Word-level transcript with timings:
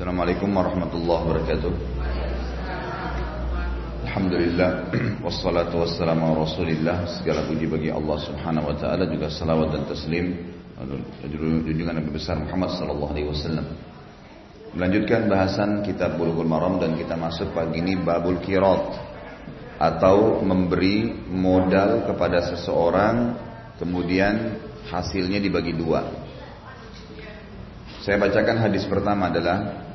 Assalamualaikum 0.00 0.48
warahmatullahi 0.56 1.22
wabarakatuh. 1.28 1.72
Alhamdulillah 4.08 4.88
Wassalatu 5.28 5.84
wassalamu 5.84 6.24
ala 6.24 6.48
rasulillah. 6.48 7.04
Segala 7.20 7.44
puji 7.44 7.68
bagi 7.68 7.92
Allah 7.92 8.16
subhanahu 8.16 8.72
wa 8.72 8.76
ta'ala 8.80 9.04
Juga 9.04 9.28
salawat 9.28 9.76
dan 9.76 9.84
taslim. 9.84 10.40
Junjungan 11.20 12.00
Nabi 12.00 12.16
besar 12.16 12.40
Muhammad 12.40 12.80
sallallahu 12.80 13.12
alaihi 13.12 13.28
wasallam. 13.28 13.76
Melanjutkan 14.72 15.28
bahasan 15.28 15.84
kitab 15.84 16.16
Bulughul 16.16 16.48
Maram 16.48 16.80
Dan 16.80 16.96
kita 16.96 17.20
masuk 17.20 17.52
pagi 17.52 17.84
ini 17.84 18.00
Babul 18.00 18.40
Kirat 18.40 18.96
Atau 19.76 20.40
memberi 20.40 21.12
modal 21.28 22.08
kepada 22.08 22.40
seseorang 22.48 23.36
Kemudian 23.76 24.64
hasilnya 24.88 25.44
dibagi 25.44 25.76
dua. 25.76 26.08
Saya 28.00 28.16
bacakan 28.16 28.64
hadis 28.64 28.88
pertama 28.88 29.28
adalah 29.28 29.89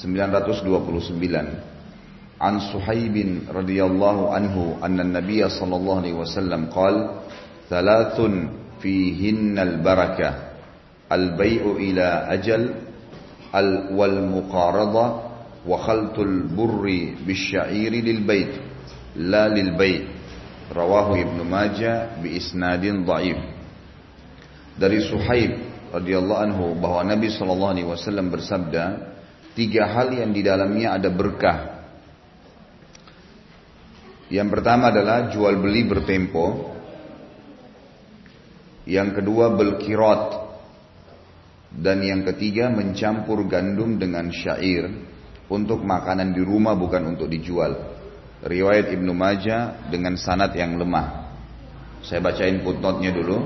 929 0.00 1.72
An 2.42 2.58
Suhaib 2.74 3.14
radhiyallahu 3.54 4.34
anhu 4.34 4.74
anna 4.82 5.06
Nabiy 5.06 5.46
sallallahu 5.46 6.02
alaihi 6.02 6.18
wasallam 6.18 6.66
qala 6.74 7.22
thalathun 7.70 8.50
fihinna 8.82 9.62
al-barakah 9.62 10.50
al-bay'u 11.06 11.78
ila 11.78 12.26
ajal 12.34 12.66
al 13.54 13.94
wal 13.94 14.18
muqarada 14.26 15.06
wa 15.62 15.76
khaltul 15.86 16.50
burri 16.50 17.14
bisya'iri 17.22 18.02
lil 18.02 18.26
bait 18.26 18.52
la 19.22 19.46
lil 19.46 19.78
bait 19.78 20.10
rawahu 20.74 21.14
Ibnu 21.14 21.46
Majah 21.46 22.18
bi 22.18 22.34
isnadin 22.42 23.06
dhaif 23.06 23.38
dari 24.74 24.98
Suhaib 25.04 25.52
radhiyallahu 25.94 26.40
anhu 26.42 26.64
bahwa 26.80 27.06
Nabi 27.06 27.30
sallallahu 27.30 27.72
alaihi 27.76 27.86
wasallam 27.86 28.34
bersabda 28.34 29.11
tiga 29.52 29.88
hal 29.88 30.12
yang 30.12 30.30
di 30.32 30.40
dalamnya 30.44 30.96
ada 30.96 31.08
berkah. 31.12 31.82
Yang 34.32 34.48
pertama 34.48 34.88
adalah 34.88 35.28
jual 35.28 35.60
beli 35.60 35.84
bertempo. 35.84 36.72
Yang 38.88 39.20
kedua 39.20 39.52
belkirot. 39.52 40.40
Dan 41.72 42.04
yang 42.04 42.24
ketiga 42.28 42.68
mencampur 42.68 43.48
gandum 43.48 43.96
dengan 43.96 44.28
syair 44.28 44.88
untuk 45.48 45.84
makanan 45.84 46.32
di 46.32 46.40
rumah 46.44 46.76
bukan 46.76 47.12
untuk 47.16 47.28
dijual. 47.28 47.76
Riwayat 48.44 48.92
Ibnu 48.92 49.12
Majah 49.12 49.88
dengan 49.88 50.16
sanad 50.16 50.52
yang 50.56 50.76
lemah. 50.80 51.32
Saya 52.02 52.24
bacain 52.24 52.60
footnote-nya 52.64 53.12
dulu. 53.14 53.38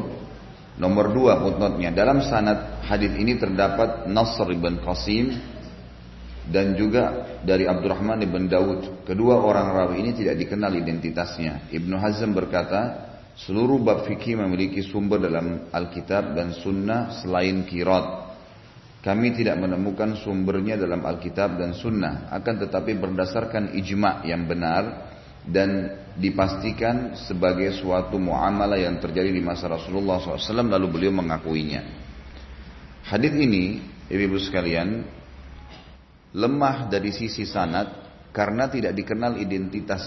Nomor 0.76 1.12
dua 1.12 1.38
footnote-nya. 1.42 1.92
Dalam 1.92 2.22
sanad 2.22 2.82
hadis 2.86 3.12
ini 3.18 3.36
terdapat 3.36 4.06
Nasr 4.08 4.48
ibn 4.54 4.80
Qasim 4.80 5.55
dan 6.46 6.78
juga 6.78 7.38
dari 7.42 7.66
Abdurrahman 7.66 8.22
ibn 8.22 8.46
Daud. 8.46 9.02
Kedua 9.02 9.42
orang 9.42 9.74
rawi 9.74 10.02
ini 10.02 10.10
tidak 10.14 10.38
dikenal 10.38 10.72
identitasnya. 10.78 11.70
Ibnu 11.74 11.98
Hazm 11.98 12.30
berkata, 12.34 12.82
seluruh 13.34 13.82
bab 13.82 14.06
fikih 14.06 14.38
memiliki 14.38 14.80
sumber 14.86 15.18
dalam 15.18 15.68
Alkitab 15.74 16.38
dan 16.38 16.54
Sunnah 16.54 17.18
selain 17.20 17.66
kirat. 17.66 18.26
Kami 19.02 19.38
tidak 19.38 19.58
menemukan 19.62 20.18
sumbernya 20.18 20.74
dalam 20.74 21.06
Alkitab 21.06 21.62
dan 21.62 21.78
Sunnah, 21.78 22.26
akan 22.34 22.54
tetapi 22.66 22.98
berdasarkan 22.98 23.78
ijma 23.78 24.26
yang 24.26 24.50
benar 24.50 25.14
dan 25.46 25.94
dipastikan 26.18 27.14
sebagai 27.14 27.70
suatu 27.78 28.18
muamalah 28.18 28.82
yang 28.82 28.98
terjadi 28.98 29.30
di 29.30 29.38
masa 29.38 29.70
Rasulullah 29.70 30.18
SAW 30.18 30.66
lalu 30.66 30.86
beliau 30.90 31.14
mengakuinya. 31.14 31.86
Hadis 33.06 33.30
ini, 33.30 33.78
ibu-ibu 34.10 34.42
sekalian, 34.42 35.06
lemah 36.36 36.92
dari 36.92 37.16
sisi 37.16 37.48
sanad 37.48 38.04
karena 38.28 38.68
tidak 38.68 38.92
dikenal 38.92 39.40
identitas 39.40 40.04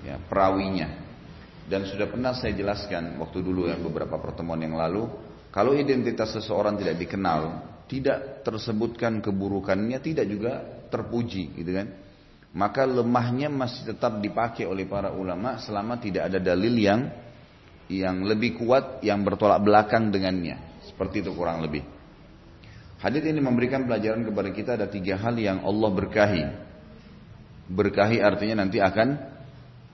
ya, 0.00 0.16
perawinya. 0.16 1.04
Dan 1.66 1.84
sudah 1.84 2.08
pernah 2.08 2.32
saya 2.32 2.56
jelaskan 2.56 3.20
waktu 3.20 3.44
dulu 3.44 3.68
yang 3.68 3.84
beberapa 3.84 4.16
pertemuan 4.16 4.62
yang 4.62 4.78
lalu, 4.78 5.04
kalau 5.52 5.76
identitas 5.76 6.32
seseorang 6.32 6.78
tidak 6.80 6.96
dikenal, 6.96 7.42
tidak 7.90 8.46
tersebutkan 8.46 9.18
keburukannya, 9.20 9.98
tidak 10.00 10.26
juga 10.30 10.52
terpuji, 10.88 11.58
gitu 11.58 11.72
kan? 11.74 11.88
Maka 12.56 12.88
lemahnya 12.88 13.52
masih 13.52 13.92
tetap 13.92 14.16
dipakai 14.22 14.64
oleh 14.64 14.88
para 14.88 15.12
ulama 15.12 15.60
selama 15.60 16.00
tidak 16.00 16.32
ada 16.32 16.40
dalil 16.40 16.72
yang 16.72 17.00
yang 17.86 18.24
lebih 18.26 18.56
kuat 18.58 19.04
yang 19.04 19.20
bertolak 19.26 19.60
belakang 19.60 20.08
dengannya. 20.08 20.80
Seperti 20.86 21.20
itu 21.20 21.34
kurang 21.34 21.60
lebih. 21.60 21.95
Hadis 22.96 23.28
ini 23.28 23.44
memberikan 23.44 23.84
pelajaran 23.84 24.24
kepada 24.24 24.48
kita 24.56 24.70
ada 24.80 24.88
tiga 24.88 25.20
hal 25.20 25.36
yang 25.36 25.60
Allah 25.60 25.90
berkahi. 25.92 26.44
Berkahi 27.68 28.24
artinya 28.24 28.64
nanti 28.64 28.80
akan 28.80 29.08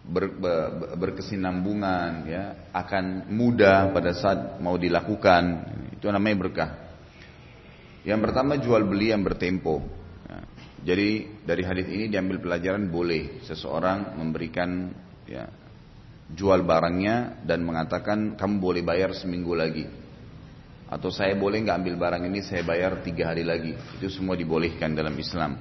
ber, 0.06 0.30
ber, 0.38 0.56
berkesinambungan, 1.02 2.10
ya, 2.30 2.44
akan 2.70 3.26
mudah 3.26 3.91
pada 3.91 4.14
saat 4.14 4.62
mau 4.62 4.78
dilakukan. 4.78 5.42
Itu 5.98 6.06
namanya 6.14 6.36
berkah. 6.46 6.70
Yang 8.06 8.20
pertama 8.30 8.54
jual 8.62 8.86
beli 8.86 9.10
yang 9.10 9.26
bertempo. 9.26 9.82
Ya. 10.30 10.38
Jadi 10.94 11.10
dari 11.42 11.62
hadis 11.66 11.86
ini 11.91 12.06
diambil 12.06 12.38
pelajaran 12.38 12.86
boleh 12.86 13.42
seseorang 13.50 14.14
memberikan 14.14 14.94
ya, 15.26 15.50
jual 16.30 16.62
barangnya 16.62 17.42
dan 17.42 17.66
mengatakan 17.66 18.38
kamu 18.38 18.54
boleh 18.62 18.82
bayar 18.86 19.10
seminggu 19.14 19.58
lagi 19.58 20.01
atau 20.92 21.08
saya 21.08 21.32
boleh 21.32 21.64
nggak 21.64 21.76
ambil 21.80 21.97
barang 21.97 22.28
ini 22.28 22.44
saya 22.44 22.60
bayar 22.69 23.00
tiga 23.00 23.32
hari 23.32 23.48
lagi. 23.48 23.72
Itu 23.97 24.12
semua 24.12 24.36
dibolehkan 24.36 24.92
dalam 24.92 25.16
Islam. 25.16 25.56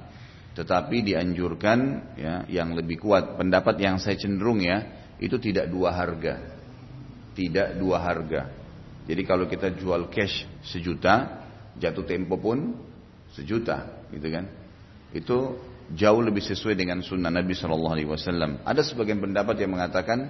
Tetapi 0.52 1.00
dianjurkan 1.00 1.78
ya 2.20 2.44
yang 2.52 2.76
lebih 2.76 3.00
kuat. 3.00 3.40
Pendapat 3.40 3.80
yang 3.80 3.96
saya 3.96 4.20
cenderung 4.20 4.60
ya 4.60 4.84
itu 5.16 5.40
tidak 5.40 5.72
dua 5.72 5.96
harga. 5.96 6.36
Tidak 7.32 7.80
dua 7.80 8.04
harga. 8.04 8.52
Jadi 9.08 9.22
kalau 9.24 9.48
kita 9.48 9.72
jual 9.72 10.12
cash 10.12 10.44
sejuta 10.68 11.48
jatuh 11.80 12.04
tempo 12.04 12.36
pun 12.36 12.76
sejuta 13.32 14.04
gitu 14.12 14.28
kan? 14.28 14.44
Itu 15.16 15.56
jauh 15.96 16.20
lebih 16.20 16.44
sesuai 16.44 16.76
dengan 16.76 17.00
sunnah 17.00 17.32
Nabi 17.32 17.56
Shallallahu 17.56 17.94
Alaihi 17.96 18.10
Wasallam. 18.12 18.60
Ada 18.68 18.84
sebagian 18.84 19.16
pendapat 19.16 19.56
yang 19.64 19.72
mengatakan 19.72 20.28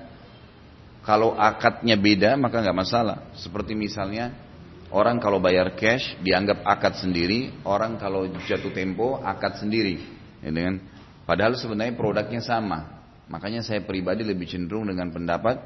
kalau 1.03 1.35
akadnya 1.35 1.99
beda 1.99 2.39
maka 2.39 2.63
nggak 2.63 2.79
masalah. 2.79 3.35
Seperti 3.35 3.75
misalnya 3.75 4.52
Orang 4.93 5.25
kalau 5.25 5.41
bayar 5.41 5.73
cash 5.73 6.21
dianggap 6.21 6.69
akad 6.69 7.01
sendiri, 7.01 7.65
orang 7.65 7.97
kalau 7.97 8.29
jatuh 8.45 8.77
tempo 8.77 9.17
akad 9.25 9.65
sendiri. 9.65 10.05
Ya, 10.45 10.53
dengan 10.53 10.85
padahal 11.25 11.57
sebenarnya 11.57 11.97
produknya 11.97 12.45
sama. 12.45 13.01
Makanya 13.33 13.65
saya 13.65 13.81
pribadi 13.81 14.21
lebih 14.21 14.45
cenderung 14.45 14.85
dengan 14.85 15.09
pendapat 15.09 15.57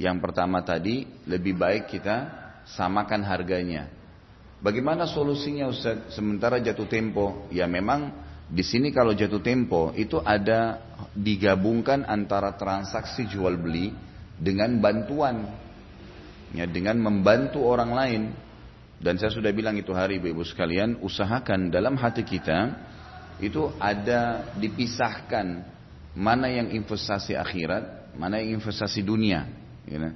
yang 0.00 0.16
pertama 0.16 0.64
tadi 0.64 1.04
lebih 1.28 1.60
baik 1.60 1.92
kita 1.92 2.16
samakan 2.72 3.20
harganya. 3.20 3.92
Bagaimana 4.64 5.04
solusinya 5.04 5.68
Ustaz? 5.68 6.16
Sementara 6.16 6.56
jatuh 6.60 6.88
tempo, 6.88 7.48
ya 7.52 7.68
memang 7.68 8.12
di 8.48 8.64
sini 8.64 8.92
kalau 8.92 9.12
jatuh 9.12 9.44
tempo 9.44 9.92
itu 9.92 10.20
ada 10.24 10.80
digabungkan 11.12 12.04
antara 12.08 12.56
transaksi 12.56 13.28
jual 13.28 13.56
beli 13.60 13.92
dengan 14.40 14.80
bantuan. 14.80 15.48
Ya, 16.56 16.64
dengan 16.64 16.98
membantu 16.98 17.62
orang 17.62 17.92
lain. 17.92 18.22
Dan 19.00 19.16
saya 19.16 19.32
sudah 19.32 19.48
bilang 19.48 19.80
itu 19.80 19.96
hari 19.96 20.20
ibu-ibu 20.20 20.44
sekalian, 20.44 21.00
usahakan 21.00 21.72
dalam 21.72 21.96
hati 21.96 22.20
kita 22.20 22.76
itu 23.40 23.72
ada 23.80 24.52
dipisahkan 24.60 25.64
mana 26.12 26.52
yang 26.52 26.68
investasi 26.68 27.32
akhirat, 27.32 28.12
mana 28.12 28.44
yang 28.44 28.60
investasi 28.60 29.00
dunia. 29.00 29.48
Ya. 29.88 30.12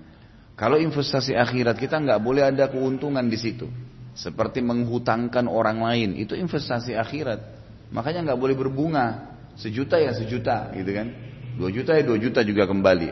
Kalau 0.55 0.77
investasi 0.77 1.33
akhirat 1.33 1.81
kita 1.81 1.97
nggak 1.97 2.21
boleh 2.21 2.45
ada 2.45 2.69
keuntungan 2.69 3.25
di 3.25 3.41
situ, 3.41 3.73
seperti 4.13 4.61
menghutangkan 4.61 5.49
orang 5.49 5.81
lain 5.81 6.21
itu 6.21 6.37
investasi 6.37 6.93
akhirat. 6.93 7.41
Makanya 7.89 8.31
nggak 8.31 8.39
boleh 8.39 8.53
berbunga 8.53 9.33
sejuta 9.57 9.97
ya 9.97 10.13
sejuta, 10.13 10.71
gitu 10.77 10.93
kan? 10.93 11.09
Dua 11.57 11.73
juta 11.73 11.97
ya 11.97 12.05
dua 12.05 12.21
juta 12.21 12.45
juga 12.45 12.69
kembali. 12.69 13.11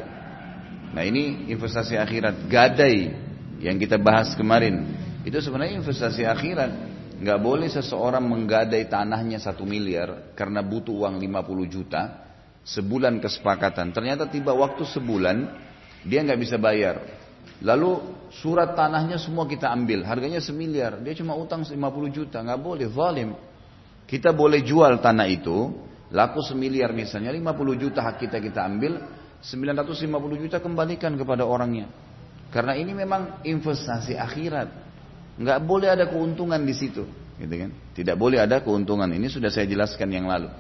Nah 0.93 1.02
ini 1.08 1.49
investasi 1.49 1.97
akhirat 1.97 2.44
gadai 2.52 3.08
yang 3.64 3.81
kita 3.81 3.97
bahas 3.97 4.37
kemarin 4.37 5.01
itu 5.23 5.39
sebenarnya 5.39 5.79
investasi 5.79 6.27
akhirat. 6.27 6.71
Nggak 7.23 7.39
boleh 7.39 7.71
seseorang 7.71 8.27
menggadai 8.27 8.91
tanahnya 8.91 9.39
satu 9.39 9.63
miliar 9.63 10.35
karena 10.35 10.59
butuh 10.59 11.07
uang 11.07 11.23
50 11.23 11.71
juta. 11.71 12.03
Sebulan 12.63 13.19
kesepakatan. 13.19 13.91
Ternyata 13.91 14.31
tiba 14.31 14.55
waktu 14.55 14.83
sebulan 14.87 15.51
dia 16.07 16.23
nggak 16.23 16.41
bisa 16.43 16.59
bayar. 16.59 16.99
Lalu 17.63 18.03
surat 18.43 18.75
tanahnya 18.75 19.19
semua 19.23 19.47
kita 19.47 19.71
ambil. 19.71 20.03
Harganya 20.03 20.43
semiliar. 20.43 20.99
Dia 20.99 21.15
cuma 21.15 21.39
utang 21.39 21.63
50 21.63 21.79
juta. 22.11 22.43
Nggak 22.43 22.61
boleh. 22.63 22.87
Zalim. 22.91 23.31
Kita 24.07 24.35
boleh 24.35 24.63
jual 24.67 24.99
tanah 24.99 25.27
itu. 25.31 25.71
Laku 26.11 26.43
semiliar 26.43 26.91
misalnya. 26.91 27.31
50 27.31 27.83
juta 27.83 28.03
hak 28.03 28.19
kita 28.27 28.43
kita 28.43 28.67
ambil. 28.67 28.99
950 29.43 30.43
juta 30.43 30.59
kembalikan 30.59 31.15
kepada 31.15 31.47
orangnya. 31.47 31.87
Karena 32.51 32.75
ini 32.75 32.95
memang 32.95 33.43
investasi 33.47 34.19
akhirat. 34.19 34.92
Nggak 35.38 35.58
boleh 35.64 35.88
ada 35.88 36.05
keuntungan 36.08 36.61
di 36.61 36.75
situ. 36.76 37.05
gitu 37.43 37.55
kan? 37.58 37.70
Tidak 37.96 38.17
boleh 38.17 38.38
ada 38.38 38.62
keuntungan. 38.62 39.08
Ini 39.11 39.26
sudah 39.26 39.50
saya 39.50 39.67
jelaskan 39.67 40.12
yang 40.12 40.31
lalu. 40.31 40.52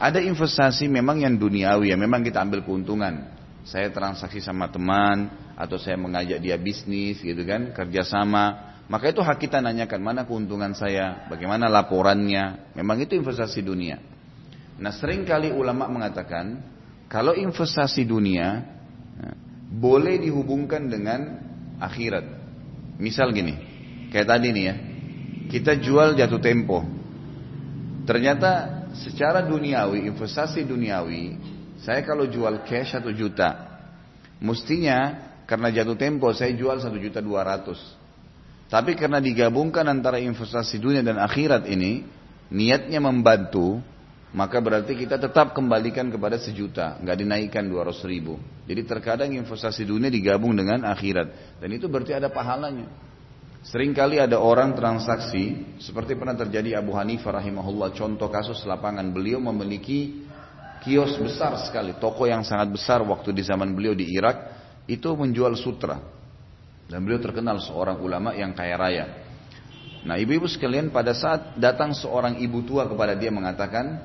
Ada 0.00 0.24
investasi 0.24 0.88
memang 0.88 1.20
yang 1.20 1.36
duniawi 1.36 1.92
ya, 1.92 1.96
memang 1.96 2.24
kita 2.24 2.40
ambil 2.40 2.64
keuntungan. 2.64 3.36
Saya 3.68 3.92
transaksi 3.92 4.40
sama 4.40 4.72
teman 4.72 5.28
atau 5.52 5.76
saya 5.76 6.00
mengajak 6.00 6.40
dia 6.40 6.56
bisnis 6.56 7.20
gitu 7.20 7.44
kan, 7.44 7.76
kerjasama. 7.76 8.72
Maka 8.88 9.12
itu 9.12 9.20
hak 9.20 9.38
kita 9.38 9.60
nanyakan 9.60 10.00
mana 10.00 10.20
keuntungan 10.24 10.72
saya, 10.72 11.28
bagaimana 11.28 11.68
laporannya. 11.68 12.74
Memang 12.74 13.04
itu 13.04 13.14
investasi 13.14 13.60
dunia. 13.60 14.00
Nah 14.80 14.90
sering 14.96 15.28
kali 15.28 15.52
ulama 15.52 15.84
mengatakan 15.92 16.64
kalau 17.12 17.36
investasi 17.36 18.08
dunia 18.08 18.64
ya, 19.20 19.32
boleh 19.68 20.16
dihubungkan 20.16 20.88
dengan 20.88 21.44
akhirat. 21.76 22.24
Misal 22.96 23.36
gini, 23.36 23.69
kayak 24.10 24.26
tadi 24.26 24.48
nih 24.52 24.64
ya, 24.66 24.74
kita 25.50 25.78
jual 25.78 26.18
jatuh 26.18 26.42
tempo. 26.42 26.82
Ternyata 28.04 28.82
secara 28.98 29.46
duniawi, 29.46 30.10
investasi 30.10 30.66
duniawi, 30.66 31.38
saya 31.80 32.02
kalau 32.02 32.26
jual 32.26 32.66
cash 32.66 32.92
satu 32.98 33.14
juta, 33.14 33.80
mestinya 34.42 35.30
karena 35.46 35.70
jatuh 35.70 35.94
tempo 35.94 36.30
saya 36.34 36.52
jual 36.54 36.82
satu 36.82 36.98
juta 36.98 37.22
dua 37.22 37.46
ratus. 37.46 37.78
Tapi 38.70 38.94
karena 38.94 39.18
digabungkan 39.18 39.82
antara 39.90 40.22
investasi 40.22 40.78
dunia 40.78 41.02
dan 41.02 41.18
akhirat 41.18 41.66
ini, 41.66 42.06
niatnya 42.54 43.02
membantu, 43.02 43.82
maka 44.30 44.62
berarti 44.62 44.94
kita 44.94 45.18
tetap 45.18 45.50
kembalikan 45.58 46.06
kepada 46.06 46.38
sejuta, 46.38 46.94
nggak 47.02 47.16
dinaikkan 47.18 47.66
dua 47.66 47.90
ratus 47.90 48.06
ribu. 48.06 48.38
Jadi 48.70 48.86
terkadang 48.86 49.34
investasi 49.34 49.82
dunia 49.82 50.06
digabung 50.06 50.54
dengan 50.54 50.86
akhirat, 50.86 51.58
dan 51.58 51.68
itu 51.74 51.90
berarti 51.90 52.14
ada 52.14 52.30
pahalanya. 52.30 53.09
Seringkali 53.60 54.16
ada 54.16 54.40
orang 54.40 54.72
transaksi 54.72 55.76
seperti 55.84 56.16
pernah 56.16 56.32
terjadi 56.32 56.80
Abu 56.80 56.96
Hanifah 56.96 57.44
rahimahullah 57.44 57.92
contoh 57.92 58.32
kasus 58.32 58.64
lapangan 58.64 59.04
beliau 59.12 59.36
memiliki 59.36 60.24
kios 60.80 61.20
besar 61.20 61.60
sekali 61.68 61.92
toko 62.00 62.24
yang 62.24 62.40
sangat 62.40 62.72
besar 62.72 63.04
waktu 63.04 63.36
di 63.36 63.44
zaman 63.44 63.76
beliau 63.76 63.92
di 63.92 64.08
Irak 64.16 64.48
itu 64.88 65.12
menjual 65.12 65.60
sutra 65.60 66.00
dan 66.88 67.04
beliau 67.04 67.20
terkenal 67.20 67.60
seorang 67.60 68.00
ulama 68.00 68.32
yang 68.32 68.56
kaya 68.56 68.80
raya. 68.80 69.04
Nah 70.08 70.16
ibu-ibu 70.16 70.48
sekalian 70.48 70.88
pada 70.88 71.12
saat 71.12 71.60
datang 71.60 71.92
seorang 71.92 72.40
ibu 72.40 72.64
tua 72.64 72.88
kepada 72.88 73.12
dia 73.12 73.28
mengatakan 73.28 74.00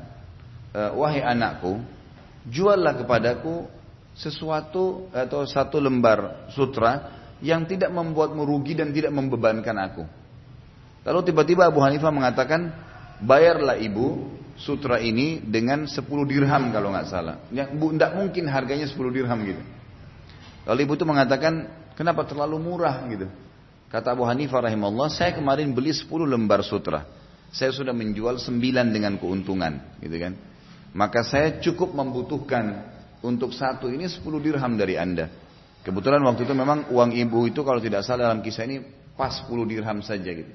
e, 0.75 0.81
wahai 1.00 1.24
anakku 1.24 1.80
juallah 2.44 3.00
kepadaku 3.00 3.72
sesuatu 4.19 5.08
atau 5.16 5.48
satu 5.48 5.80
lembar 5.80 6.51
sutra 6.51 7.15
yang 7.44 7.68
tidak 7.68 7.92
membuatmu 7.92 8.44
rugi 8.48 8.78
dan 8.78 8.96
tidak 8.96 9.12
membebankan 9.12 9.76
aku. 9.76 10.04
Lalu 11.06 11.20
tiba-tiba 11.32 11.68
Abu 11.68 11.84
Hanifah 11.84 12.10
mengatakan, 12.10 12.72
bayarlah 13.22 13.78
ibu 13.78 14.32
sutra 14.56 15.04
ini 15.04 15.44
dengan 15.44 15.86
10 15.86 16.00
dirham 16.26 16.72
kalau 16.72 16.96
nggak 16.96 17.08
salah. 17.12 17.46
Tidak 17.52 18.12
mungkin 18.16 18.48
harganya 18.48 18.88
10 18.88 18.96
dirham 19.12 19.40
gitu. 19.44 19.62
Lalu 20.66 20.80
ibu 20.88 20.94
itu 20.98 21.06
mengatakan, 21.06 21.54
kenapa 21.94 22.26
terlalu 22.26 22.58
murah 22.58 23.06
gitu. 23.12 23.30
Kata 23.92 24.18
Abu 24.18 24.26
Hanifah 24.26 24.66
rahimahullah, 24.66 25.14
saya 25.14 25.36
kemarin 25.38 25.72
beli 25.76 25.94
10 25.94 26.10
lembar 26.26 26.66
sutra. 26.66 27.06
Saya 27.54 27.70
sudah 27.72 27.94
menjual 27.94 28.42
9 28.42 28.60
dengan 28.90 29.16
keuntungan, 29.22 30.02
gitu 30.02 30.18
kan. 30.18 30.34
Maka 30.96 31.22
saya 31.22 31.62
cukup 31.62 31.94
membutuhkan 31.94 32.82
untuk 33.22 33.54
satu 33.54 33.92
ini 33.94 34.10
10 34.10 34.26
dirham 34.42 34.74
dari 34.74 34.98
anda. 34.98 35.30
Kebetulan 35.86 36.26
waktu 36.26 36.50
itu 36.50 36.54
memang 36.58 36.90
uang 36.90 37.14
ibu 37.14 37.46
itu 37.46 37.62
kalau 37.62 37.78
tidak 37.78 38.02
salah 38.02 38.34
dalam 38.34 38.42
kisah 38.42 38.66
ini 38.66 38.82
pas 39.14 39.46
10 39.46 39.54
dirham 39.70 40.02
saja 40.02 40.34
gitu. 40.34 40.50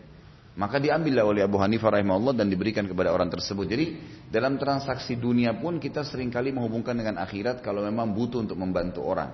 Maka 0.58 0.82
diambillah 0.82 1.22
oleh 1.22 1.46
Abu 1.46 1.62
Hanifah 1.62 1.94
rahimahullah 1.94 2.34
dan 2.34 2.50
diberikan 2.50 2.82
kepada 2.82 3.14
orang 3.14 3.30
tersebut. 3.30 3.70
Jadi 3.70 3.86
dalam 4.26 4.58
transaksi 4.58 5.14
dunia 5.14 5.54
pun 5.54 5.78
kita 5.78 6.02
sering 6.02 6.34
kali 6.34 6.50
menghubungkan 6.50 6.98
dengan 6.98 7.22
akhirat 7.22 7.62
kalau 7.62 7.86
memang 7.86 8.10
butuh 8.10 8.42
untuk 8.42 8.58
membantu 8.58 9.06
orang. 9.06 9.30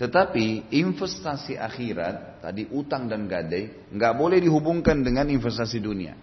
Tetapi 0.00 0.72
investasi 0.72 1.60
akhirat, 1.60 2.40
tadi 2.40 2.64
utang 2.72 3.06
dan 3.06 3.28
gadai, 3.28 3.92
nggak 3.92 4.14
boleh 4.16 4.40
dihubungkan 4.40 5.04
dengan 5.04 5.28
investasi 5.28 5.78
dunia. 5.78 6.16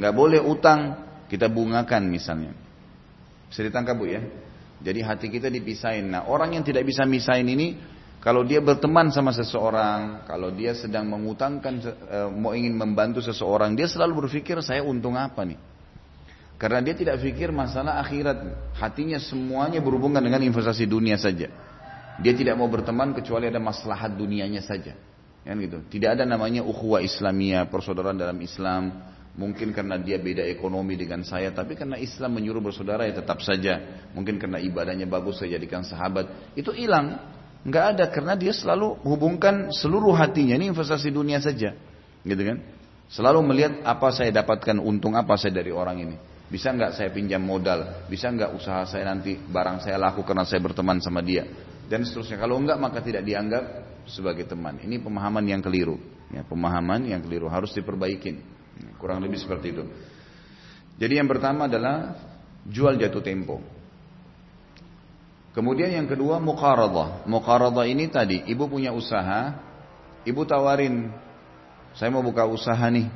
Nggak 0.00 0.14
boleh 0.16 0.40
utang 0.40 1.06
kita 1.28 1.52
bungakan 1.52 2.08
misalnya. 2.08 2.56
Bisa 3.52 3.60
ditangkap 3.62 3.94
bu 3.94 4.08
ya? 4.08 4.24
Jadi 4.80 5.00
hati 5.00 5.26
kita 5.32 5.48
dipisahin. 5.48 6.12
Nah 6.12 6.28
orang 6.28 6.56
yang 6.56 6.64
tidak 6.64 6.84
bisa 6.84 7.08
misahin 7.08 7.48
ini, 7.48 7.76
kalau 8.20 8.42
dia 8.42 8.58
berteman 8.58 9.08
sama 9.14 9.30
seseorang, 9.30 10.26
kalau 10.26 10.50
dia 10.50 10.74
sedang 10.74 11.06
mengutangkan, 11.06 11.74
e, 11.84 12.18
mau 12.34 12.52
ingin 12.52 12.74
membantu 12.74 13.22
seseorang, 13.22 13.78
dia 13.78 13.86
selalu 13.86 14.26
berpikir 14.26 14.58
saya 14.60 14.82
untung 14.82 15.14
apa 15.14 15.46
nih? 15.46 15.58
Karena 16.56 16.80
dia 16.80 16.96
tidak 16.96 17.20
pikir 17.20 17.52
masalah 17.52 18.00
akhirat. 18.00 18.72
Hatinya 18.80 19.20
semuanya 19.20 19.78
berhubungan 19.84 20.24
dengan 20.24 20.40
investasi 20.40 20.88
dunia 20.88 21.20
saja. 21.20 21.52
Dia 22.16 22.32
tidak 22.32 22.56
mau 22.56 22.64
berteman 22.66 23.12
kecuali 23.12 23.46
ada 23.46 23.60
maslahat 23.60 24.16
dunianya 24.16 24.64
saja. 24.64 24.96
Kan 25.44 25.60
gitu. 25.60 25.84
Tidak 25.86 26.16
ada 26.16 26.24
namanya 26.24 26.64
ukhuwah 26.64 27.04
Islamiyah, 27.04 27.68
persaudaraan 27.68 28.16
dalam 28.16 28.40
Islam, 28.40 28.90
Mungkin 29.36 29.76
karena 29.76 30.00
dia 30.00 30.16
beda 30.16 30.48
ekonomi 30.48 30.96
dengan 30.96 31.20
saya, 31.20 31.52
tapi 31.52 31.76
karena 31.76 32.00
Islam 32.00 32.40
menyuruh 32.40 32.64
bersaudara 32.64 33.04
ya 33.04 33.20
tetap 33.20 33.44
saja. 33.44 34.08
Mungkin 34.16 34.40
karena 34.40 34.56
ibadahnya 34.56 35.04
bagus 35.04 35.36
saya 35.44 35.60
jadikan 35.60 35.84
sahabat. 35.84 36.56
Itu 36.56 36.72
hilang. 36.72 37.20
Nggak 37.60 37.84
ada 37.92 38.04
karena 38.08 38.32
dia 38.32 38.56
selalu 38.56 38.96
hubungkan 39.04 39.68
seluruh 39.76 40.16
hatinya 40.16 40.56
ini 40.56 40.72
investasi 40.72 41.12
dunia 41.12 41.36
saja. 41.36 41.76
Gitu 42.24 42.42
kan? 42.48 42.64
Selalu 43.12 43.44
melihat 43.44 43.84
apa 43.84 44.08
saya 44.08 44.32
dapatkan 44.32 44.80
untung 44.80 45.12
apa 45.12 45.36
saya 45.36 45.60
dari 45.60 45.68
orang 45.68 46.00
ini. 46.00 46.16
Bisa 46.48 46.72
nggak 46.72 46.96
saya 46.96 47.12
pinjam 47.12 47.44
modal? 47.44 48.08
Bisa 48.08 48.32
nggak 48.32 48.56
usaha 48.56 48.88
saya 48.88 49.04
nanti 49.04 49.36
barang 49.36 49.84
saya 49.84 50.00
laku 50.00 50.24
karena 50.24 50.48
saya 50.48 50.64
berteman 50.64 50.96
sama 51.04 51.20
dia? 51.20 51.44
Dan 51.92 52.08
seterusnya. 52.08 52.40
Kalau 52.40 52.56
enggak 52.56 52.80
maka 52.80 53.04
tidak 53.04 53.20
dianggap 53.20 53.84
sebagai 54.08 54.48
teman. 54.48 54.80
Ini 54.80 54.96
pemahaman 55.02 55.44
yang 55.44 55.60
keliru. 55.60 56.00
Ya, 56.32 56.42
pemahaman 56.42 57.04
yang 57.04 57.20
keliru 57.20 57.52
harus 57.52 57.70
diperbaikin. 57.76 58.55
Kurang 58.96 59.24
lebih 59.24 59.40
seperti 59.40 59.76
itu. 59.76 59.84
Jadi 60.96 61.20
yang 61.20 61.28
pertama 61.28 61.68
adalah 61.68 62.16
jual 62.64 62.96
jatuh 62.96 63.20
tempo. 63.20 63.60
Kemudian 65.56 65.88
yang 65.88 66.08
kedua 66.08 66.36
muqaradah. 66.36 67.24
Muqaradah 67.24 67.84
ini 67.88 68.12
tadi 68.12 68.44
ibu 68.44 68.68
punya 68.68 68.92
usaha, 68.92 69.56
ibu 70.28 70.44
tawarin, 70.44 71.08
saya 71.96 72.12
mau 72.12 72.20
buka 72.20 72.44
usaha 72.44 72.84
nih, 72.92 73.08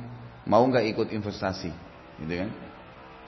mau 0.49 0.65
nggak 0.65 0.85
ikut 0.89 1.07
investasi, 1.13 1.69
gitu 2.25 2.33
kan? 2.33 2.49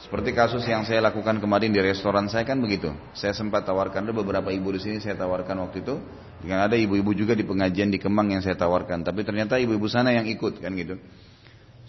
Seperti 0.01 0.35
kasus 0.35 0.65
yang 0.65 0.83
saya 0.83 0.99
lakukan 0.99 1.37
kemarin 1.37 1.69
di 1.69 1.79
restoran 1.79 2.25
saya 2.27 2.43
kan 2.43 2.57
begitu. 2.57 2.91
Saya 3.15 3.31
sempat 3.31 3.63
tawarkan 3.63 4.09
ada 4.09 4.11
beberapa 4.11 4.49
ibu 4.51 4.73
di 4.73 4.81
sini 4.81 4.97
saya 4.99 5.15
tawarkan 5.15 5.61
waktu 5.63 5.79
itu. 5.79 5.95
Dengan 6.43 6.67
ada 6.67 6.75
ibu-ibu 6.75 7.15
juga 7.15 7.31
di 7.37 7.47
pengajian 7.47 7.87
di 7.87 8.01
Kemang 8.03 8.27
yang 8.35 8.43
saya 8.43 8.59
tawarkan. 8.59 9.05
Tapi 9.07 9.23
ternyata 9.23 9.55
ibu-ibu 9.61 9.87
sana 9.87 10.11
yang 10.11 10.27
ikut 10.27 10.59
kan 10.59 10.75
gitu. 10.75 10.99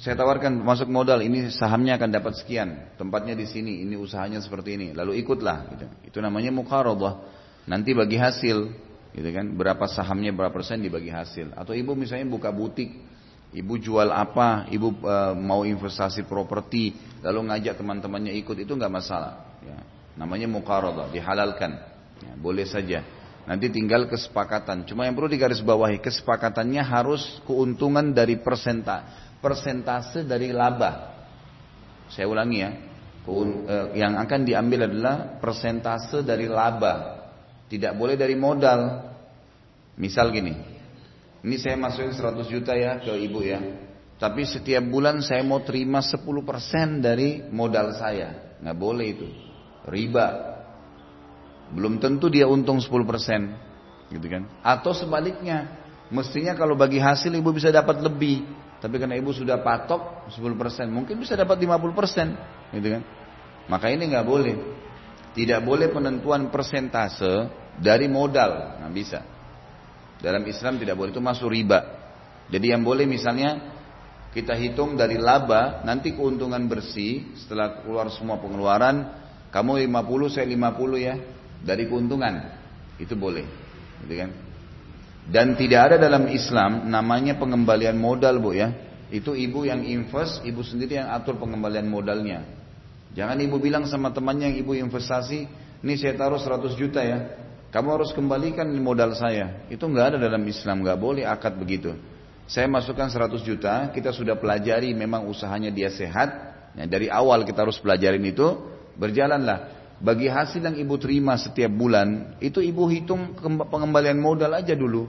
Saya 0.05 0.21
tawarkan 0.21 0.61
masuk 0.61 0.93
modal, 0.93 1.25
ini 1.25 1.49
sahamnya 1.49 1.97
akan 1.97 2.13
dapat 2.13 2.37
sekian, 2.37 2.93
tempatnya 3.01 3.33
di 3.33 3.49
sini, 3.49 3.81
ini 3.89 3.97
usahanya 3.97 4.37
seperti 4.45 4.77
ini, 4.77 4.93
lalu 4.93 5.17
ikutlah. 5.25 5.65
Gitu. 5.73 5.87
Itu 6.13 6.19
namanya 6.21 6.53
mukarodah. 6.53 7.25
Nanti 7.65 7.97
bagi 7.97 8.21
hasil, 8.21 8.69
gitu 9.17 9.29
kan? 9.33 9.57
Berapa 9.57 9.89
sahamnya, 9.89 10.29
berapa 10.37 10.53
persen 10.53 10.85
dibagi 10.85 11.09
hasil. 11.09 11.57
Atau 11.57 11.73
ibu 11.73 11.97
misalnya 11.97 12.29
buka 12.29 12.53
butik, 12.53 12.93
ibu 13.57 13.81
jual 13.81 14.13
apa, 14.13 14.69
ibu 14.69 14.93
e, 14.93 15.17
mau 15.41 15.65
investasi 15.65 16.29
properti, 16.29 16.93
lalu 17.25 17.49
ngajak 17.49 17.81
teman-temannya 17.81 18.37
ikut, 18.45 18.61
itu 18.61 18.77
nggak 18.77 18.93
masalah. 18.93 19.57
Ya. 19.65 19.81
Namanya 20.21 20.53
mukarodah, 20.53 21.09
dihalalkan, 21.17 21.81
ya, 22.21 22.37
boleh 22.37 22.69
saja. 22.69 23.01
Nanti 23.49 23.73
tinggal 23.73 24.05
kesepakatan. 24.13 24.85
Cuma 24.85 25.09
yang 25.09 25.17
perlu 25.17 25.33
digarisbawahi, 25.33 26.05
kesepakatannya 26.05 26.85
harus 26.85 27.41
keuntungan 27.49 28.13
dari 28.13 28.37
persenta 28.37 29.33
persentase 29.45 30.25
dari 30.25 30.49
laba. 30.49 31.13
Saya 32.09 32.25
ulangi 32.25 32.59
ya. 32.65 32.73
Eh, 33.25 33.87
yang 34.01 34.17
akan 34.17 34.41
diambil 34.49 34.89
adalah 34.89 35.37
persentase 35.37 36.25
dari 36.25 36.49
laba. 36.49 37.21
Tidak 37.69 37.93
boleh 37.93 38.17
dari 38.17 38.33
modal. 38.33 39.05
Misal 40.01 40.33
gini. 40.33 40.57
Ini 41.45 41.57
saya 41.61 41.77
masukin 41.77 42.17
100 42.17 42.49
juta 42.49 42.73
ya 42.73 42.97
ke 43.05 43.13
ibu 43.21 43.45
ya. 43.45 43.61
Tapi 44.17 44.49
setiap 44.49 44.81
bulan 44.89 45.21
saya 45.21 45.45
mau 45.45 45.61
terima 45.61 46.01
10% 46.01 47.05
dari 47.05 47.45
modal 47.53 47.93
saya. 47.93 48.57
Nggak 48.65 48.79
boleh 48.81 49.07
itu. 49.13 49.29
Riba. 49.85 50.29
Belum 51.77 52.01
tentu 52.01 52.33
dia 52.33 52.49
untung 52.49 52.81
10%. 52.81 54.09
Gitu 54.09 54.27
kan. 54.29 54.49
Atau 54.65 54.97
sebaliknya. 54.97 55.85
Mestinya 56.09 56.53
kalau 56.57 56.77
bagi 56.77 57.01
hasil 57.01 57.33
ibu 57.33 57.53
bisa 57.53 57.69
dapat 57.69 58.01
lebih. 58.01 58.64
Tapi 58.81 58.95
karena 59.01 59.17
ibu 59.17 59.33
sudah 59.33 59.61
patok 59.65 60.29
10%, 60.33 60.91
mungkin 60.93 61.17
bisa 61.21 61.35
dapat 61.35 61.57
50%, 61.57 62.75
gitu 62.77 62.89
kan? 62.95 63.03
Maka 63.69 63.89
ini 63.89 64.13
nggak 64.13 64.27
boleh. 64.27 64.57
Tidak 65.35 65.61
boleh 65.65 65.91
penentuan 65.91 66.53
persentase 66.53 67.49
dari 67.81 68.07
modal, 68.07 68.83
nggak 68.83 68.93
bisa. 68.95 69.21
Dalam 70.21 70.45
Islam 70.47 70.79
tidak 70.79 70.95
boleh 70.95 71.11
itu 71.11 71.23
masuk 71.23 71.49
riba. 71.51 71.81
Jadi 72.53 72.71
yang 72.71 72.85
boleh 72.85 73.09
misalnya 73.09 73.75
kita 74.37 74.53
hitung 74.59 74.99
dari 74.99 75.17
laba, 75.17 75.87
nanti 75.87 76.13
keuntungan 76.13 76.67
bersih 76.67 77.35
setelah 77.39 77.81
keluar 77.81 78.11
semua 78.13 78.37
pengeluaran, 78.43 79.11
kamu 79.55 79.87
50, 79.87 80.35
saya 80.35 80.47
50 80.51 80.99
ya, 80.99 81.15
dari 81.63 81.87
keuntungan. 81.87 82.35
Itu 82.99 83.15
boleh. 83.15 83.47
Gitu 84.03 84.15
kan? 84.19 84.31
Dan 85.25 85.57
tidak 85.57 85.93
ada 85.93 85.97
dalam 85.97 86.29
Islam 86.29 86.89
namanya 86.93 87.41
pengembalian 87.41 87.97
modal 87.97 88.37
bu 88.41 88.53
ya. 88.53 88.69
Itu 89.09 89.33
ibu 89.33 89.65
yang 89.65 89.85
invest, 89.85 90.45
ibu 90.45 90.61
sendiri 90.61 91.01
yang 91.01 91.09
atur 91.13 91.41
pengembalian 91.41 91.89
modalnya. 91.89 92.45
Jangan 93.15 93.39
ibu 93.41 93.57
bilang 93.63 93.87
sama 93.87 94.11
temannya 94.11 94.53
yang 94.53 94.59
ibu 94.59 94.75
investasi, 94.75 95.47
ini 95.81 95.95
saya 95.95 96.19
taruh 96.19 96.41
100 96.41 96.75
juta 96.75 97.01
ya. 97.01 97.19
Kamu 97.71 97.89
harus 97.95 98.11
kembalikan 98.15 98.67
modal 98.79 99.15
saya. 99.15 99.67
Itu 99.71 99.87
nggak 99.87 100.15
ada 100.15 100.19
dalam 100.19 100.43
Islam, 100.47 100.83
nggak 100.83 100.99
boleh 100.99 101.25
akad 101.27 101.55
begitu. 101.59 101.95
Saya 102.45 102.69
masukkan 102.69 103.09
100 103.09 103.41
juta, 103.41 103.89
kita 103.91 104.13
sudah 104.13 104.37
pelajari 104.37 104.93
memang 104.93 105.27
usahanya 105.31 105.73
dia 105.73 105.89
sehat. 105.89 106.55
Ya, 106.75 106.85
dari 106.91 107.07
awal 107.07 107.47
kita 107.47 107.65
harus 107.65 107.79
pelajarin 107.79 108.23
itu, 108.27 108.47
berjalanlah. 108.99 109.84
Bagi 110.05 110.29
hasil 110.29 110.61
yang 110.61 110.77
ibu 110.77 111.01
terima 111.01 111.33
setiap 111.41 111.73
bulan, 111.73 112.37
itu 112.37 112.61
ibu 112.61 112.85
hitung 112.93 113.33
pengembalian 113.73 114.21
modal 114.21 114.53
aja 114.53 114.77
dulu. 114.77 115.09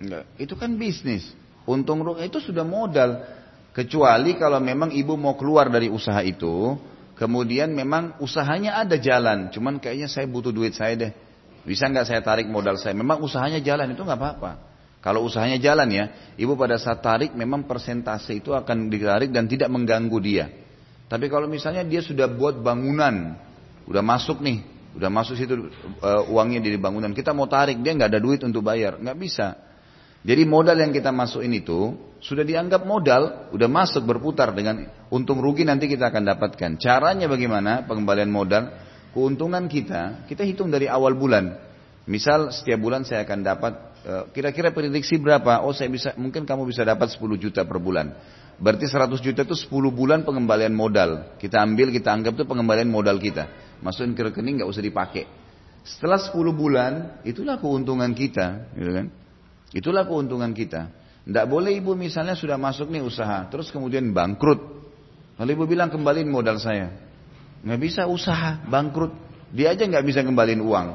Enggak, 0.00 0.24
itu 0.40 0.54
kan 0.56 0.72
bisnis. 0.80 1.36
Untung 1.68 2.00
rugi 2.00 2.32
itu 2.32 2.40
sudah 2.40 2.64
modal. 2.64 3.20
Kecuali 3.76 4.40
kalau 4.40 4.56
memang 4.56 4.88
ibu 4.88 5.12
mau 5.20 5.36
keluar 5.36 5.68
dari 5.68 5.92
usaha 5.92 6.24
itu, 6.24 6.80
kemudian 7.20 7.76
memang 7.76 8.16
usahanya 8.24 8.80
ada 8.80 8.96
jalan, 8.96 9.52
cuman 9.52 9.76
kayaknya 9.76 10.08
saya 10.08 10.24
butuh 10.24 10.48
duit 10.48 10.72
saya 10.72 10.96
deh. 10.96 11.12
Bisa 11.68 11.84
nggak 11.92 12.08
saya 12.08 12.24
tarik 12.24 12.48
modal 12.48 12.80
saya? 12.80 12.96
Memang 12.96 13.20
usahanya 13.20 13.60
jalan 13.60 13.92
itu 13.92 14.00
nggak 14.00 14.16
apa-apa. 14.16 14.69
Kalau 15.00 15.24
usahanya 15.24 15.56
jalan 15.56 15.88
ya, 15.88 16.04
ibu 16.36 16.52
pada 16.60 16.76
saat 16.76 17.00
tarik 17.00 17.32
memang 17.32 17.64
persentase 17.64 18.36
itu 18.36 18.52
akan 18.52 18.92
ditarik 18.92 19.32
dan 19.32 19.48
tidak 19.48 19.72
mengganggu 19.72 20.18
dia. 20.20 20.46
Tapi 21.08 21.26
kalau 21.32 21.48
misalnya 21.48 21.82
dia 21.82 22.04
sudah 22.04 22.28
buat 22.28 22.60
bangunan, 22.60 23.34
udah 23.88 24.02
masuk 24.04 24.44
nih, 24.44 24.60
udah 24.94 25.10
masuk 25.10 25.34
situ 25.40 25.72
uh, 26.04 26.22
uangnya 26.28 26.60
di 26.60 26.76
bangunan, 26.76 27.10
kita 27.16 27.32
mau 27.32 27.48
tarik 27.48 27.80
dia 27.80 27.96
nggak 27.96 28.12
ada 28.12 28.20
duit 28.20 28.44
untuk 28.44 28.60
bayar, 28.60 29.00
nggak 29.00 29.18
bisa. 29.18 29.56
Jadi 30.20 30.44
modal 30.44 30.76
yang 30.76 30.92
kita 30.92 31.08
masukin 31.08 31.56
itu 31.56 31.96
sudah 32.20 32.44
dianggap 32.44 32.84
modal, 32.84 33.48
udah 33.56 33.68
masuk 33.72 34.04
berputar 34.04 34.52
dengan 34.52 34.84
untung 35.08 35.40
rugi 35.40 35.64
nanti 35.64 35.88
kita 35.88 36.12
akan 36.12 36.28
dapatkan. 36.36 36.76
Caranya 36.76 37.24
bagaimana 37.24 37.88
pengembalian 37.88 38.28
modal? 38.28 38.68
keuntungan 39.14 39.66
kita, 39.66 40.26
kita 40.30 40.46
hitung 40.46 40.70
dari 40.70 40.86
awal 40.86 41.14
bulan. 41.18 41.58
Misal 42.06 42.50
setiap 42.50 42.80
bulan 42.80 43.06
saya 43.06 43.22
akan 43.26 43.38
dapat 43.42 43.72
kira-kira 44.32 44.72
prediksi 44.72 45.20
berapa? 45.20 45.60
Oh 45.64 45.76
saya 45.76 45.92
bisa 45.92 46.16
mungkin 46.16 46.48
kamu 46.48 46.68
bisa 46.68 46.84
dapat 46.86 47.12
10 47.12 47.20
juta 47.36 47.62
per 47.68 47.78
bulan. 47.78 48.16
Berarti 48.60 48.84
100 48.84 49.24
juta 49.24 49.40
itu 49.44 49.56
10 49.56 49.72
bulan 49.88 50.20
pengembalian 50.24 50.76
modal. 50.76 51.36
Kita 51.40 51.64
ambil, 51.64 51.88
kita 51.88 52.12
anggap 52.12 52.36
itu 52.36 52.44
pengembalian 52.44 52.92
modal 52.92 53.16
kita. 53.16 53.48
Masukin 53.80 54.12
ke 54.12 54.20
rekening 54.28 54.60
nggak 54.60 54.68
usah 54.68 54.84
dipakai. 54.84 55.24
Setelah 55.80 56.20
10 56.20 56.36
bulan, 56.52 56.92
itulah 57.24 57.56
keuntungan 57.56 58.12
kita, 58.12 58.68
gitu 58.76 58.90
kan? 58.92 59.06
Itulah 59.72 60.04
keuntungan 60.04 60.52
kita. 60.52 60.92
Tidak 61.24 61.46
boleh 61.48 61.72
ibu 61.72 61.96
misalnya 61.96 62.36
sudah 62.36 62.60
masuk 62.60 62.92
nih 62.92 63.00
usaha, 63.00 63.48
terus 63.48 63.72
kemudian 63.72 64.12
bangkrut. 64.12 64.60
Lalu 65.40 65.56
ibu 65.56 65.64
bilang 65.64 65.88
kembaliin 65.88 66.28
modal 66.28 66.60
saya 66.60 66.92
nggak 67.60 67.80
bisa 67.80 68.02
usaha, 68.08 68.60
bangkrut. 68.68 69.12
Dia 69.56 69.72
aja 69.72 69.84
nggak 69.88 70.04
bisa 70.04 70.20
kembaliin 70.20 70.60
uang. 70.60 70.88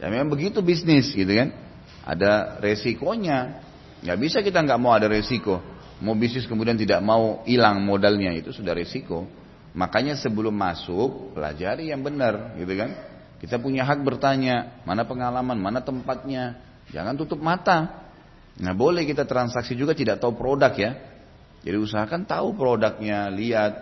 Ya 0.00 0.12
memang 0.12 0.32
begitu 0.32 0.60
bisnis 0.60 1.12
gitu 1.12 1.32
kan. 1.32 1.63
Ada 2.04 2.60
resikonya. 2.60 3.64
Nggak 4.04 4.18
bisa 4.20 4.38
kita 4.44 4.60
nggak 4.60 4.80
mau 4.80 4.92
ada 4.92 5.08
resiko. 5.08 5.60
Mau 6.04 6.12
bisnis 6.12 6.44
kemudian 6.44 6.76
tidak 6.76 7.00
mau 7.00 7.40
hilang 7.48 7.80
modalnya 7.80 8.36
itu 8.36 8.52
sudah 8.52 8.76
resiko. 8.76 9.24
Makanya 9.74 10.14
sebelum 10.20 10.54
masuk 10.54 11.34
pelajari 11.34 11.88
yang 11.88 12.04
benar 12.04 12.54
gitu 12.60 12.76
kan. 12.76 12.92
Kita 13.40 13.56
punya 13.58 13.82
hak 13.88 14.04
bertanya 14.04 14.84
mana 14.84 15.08
pengalaman, 15.08 15.56
mana 15.56 15.80
tempatnya. 15.80 16.60
Jangan 16.92 17.16
tutup 17.16 17.40
mata. 17.40 18.04
Nah 18.60 18.72
boleh 18.76 19.02
kita 19.08 19.24
transaksi 19.24 19.74
juga 19.74 19.96
tidak 19.96 20.20
tahu 20.20 20.36
produk 20.36 20.70
ya. 20.76 20.92
Jadi 21.64 21.76
usahakan 21.80 22.28
tahu 22.28 22.52
produknya, 22.52 23.32
lihat 23.32 23.72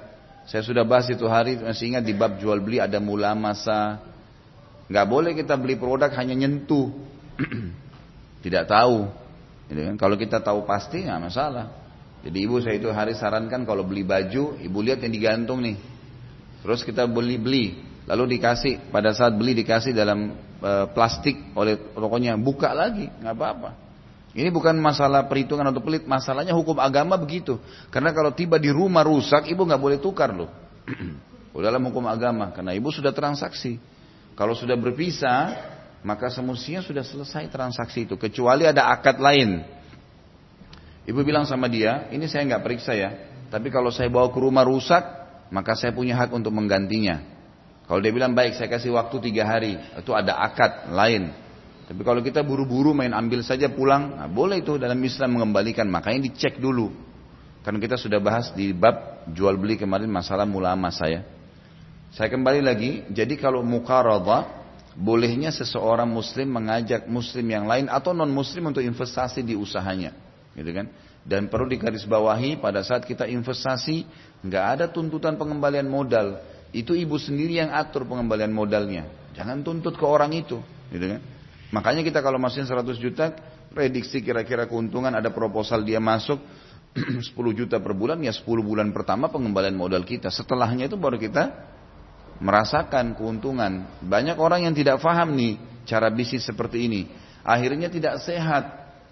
saya 0.47 0.62
sudah 0.62 0.87
bahas 0.87 1.11
itu 1.11 1.26
hari, 1.26 1.59
masih 1.59 1.95
ingat 1.95 2.07
di 2.07 2.14
bab 2.14 2.38
jual 2.38 2.62
beli 2.62 2.79
ada 2.79 3.02
mula 3.02 3.35
masa. 3.35 3.99
Nggak 4.87 5.07
boleh 5.11 5.33
kita 5.35 5.59
beli 5.59 5.75
produk 5.75 6.11
hanya 6.14 6.35
nyentuh. 6.47 6.88
Tidak 8.42 8.64
tahu. 8.66 9.06
Jadi 9.70 9.80
kan, 9.88 9.96
kalau 9.96 10.16
kita 10.18 10.42
tahu 10.42 10.66
pasti 10.66 11.06
nggak 11.06 11.20
masalah. 11.22 11.66
Jadi 12.22 12.38
ibu 12.38 12.58
saya 12.62 12.78
itu 12.78 12.90
hari 12.90 13.14
sarankan 13.18 13.66
kalau 13.66 13.82
beli 13.82 14.06
baju, 14.06 14.58
ibu 14.58 14.78
lihat 14.82 15.02
yang 15.02 15.14
digantung 15.14 15.62
nih. 15.62 15.78
Terus 16.62 16.87
kita 16.87 17.06
beli-beli, 17.11 17.82
lalu 18.06 18.38
dikasih 18.38 18.94
pada 18.94 19.11
saat 19.11 19.34
beli 19.34 19.58
dikasih 19.58 19.90
dalam 19.90 20.30
e, 20.62 20.72
plastik 20.94 21.34
oleh 21.58 21.75
tokonya, 21.90 22.38
buka 22.38 22.70
lagi, 22.70 23.11
nggak 23.11 23.34
apa-apa. 23.34 23.70
Ini 24.32 24.49
bukan 24.54 24.78
masalah 24.78 25.26
perhitungan 25.26 25.66
atau 25.66 25.82
pelit, 25.82 26.06
masalahnya 26.06 26.54
hukum 26.54 26.78
agama 26.78 27.18
begitu. 27.18 27.58
Karena 27.90 28.14
kalau 28.14 28.30
tiba 28.30 28.56
di 28.62 28.70
rumah 28.70 29.02
rusak, 29.02 29.50
ibu 29.50 29.66
nggak 29.66 29.82
boleh 29.82 29.99
tukar 29.99 30.30
loh. 30.30 30.49
dalam 31.66 31.82
hukum 31.84 32.06
agama, 32.08 32.54
karena 32.54 32.72
ibu 32.72 32.88
sudah 32.88 33.12
transaksi. 33.12 33.76
Kalau 34.38 34.56
sudah 34.56 34.78
berpisah, 34.78 35.52
maka 36.02 36.30
semestinya 36.30 36.82
sudah 36.82 37.06
selesai 37.06 37.47
transaksi 37.50 38.06
itu. 38.06 38.18
Kecuali 38.18 38.66
ada 38.66 38.90
akad 38.90 39.23
lain. 39.23 39.62
Ibu 41.06 41.23
bilang 41.26 41.47
sama 41.47 41.66
dia, 41.66 42.11
ini 42.14 42.26
saya 42.30 42.47
nggak 42.47 42.62
periksa 42.62 42.94
ya. 42.94 43.11
Tapi 43.50 43.71
kalau 43.71 43.90
saya 43.90 44.11
bawa 44.11 44.30
ke 44.30 44.38
rumah 44.38 44.62
rusak, 44.66 45.02
maka 45.50 45.75
saya 45.75 45.90
punya 45.94 46.18
hak 46.18 46.30
untuk 46.30 46.54
menggantinya. 46.54 47.23
Kalau 47.87 47.99
dia 47.99 48.14
bilang 48.14 48.32
baik, 48.32 48.54
saya 48.54 48.71
kasih 48.71 48.94
waktu 48.94 49.18
tiga 49.30 49.44
hari, 49.44 49.76
itu 49.78 50.11
ada 50.14 50.38
akad 50.38 50.94
lain. 50.94 51.35
Tapi 51.87 52.00
kalau 52.06 52.23
kita 52.23 52.40
buru-buru 52.47 52.94
main 52.94 53.11
ambil 53.12 53.42
saja 53.42 53.66
pulang, 53.68 54.16
nah 54.16 54.30
boleh 54.30 54.62
itu 54.62 54.78
dalam 54.78 54.97
Islam 55.02 55.37
mengembalikan. 55.37 55.85
Makanya 55.90 56.30
dicek 56.30 56.62
dulu. 56.62 56.94
Karena 57.62 57.78
kita 57.78 57.99
sudah 57.99 58.18
bahas 58.23 58.50
di 58.54 58.73
bab 58.73 59.26
jual 59.30 59.54
beli 59.59 59.76
kemarin 59.78 60.09
masalah 60.11 60.47
mulama 60.47 60.90
saya. 60.90 61.26
Saya 62.14 62.30
kembali 62.30 62.62
lagi, 62.64 63.04
jadi 63.11 63.35
kalau 63.37 63.61
mukaradha, 63.61 64.62
bolehnya 64.96 65.49
seseorang 65.52 66.08
muslim 66.08 66.52
mengajak 66.52 67.08
muslim 67.08 67.46
yang 67.49 67.64
lain 67.64 67.88
atau 67.88 68.12
non 68.12 68.28
muslim 68.28 68.68
untuk 68.72 68.84
investasi 68.84 69.40
di 69.40 69.56
usahanya. 69.56 70.12
Gitu 70.52 70.70
kan? 70.72 70.87
Dan 71.22 71.46
perlu 71.46 71.70
digarisbawahi 71.70 72.58
pada 72.58 72.82
saat 72.82 73.06
kita 73.06 73.30
investasi, 73.30 74.04
nggak 74.42 74.64
ada 74.78 74.84
tuntutan 74.90 75.38
pengembalian 75.38 75.87
modal. 75.87 76.42
Itu 76.75 76.96
ibu 76.96 77.16
sendiri 77.16 77.62
yang 77.62 77.70
atur 77.72 78.04
pengembalian 78.08 78.50
modalnya. 78.50 79.06
Jangan 79.32 79.64
tuntut 79.64 79.96
ke 79.96 80.04
orang 80.04 80.32
itu. 80.34 80.61
Gitu 80.92 81.06
kan? 81.16 81.20
Makanya 81.72 82.04
kita 82.04 82.20
kalau 82.20 82.37
masukin 82.37 82.68
100 82.68 83.00
juta, 83.00 83.32
prediksi 83.72 84.20
kira-kira 84.20 84.68
keuntungan 84.68 85.12
ada 85.12 85.32
proposal 85.32 85.80
dia 85.80 86.02
masuk 86.02 86.37
10 87.32 87.32
juta 87.56 87.80
per 87.80 87.96
bulan, 87.96 88.20
ya 88.20 88.32
10 88.34 88.44
bulan 88.61 88.92
pertama 88.92 89.32
pengembalian 89.32 89.72
modal 89.72 90.04
kita. 90.04 90.28
Setelahnya 90.28 90.92
itu 90.92 91.00
baru 91.00 91.16
kita 91.16 91.49
merasakan 92.42 93.14
keuntungan. 93.14 94.02
Banyak 94.02 94.34
orang 94.37 94.66
yang 94.66 94.75
tidak 94.75 94.99
paham 94.99 95.38
nih 95.38 95.62
cara 95.87 96.11
bisnis 96.11 96.42
seperti 96.42 96.90
ini. 96.90 97.06
Akhirnya 97.46 97.87
tidak 97.87 98.18
sehat. 98.26 98.64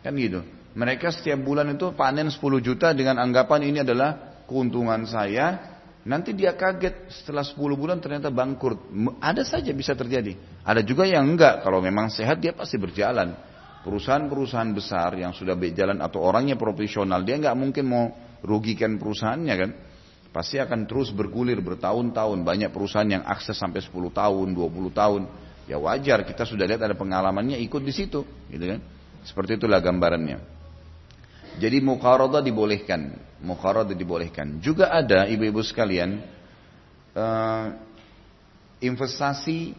Kan 0.03 0.19
gitu. 0.19 0.43
Mereka 0.75 1.15
setiap 1.15 1.39
bulan 1.43 1.71
itu 1.71 1.95
panen 1.95 2.31
10 2.31 2.43
juta 2.59 2.91
dengan 2.91 3.23
anggapan 3.23 3.71
ini 3.71 3.79
adalah 3.87 4.43
keuntungan 4.47 5.07
saya 5.07 5.79
Nanti 6.01 6.33
dia 6.33 6.57
kaget 6.57 7.13
setelah 7.13 7.45
10 7.45 7.61
bulan 7.77 8.01
ternyata 8.01 8.33
bangkrut. 8.33 8.89
Ada 9.21 9.45
saja 9.45 9.69
bisa 9.77 9.93
terjadi. 9.93 10.33
Ada 10.65 10.81
juga 10.81 11.05
yang 11.05 11.29
enggak. 11.29 11.61
Kalau 11.61 11.85
memang 11.85 12.09
sehat 12.09 12.41
dia 12.41 12.57
pasti 12.57 12.81
berjalan. 12.81 13.37
Perusahaan-perusahaan 13.85 14.73
besar 14.73 15.13
yang 15.17 15.37
sudah 15.37 15.57
berjalan 15.57 16.01
atau 16.01 16.25
orangnya 16.25 16.57
profesional 16.57 17.21
dia 17.25 17.37
enggak 17.37 17.57
mungkin 17.57 17.85
mau 17.85 18.05
rugikan 18.41 18.97
perusahaannya 18.97 19.55
kan. 19.57 19.71
Pasti 20.31 20.63
akan 20.63 20.87
terus 20.87 21.11
bergulir 21.11 21.59
bertahun-tahun. 21.59 22.39
Banyak 22.47 22.71
perusahaan 22.71 23.07
yang 23.07 23.27
akses 23.27 23.59
sampai 23.59 23.83
10 23.83 23.91
tahun, 24.15 24.55
20 24.55 24.91
tahun. 24.95 25.23
Ya 25.67 25.79
wajar 25.79 26.23
kita 26.23 26.47
sudah 26.47 26.67
lihat 26.67 26.83
ada 26.83 26.95
pengalamannya 26.95 27.59
ikut 27.63 27.83
di 27.83 27.91
situ, 27.95 28.23
gitu 28.51 28.65
kan. 28.65 28.81
Seperti 29.27 29.59
itulah 29.59 29.83
gambarannya. 29.83 30.39
Jadi 31.59 31.83
muqaradah 31.83 32.43
dibolehkan, 32.43 33.19
muqaradah 33.43 33.95
dibolehkan. 33.95 34.63
Juga 34.63 34.95
ada 34.95 35.27
ibu-ibu 35.27 35.61
sekalian 35.67 36.23
uh, 37.15 37.75
investasi 38.81 39.75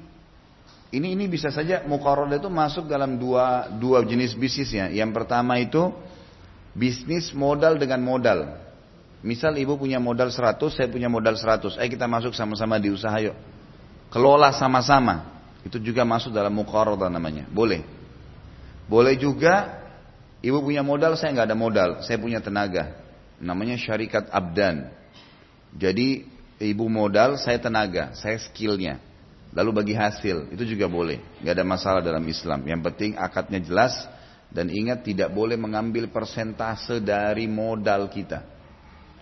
ini 0.91 1.08
ini 1.15 1.25
bisa 1.31 1.48
saja 1.48 1.88
muqaradah 1.88 2.36
itu 2.36 2.51
masuk 2.51 2.91
dalam 2.91 3.15
dua 3.15 3.72
dua 3.72 4.03
jenis 4.03 4.36
bisnisnya. 4.36 4.91
Yang 4.91 5.12
pertama 5.15 5.55
itu 5.63 5.96
bisnis 6.75 7.31
modal 7.31 7.79
dengan 7.79 8.03
modal. 8.03 8.60
Misal 9.22 9.54
ibu 9.62 9.78
punya 9.78 10.01
modal 10.01 10.34
100, 10.34 10.58
saya 10.74 10.90
punya 10.90 11.06
modal 11.06 11.38
100. 11.38 11.78
Ayo 11.78 11.90
kita 11.94 12.10
masuk 12.10 12.34
sama-sama 12.34 12.82
di 12.82 12.90
usaha 12.90 13.13
yuk. 13.22 13.38
Kelola 14.10 14.50
sama-sama. 14.50 15.30
Itu 15.62 15.78
juga 15.78 16.01
masuk 16.01 16.34
dalam 16.34 16.50
muqaradah 16.58 17.06
namanya. 17.06 17.46
Boleh. 17.54 17.86
Boleh 18.90 19.13
juga 19.13 19.78
ibu 20.42 20.58
punya 20.66 20.82
modal, 20.82 21.13
saya 21.13 21.38
nggak 21.38 21.48
ada 21.54 21.58
modal, 21.58 21.90
saya 22.01 22.18
punya 22.18 22.42
tenaga. 22.42 22.98
Namanya 23.38 23.78
syarikat 23.78 24.25
abdan. 24.34 24.90
Jadi 25.78 26.25
ibu 26.58 26.90
modal, 26.90 27.38
saya 27.38 27.62
tenaga, 27.62 28.18
saya 28.18 28.42
skillnya. 28.42 28.98
Lalu 29.54 29.70
bagi 29.70 29.94
hasil, 29.94 30.50
itu 30.50 30.63
juga 30.66 30.90
boleh. 30.90 31.22
nggak 31.46 31.54
ada 31.62 31.66
masalah 31.68 32.01
dalam 32.01 32.25
Islam. 32.25 32.66
Yang 32.66 32.82
penting 32.90 33.12
akadnya 33.22 33.62
jelas 33.62 33.94
dan 34.50 34.68
ingat 34.68 35.06
tidak 35.06 35.30
boleh 35.30 35.56
mengambil 35.62 36.10
persentase 36.10 37.00
dari 37.00 37.46
modal 37.46 38.10
kita. 38.10 38.61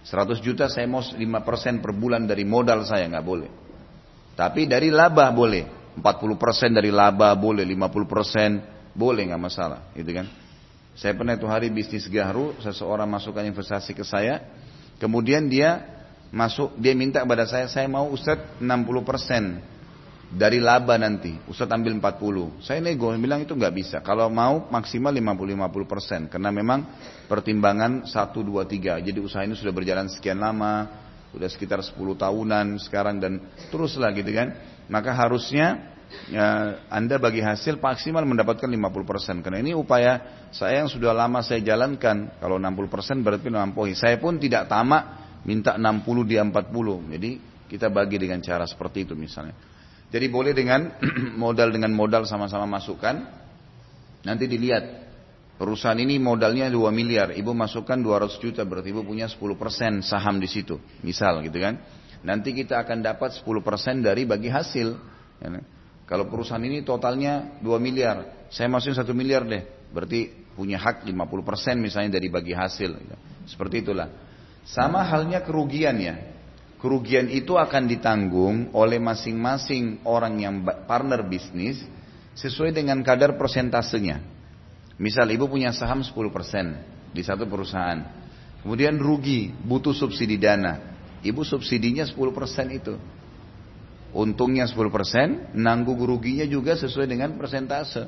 100 0.06 0.40
juta 0.40 0.72
saya 0.72 0.88
mau 0.88 1.04
5% 1.04 1.84
per 1.84 1.92
bulan 1.92 2.24
dari 2.28 2.48
modal 2.48 2.88
saya 2.88 3.08
nggak 3.08 3.26
boleh. 3.26 3.50
Tapi 4.40 4.70
dari 4.70 4.88
laba 4.88 5.28
boleh. 5.36 5.80
40% 6.00 6.72
dari 6.72 6.94
laba 6.94 7.36
boleh, 7.36 7.68
50% 7.68 8.96
boleh 8.96 9.24
nggak 9.28 9.42
masalah, 9.42 9.92
gitu 9.92 10.16
kan? 10.16 10.28
Saya 10.96 11.16
pernah 11.16 11.36
itu 11.36 11.48
hari 11.48 11.68
bisnis 11.68 12.08
gahru, 12.08 12.56
seseorang 12.64 13.08
masukkan 13.08 13.44
investasi 13.44 13.92
ke 13.92 14.04
saya, 14.08 14.44
kemudian 15.00 15.48
dia 15.52 15.84
masuk, 16.32 16.76
dia 16.80 16.96
minta 16.96 17.24
kepada 17.24 17.48
saya, 17.48 17.68
saya 17.68 17.88
mau 17.88 18.08
Ustadz 18.12 18.60
60% 18.64 19.79
dari 20.30 20.62
laba 20.62 20.94
nanti, 20.94 21.34
Ustadz 21.50 21.74
ambil 21.74 21.98
40. 21.98 22.62
Saya 22.62 22.78
nego, 22.86 23.10
bilang 23.18 23.42
itu 23.42 23.58
nggak 23.58 23.74
bisa. 23.74 23.98
Kalau 24.06 24.30
mau 24.30 24.70
maksimal 24.70 25.10
50-50%, 25.10 26.30
karena 26.30 26.54
memang 26.54 26.86
pertimbangan 27.26 28.06
1, 28.06 28.14
2, 28.38 28.62
3. 28.62 29.02
Jadi 29.02 29.18
usaha 29.18 29.42
ini 29.42 29.58
sudah 29.58 29.74
berjalan 29.74 30.06
sekian 30.06 30.38
lama, 30.38 30.86
sudah 31.34 31.50
sekitar 31.50 31.82
10 31.82 31.98
tahunan 32.14 32.78
sekarang 32.78 33.18
dan 33.18 33.42
teruslah 33.74 34.14
gitu 34.14 34.30
kan. 34.30 34.54
Maka 34.86 35.18
harusnya 35.18 35.98
ya, 36.30 36.78
Anda 36.94 37.18
bagi 37.18 37.42
hasil 37.42 37.82
maksimal 37.82 38.22
mendapatkan 38.26 38.70
50%. 38.70 39.42
Karena 39.42 39.58
ini 39.66 39.74
upaya 39.74 40.46
saya 40.54 40.86
yang 40.86 40.90
sudah 40.94 41.10
lama 41.10 41.42
saya 41.42 41.66
jalankan. 41.66 42.38
Kalau 42.38 42.62
60% 42.62 43.26
berarti 43.26 43.50
melampaui. 43.50 43.98
Saya 43.98 44.22
pun 44.22 44.38
tidak 44.38 44.70
tamak 44.70 45.42
minta 45.42 45.74
60 45.74 46.06
dia 46.30 46.46
40. 46.46 47.18
Jadi 47.18 47.32
kita 47.66 47.90
bagi 47.90 48.22
dengan 48.22 48.42
cara 48.46 48.70
seperti 48.70 49.10
itu 49.10 49.18
misalnya. 49.18 49.79
Jadi 50.10 50.26
boleh 50.30 50.58
dengan 50.58 50.90
modal 51.44 51.70
dengan 51.70 51.94
modal 51.94 52.26
sama-sama 52.26 52.66
masukkan. 52.66 53.22
Nanti 54.26 54.50
dilihat 54.50 54.84
perusahaan 55.56 55.98
ini 55.98 56.20
modalnya 56.20 56.68
2 56.68 56.92
miliar, 56.92 57.32
ibu 57.38 57.56
masukkan 57.56 57.96
200 57.96 58.42
juta 58.42 58.62
berarti 58.68 58.92
ibu 58.92 59.06
punya 59.06 59.30
10% 59.30 60.04
saham 60.04 60.42
di 60.42 60.50
situ. 60.50 60.82
Misal 61.06 61.46
gitu 61.46 61.62
kan. 61.62 61.80
Nanti 62.20 62.52
kita 62.52 62.82
akan 62.84 63.00
dapat 63.00 63.40
10% 63.40 64.04
dari 64.04 64.28
bagi 64.28 64.52
hasil. 64.52 64.88
Ya, 65.40 65.48
kan? 65.48 65.64
Kalau 66.10 66.26
perusahaan 66.26 66.66
ini 66.66 66.82
totalnya 66.82 67.62
2 67.62 67.70
miliar, 67.78 68.50
saya 68.50 68.66
masukin 68.66 68.98
1 68.98 69.14
miliar 69.14 69.46
deh. 69.46 69.62
Berarti 69.94 70.50
punya 70.58 70.82
hak 70.82 71.06
50% 71.06 71.78
misalnya 71.78 72.18
dari 72.18 72.28
bagi 72.28 72.52
hasil. 72.52 72.98
Seperti 73.46 73.86
itulah. 73.86 74.10
Sama 74.66 75.06
halnya 75.06 75.46
kerugian 75.46 75.96
ya. 76.02 76.18
Kerugian 76.80 77.28
itu 77.28 77.60
akan 77.60 77.92
ditanggung 77.92 78.72
oleh 78.72 79.04
masing-masing 79.04 80.00
orang 80.08 80.40
yang 80.40 80.64
partner 80.64 81.28
bisnis 81.28 81.84
sesuai 82.40 82.72
dengan 82.72 83.04
kadar 83.04 83.36
persentasenya. 83.36 84.24
Misal 84.96 85.28
ibu 85.28 85.52
punya 85.52 85.76
saham 85.76 86.00
10% 86.00 86.16
di 87.12 87.20
satu 87.20 87.44
perusahaan. 87.52 88.00
Kemudian 88.64 88.96
rugi, 88.96 89.52
butuh 89.52 89.92
subsidi 89.92 90.40
dana. 90.40 90.96
Ibu 91.20 91.44
subsidinya 91.44 92.08
10% 92.08 92.16
itu. 92.72 92.96
Untungnya 94.16 94.64
10%, 94.64 95.56
nanggung 95.60 96.00
ruginya 96.00 96.48
juga 96.48 96.80
sesuai 96.80 97.12
dengan 97.12 97.36
persentase. 97.36 98.08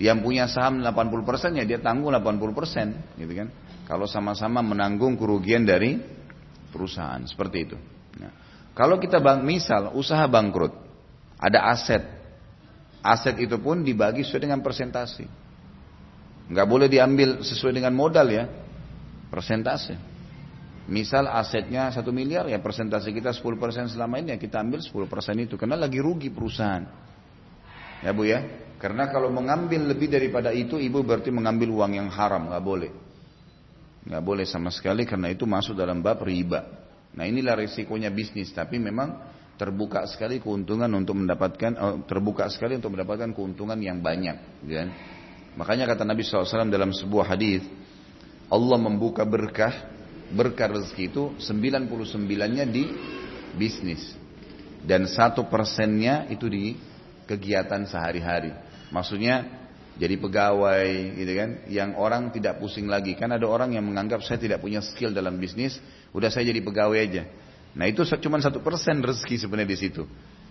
Yang 0.00 0.18
punya 0.24 0.44
saham 0.48 0.80
80% 0.80 1.60
ya 1.60 1.64
dia 1.68 1.78
tanggung 1.84 2.16
80% 2.16 3.20
gitu 3.20 3.32
kan. 3.36 3.48
Kalau 3.84 4.08
sama-sama 4.08 4.64
menanggung 4.64 5.14
kerugian 5.20 5.68
dari 5.68 6.23
perusahaan 6.74 7.22
seperti 7.22 7.70
itu. 7.70 7.78
Nah, 8.18 8.34
kalau 8.74 8.98
kita 8.98 9.22
bang 9.22 9.46
misal 9.46 9.94
usaha 9.94 10.26
bangkrut, 10.26 10.74
ada 11.38 11.70
aset. 11.70 12.02
Aset 12.98 13.38
itu 13.38 13.54
pun 13.62 13.86
dibagi 13.86 14.26
sesuai 14.26 14.50
dengan 14.50 14.58
persentase. 14.58 15.30
Nggak 16.50 16.66
boleh 16.66 16.90
diambil 16.90 17.46
sesuai 17.46 17.78
dengan 17.78 17.94
modal 17.94 18.26
ya, 18.26 18.50
persentase. 19.30 19.94
Misal 20.84 21.24
asetnya 21.32 21.88
satu 21.88 22.12
miliar 22.12 22.44
ya 22.44 22.60
persentase 22.60 23.08
kita 23.08 23.32
10% 23.32 23.88
selama 23.88 24.20
ini 24.20 24.36
ya 24.36 24.38
kita 24.38 24.60
ambil 24.60 24.84
10% 24.84 25.08
itu 25.40 25.56
karena 25.56 25.80
lagi 25.80 25.96
rugi 25.96 26.28
perusahaan. 26.28 26.84
Ya 28.04 28.12
Bu 28.12 28.28
ya. 28.28 28.44
Karena 28.76 29.08
kalau 29.08 29.32
mengambil 29.32 29.80
lebih 29.88 30.12
daripada 30.12 30.52
itu 30.52 30.76
ibu 30.76 31.00
berarti 31.00 31.32
mengambil 31.32 31.72
uang 31.72 31.96
yang 31.96 32.08
haram 32.12 32.52
nggak 32.52 32.60
boleh. 32.60 32.92
Nggak 34.04 34.22
boleh 34.22 34.44
sama 34.44 34.68
sekali 34.68 35.08
karena 35.08 35.32
itu 35.32 35.48
masuk 35.48 35.72
dalam 35.72 36.04
bab 36.04 36.20
riba. 36.20 36.64
Nah 37.16 37.24
inilah 37.24 37.56
risikonya 37.56 38.12
bisnis 38.12 38.52
tapi 38.52 38.76
memang 38.76 39.16
terbuka 39.54 40.04
sekali 40.10 40.42
keuntungan 40.42 40.90
untuk 40.92 41.14
mendapatkan 41.14 41.72
oh, 41.78 41.96
terbuka 42.04 42.50
sekali 42.50 42.76
untuk 42.76 42.92
mendapatkan 42.92 43.32
keuntungan 43.32 43.78
yang 43.80 44.02
banyak. 44.04 44.66
Ya. 44.68 44.84
Makanya 45.54 45.86
kata 45.86 46.02
Nabi 46.02 46.26
SAW 46.26 46.68
dalam 46.68 46.90
sebuah 46.90 47.32
hadis 47.32 47.62
Allah 48.50 48.76
membuka 48.76 49.24
berkah 49.24 49.72
berkah 50.34 50.74
rezeki 50.74 51.04
itu 51.08 51.24
99-nya 51.40 52.64
di 52.68 52.84
bisnis. 53.56 54.02
Dan 54.84 55.08
satu 55.08 55.48
persennya 55.48 56.28
itu 56.28 56.44
di 56.44 56.76
kegiatan 57.24 57.88
sehari-hari. 57.88 58.52
Maksudnya 58.92 59.63
jadi 59.94 60.18
pegawai 60.18 60.86
gitu 61.14 61.32
kan. 61.38 61.50
Yang 61.70 61.90
orang 61.94 62.22
tidak 62.34 62.58
pusing 62.58 62.90
lagi. 62.90 63.14
Kan 63.14 63.30
ada 63.30 63.46
orang 63.46 63.74
yang 63.78 63.86
menganggap 63.86 64.22
saya 64.26 64.38
tidak 64.42 64.58
punya 64.58 64.82
skill 64.82 65.14
dalam 65.14 65.38
bisnis. 65.38 65.78
Udah 66.10 66.30
saya 66.30 66.50
jadi 66.50 66.60
pegawai 66.62 66.98
aja. 66.98 67.22
Nah 67.74 67.86
itu 67.90 68.06
cuma 68.22 68.38
satu 68.38 68.62
persen 68.62 69.02
rezeki 69.02 69.46
sebenarnya 69.46 69.70
di 69.70 69.78
situ. 69.78 70.02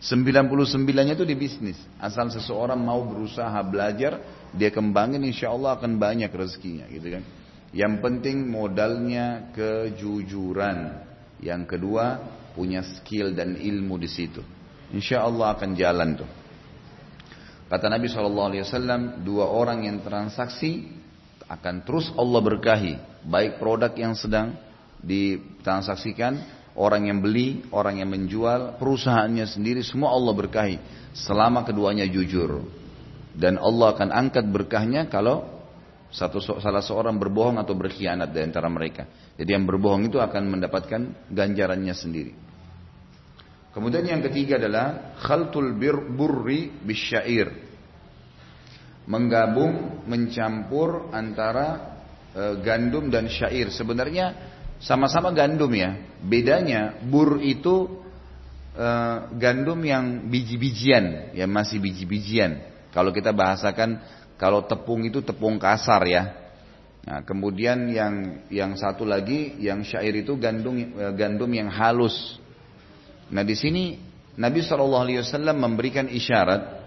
99-nya 0.04 1.16
itu 1.16 1.24
di 1.24 1.36
bisnis. 1.40 1.80
Asal 1.96 2.28
seseorang 2.28 2.76
mau 2.76 3.00
berusaha 3.08 3.56
belajar, 3.64 4.20
dia 4.52 4.68
kembangin 4.68 5.24
insya 5.24 5.48
Allah 5.48 5.80
akan 5.80 5.96
banyak 5.96 6.28
rezekinya 6.28 6.84
gitu 6.92 7.08
kan. 7.08 7.24
Yang 7.72 7.94
penting 8.04 8.52
modalnya 8.52 9.56
kejujuran. 9.56 11.08
Yang 11.40 11.64
kedua 11.76 12.20
punya 12.52 12.84
skill 12.84 13.32
dan 13.32 13.56
ilmu 13.56 13.96
di 13.96 14.12
situ. 14.12 14.44
Insya 14.92 15.24
Allah 15.24 15.56
akan 15.56 15.72
jalan 15.74 16.20
tuh. 16.20 16.43
Kata 17.74 17.90
Nabi 17.90 18.06
SAW, 18.06 19.26
dua 19.26 19.50
orang 19.50 19.90
yang 19.90 20.06
transaksi 20.06 20.86
akan 21.50 21.82
terus 21.82 22.14
Allah 22.14 22.38
berkahi. 22.38 23.02
Baik 23.26 23.58
produk 23.58 23.90
yang 23.98 24.14
sedang 24.14 24.54
ditransaksikan, 25.02 26.38
orang 26.78 27.10
yang 27.10 27.18
beli, 27.18 27.66
orang 27.74 27.98
yang 27.98 28.14
menjual, 28.14 28.78
perusahaannya 28.78 29.50
sendiri, 29.50 29.82
semua 29.82 30.14
Allah 30.14 30.38
berkahi. 30.38 30.78
Selama 31.18 31.66
keduanya 31.66 32.06
jujur. 32.06 32.62
Dan 33.34 33.58
Allah 33.58 33.98
akan 33.98 34.10
angkat 34.14 34.46
berkahnya 34.46 35.10
kalau 35.10 35.42
satu 36.14 36.38
salah 36.46 36.86
seorang 36.86 37.18
berbohong 37.18 37.58
atau 37.58 37.74
berkhianat 37.74 38.30
di 38.30 38.46
antara 38.46 38.70
mereka. 38.70 39.10
Jadi 39.34 39.50
yang 39.50 39.66
berbohong 39.66 40.14
itu 40.14 40.22
akan 40.22 40.46
mendapatkan 40.46 41.34
ganjarannya 41.34 41.98
sendiri. 41.98 42.53
Kemudian 43.74 44.06
yang 44.06 44.22
ketiga 44.22 44.62
adalah 44.62 45.18
khaltul 45.18 45.74
bir 45.74 45.98
burri 46.14 46.70
bisyair. 46.86 47.50
Menggabung, 49.10 50.06
mencampur 50.08 51.12
antara 51.12 52.00
e, 52.32 52.44
gandum 52.62 53.10
dan 53.10 53.28
syair. 53.28 53.74
Sebenarnya 53.74 54.38
sama-sama 54.80 55.34
gandum 55.34 55.74
ya. 55.74 55.98
Bedanya 56.22 57.02
bur 57.02 57.42
itu 57.42 58.00
e, 58.78 58.88
gandum 59.42 59.82
yang 59.82 60.30
biji-bijian, 60.30 61.34
yang 61.36 61.50
masih 61.50 61.82
biji-bijian. 61.82 62.62
Kalau 62.94 63.10
kita 63.10 63.34
bahasakan 63.34 64.00
kalau 64.38 64.66
tepung 64.70 65.02
itu 65.08 65.26
tepung 65.26 65.58
kasar 65.58 66.06
ya. 66.06 66.24
Nah, 67.04 67.20
kemudian 67.28 67.92
yang 67.92 68.46
yang 68.48 68.72
satu 68.80 69.04
lagi 69.04 69.60
yang 69.60 69.84
syair 69.84 70.16
itu 70.24 70.40
gandum 70.40 70.78
eh, 70.80 71.14
gandum 71.18 71.52
yang 71.52 71.68
halus. 71.68 72.40
Nah 73.32 73.44
di 73.46 73.56
sini 73.56 73.96
Nabi 74.36 74.66
Wasallam 74.66 75.58
memberikan 75.62 76.10
isyarat 76.10 76.82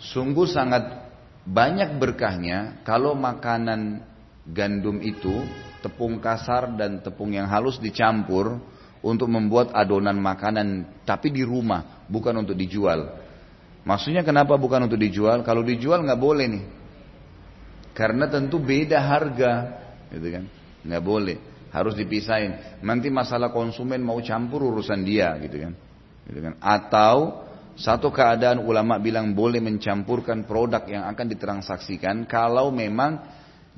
sungguh 0.00 0.48
sangat 0.48 1.04
banyak 1.44 1.98
berkahnya 2.00 2.82
kalau 2.86 3.12
makanan 3.12 4.02
gandum 4.48 4.98
itu 5.02 5.44
tepung 5.82 6.22
kasar 6.22 6.74
dan 6.78 7.02
tepung 7.02 7.34
yang 7.34 7.50
halus 7.50 7.78
dicampur 7.82 8.58
untuk 9.02 9.26
membuat 9.26 9.74
adonan 9.74 10.16
makanan 10.18 10.86
tapi 11.02 11.34
di 11.34 11.42
rumah 11.42 12.06
bukan 12.06 12.46
untuk 12.46 12.54
dijual. 12.54 13.18
Maksudnya 13.82 14.22
kenapa 14.22 14.54
bukan 14.54 14.86
untuk 14.86 14.98
dijual? 14.98 15.42
Kalau 15.42 15.66
dijual 15.66 16.06
nggak 16.06 16.22
boleh 16.22 16.46
nih. 16.46 16.64
Karena 17.92 18.30
tentu 18.30 18.62
beda 18.62 19.02
harga, 19.02 19.52
gitu 20.14 20.28
kan? 20.32 20.44
Nggak 20.86 21.02
boleh, 21.04 21.36
harus 21.72 21.96
dipisahin. 21.96 22.78
Nanti 22.84 23.08
masalah 23.08 23.48
konsumen 23.50 24.04
mau 24.04 24.20
campur 24.20 24.62
urusan 24.68 25.00
dia, 25.02 25.32
gitu 25.40 25.56
kan? 25.58 25.72
Gitu 26.28 26.40
kan? 26.44 26.54
Atau 26.60 27.42
Satu 27.72 28.12
keadaan 28.12 28.60
ulama 28.60 29.00
bilang 29.00 29.32
boleh 29.32 29.56
mencampurkan 29.56 30.44
produk 30.44 30.84
yang 30.84 31.08
akan 31.08 31.26
ditransaksikan 31.32 32.28
kalau 32.28 32.68
memang 32.68 33.24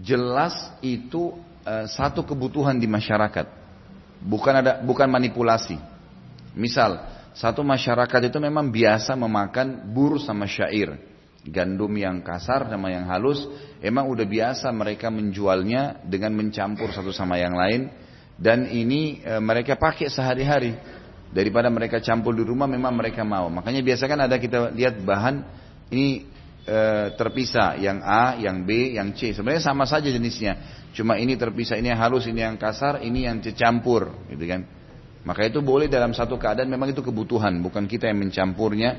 jelas 0.03 0.75
itu 0.83 1.39
uh, 1.63 1.87
satu 1.87 2.27
kebutuhan 2.27 2.75
di 2.75 2.91
masyarakat. 2.91 3.47
Bukan 4.19 4.55
ada 4.59 4.83
bukan 4.83 5.07
manipulasi. 5.07 5.79
Misal, 6.59 7.07
satu 7.39 7.63
masyarakat 7.63 8.31
itu 8.31 8.39
memang 8.43 8.67
biasa 8.67 9.15
memakan 9.15 9.87
bur 9.95 10.19
sama 10.19 10.51
syair. 10.51 10.99
Gandum 11.45 11.93
yang 11.93 12.25
kasar 12.25 12.73
sama 12.73 12.89
yang 12.89 13.05
halus, 13.05 13.45
emang 13.85 14.09
udah 14.09 14.25
biasa 14.25 14.73
mereka 14.73 15.13
menjualnya 15.13 16.01
dengan 16.09 16.33
mencampur 16.33 16.89
satu 16.89 17.13
sama 17.13 17.37
yang 17.37 17.53
lain 17.53 17.93
dan 18.35 18.67
ini 18.73 19.23
e, 19.23 19.39
mereka 19.39 19.77
pakai 19.79 20.11
sehari-hari 20.11 20.75
daripada 21.31 21.71
mereka 21.71 22.03
campur 22.03 22.35
di 22.35 22.43
rumah 22.43 22.67
memang 22.67 22.97
mereka 22.97 23.23
mau. 23.23 23.47
Makanya 23.53 23.85
biasa 23.85 24.09
kan 24.09 24.25
ada 24.25 24.41
kita 24.41 24.73
lihat 24.75 25.05
bahan 25.05 25.45
ini 25.93 26.27
e, 26.65 26.79
terpisah, 27.15 27.79
yang 27.79 28.01
A, 28.03 28.41
yang 28.41 28.65
B, 28.65 28.97
yang 28.99 29.13
C. 29.15 29.37
Sebenarnya 29.37 29.63
sama 29.63 29.85
saja 29.85 30.09
jenisnya. 30.09 30.59
Cuma 30.95 31.19
ini 31.19 31.35
terpisah, 31.35 31.79
ini 31.79 31.91
yang 31.91 32.01
halus, 32.01 32.27
ini 32.27 32.41
yang 32.43 32.57
kasar, 32.57 33.03
ini 33.03 33.27
yang 33.27 33.43
campur, 33.55 34.15
gitu 34.31 34.45
kan. 34.47 34.63
Maka 35.25 35.49
itu 35.49 35.65
boleh 35.65 35.89
dalam 35.89 36.13
satu 36.13 36.37
keadaan 36.37 36.69
memang 36.69 36.93
itu 36.93 37.01
kebutuhan, 37.01 37.59
bukan 37.65 37.89
kita 37.89 38.07
yang 38.07 38.21
mencampurnya 38.21 38.91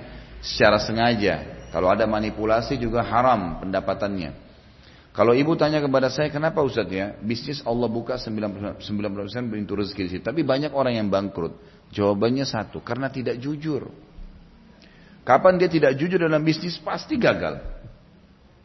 secara 0.42 0.82
sengaja. 0.82 1.65
Kalau 1.76 1.92
ada 1.92 2.08
manipulasi 2.08 2.80
juga 2.80 3.04
haram 3.04 3.60
pendapatannya. 3.60 4.32
Kalau 5.12 5.36
ibu 5.36 5.60
tanya 5.60 5.84
kepada 5.84 6.08
saya, 6.08 6.32
kenapa 6.32 6.64
Ustaz 6.64 6.88
ya? 6.88 7.20
Bisnis 7.20 7.60
Allah 7.68 7.92
buka 7.92 8.16
90%, 8.16 8.80
90% 8.80 9.52
pintu 9.52 9.76
rezeki 9.76 10.02
di 10.08 10.10
situ. 10.16 10.24
Tapi 10.24 10.48
banyak 10.48 10.72
orang 10.72 10.96
yang 10.96 11.12
bangkrut. 11.12 11.52
Jawabannya 11.92 12.48
satu, 12.48 12.80
karena 12.80 13.12
tidak 13.12 13.44
jujur. 13.44 13.92
Kapan 15.28 15.60
dia 15.60 15.68
tidak 15.68 16.00
jujur 16.00 16.16
dalam 16.16 16.40
bisnis, 16.48 16.80
pasti 16.80 17.20
gagal. 17.20 17.60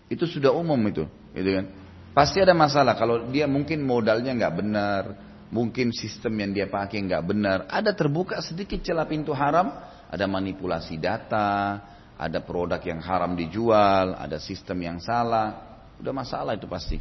Itu 0.06 0.30
sudah 0.30 0.54
umum 0.54 0.78
itu. 0.86 1.02
Gitu 1.34 1.50
kan? 1.50 1.66
Pasti 2.14 2.38
ada 2.38 2.54
masalah. 2.54 2.94
Kalau 2.94 3.26
dia 3.26 3.50
mungkin 3.50 3.82
modalnya 3.82 4.38
nggak 4.38 4.54
benar, 4.54 5.02
mungkin 5.50 5.90
sistem 5.90 6.38
yang 6.38 6.54
dia 6.54 6.70
pakai 6.70 7.02
nggak 7.10 7.22
benar. 7.26 7.58
Ada 7.66 7.90
terbuka 7.90 8.38
sedikit 8.38 8.78
celah 8.86 9.06
pintu 9.06 9.34
haram, 9.34 9.70
ada 10.06 10.26
manipulasi 10.30 10.98
data, 10.98 11.78
ada 12.20 12.44
produk 12.44 12.76
yang 12.84 13.00
haram 13.00 13.32
dijual, 13.32 14.12
ada 14.12 14.36
sistem 14.36 14.84
yang 14.84 14.98
salah. 15.00 15.80
Udah 15.96 16.12
masalah 16.12 16.52
itu 16.52 16.68
pasti. 16.68 17.00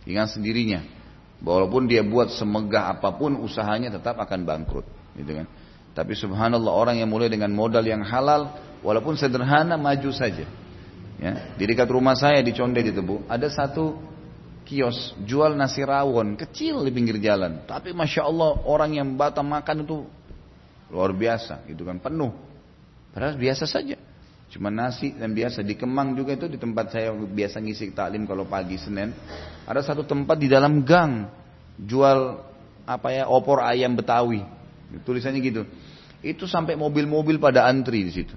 Dengan 0.00 0.24
sendirinya. 0.24 0.80
Walaupun 1.44 1.84
dia 1.84 2.00
buat 2.00 2.32
semegah 2.32 2.96
apa 2.96 3.12
pun 3.20 3.36
usahanya 3.44 3.92
tetap 3.92 4.16
akan 4.16 4.48
bangkrut. 4.48 4.88
Gitu 5.12 5.44
kan. 5.44 5.46
Tapi 5.92 6.16
subhanallah 6.16 6.72
orang 6.72 6.96
yang 6.96 7.12
mulai 7.12 7.28
dengan 7.28 7.52
modal 7.52 7.84
yang 7.84 8.00
halal. 8.00 8.56
Walaupun 8.80 9.20
sederhana 9.20 9.76
maju 9.76 10.08
saja. 10.16 10.48
Ya, 11.16 11.52
di 11.56 11.64
dekat 11.68 11.88
rumah 11.92 12.16
saya 12.16 12.40
di 12.40 12.52
Conde 12.52 12.80
di 12.84 12.92
Tebu 12.92 13.24
ada 13.24 13.48
satu 13.48 13.96
kios 14.68 15.16
jual 15.24 15.56
nasi 15.56 15.80
rawon 15.80 16.36
kecil 16.36 16.84
di 16.84 16.92
pinggir 16.92 17.16
jalan. 17.20 17.64
Tapi 17.64 17.96
masya 17.96 18.28
Allah 18.28 18.60
orang 18.68 19.00
yang 19.00 19.08
Batam 19.16 19.48
makan 19.48 19.88
itu 19.88 20.04
luar 20.92 21.16
biasa, 21.16 21.64
gitu 21.68 21.88
kan 21.88 21.96
penuh. 21.96 22.36
Padahal 23.16 23.40
biasa 23.40 23.64
saja. 23.64 23.96
Cuma 24.56 24.72
nasi 24.72 25.12
dan 25.12 25.36
biasa 25.36 25.60
di 25.60 25.76
Kemang 25.76 26.16
juga 26.16 26.32
itu 26.32 26.48
di 26.48 26.56
tempat 26.56 26.88
saya 26.88 27.12
biasa 27.12 27.60
ngisi 27.60 27.92
taklim 27.92 28.24
kalau 28.24 28.48
pagi 28.48 28.80
Senin. 28.80 29.12
Ada 29.68 29.92
satu 29.92 30.08
tempat 30.08 30.40
di 30.40 30.48
dalam 30.48 30.80
gang 30.80 31.28
jual 31.76 32.40
apa 32.88 33.12
ya 33.12 33.28
opor 33.28 33.60
ayam 33.60 33.92
Betawi. 33.92 34.40
Tulisannya 35.04 35.44
gitu. 35.44 35.68
Itu 36.24 36.48
sampai 36.48 36.72
mobil-mobil 36.72 37.36
pada 37.36 37.68
antri 37.68 38.00
di 38.08 38.12
situ. 38.16 38.32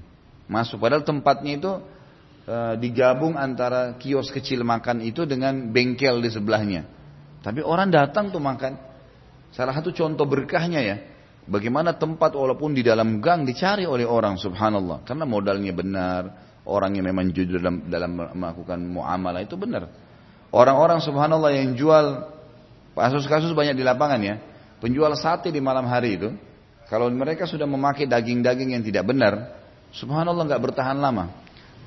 Masuk 0.51 0.83
padahal 0.83 1.07
tempatnya 1.07 1.55
itu 1.55 1.71
e, 2.43 2.57
digabung 2.83 3.39
antara 3.39 3.95
kios 3.95 4.27
kecil 4.27 4.67
makan 4.67 4.99
itu 4.99 5.23
dengan 5.23 5.71
bengkel 5.71 6.19
di 6.19 6.27
sebelahnya. 6.27 6.83
Tapi 7.39 7.63
orang 7.63 7.95
datang 7.95 8.27
tuh 8.27 8.43
makan. 8.43 8.75
Salah 9.55 9.71
satu 9.71 9.95
contoh 9.95 10.27
berkahnya 10.27 10.83
ya. 10.83 10.97
Bagaimana 11.49 11.97
tempat 11.97 12.37
walaupun 12.37 12.77
di 12.77 12.85
dalam 12.85 13.17
gang 13.17 13.41
dicari 13.41 13.89
oleh 13.89 14.05
orang 14.05 14.37
subhanallah. 14.37 15.01
Karena 15.01 15.25
modalnya 15.25 15.73
benar. 15.73 16.23
Orang 16.69 16.93
yang 16.93 17.09
memang 17.09 17.33
jujur 17.33 17.57
dalam, 17.57 17.89
dalam 17.89 18.13
melakukan 18.37 18.77
muamalah 18.77 19.41
itu 19.41 19.57
benar. 19.57 19.89
Orang-orang 20.53 21.01
subhanallah 21.01 21.49
yang 21.49 21.73
jual 21.73 22.29
kasus-kasus 22.93 23.49
banyak 23.57 23.73
di 23.73 23.81
lapangan 23.81 24.21
ya. 24.21 24.35
Penjual 24.77 25.09
sate 25.17 25.49
di 25.49 25.57
malam 25.57 25.89
hari 25.89 26.21
itu. 26.21 26.29
Kalau 26.85 27.09
mereka 27.09 27.49
sudah 27.49 27.65
memakai 27.65 28.05
daging-daging 28.05 28.77
yang 28.77 28.85
tidak 28.85 29.09
benar. 29.09 29.57
Subhanallah 29.89 30.45
nggak 30.45 30.61
bertahan 30.69 31.01
lama. 31.01 31.33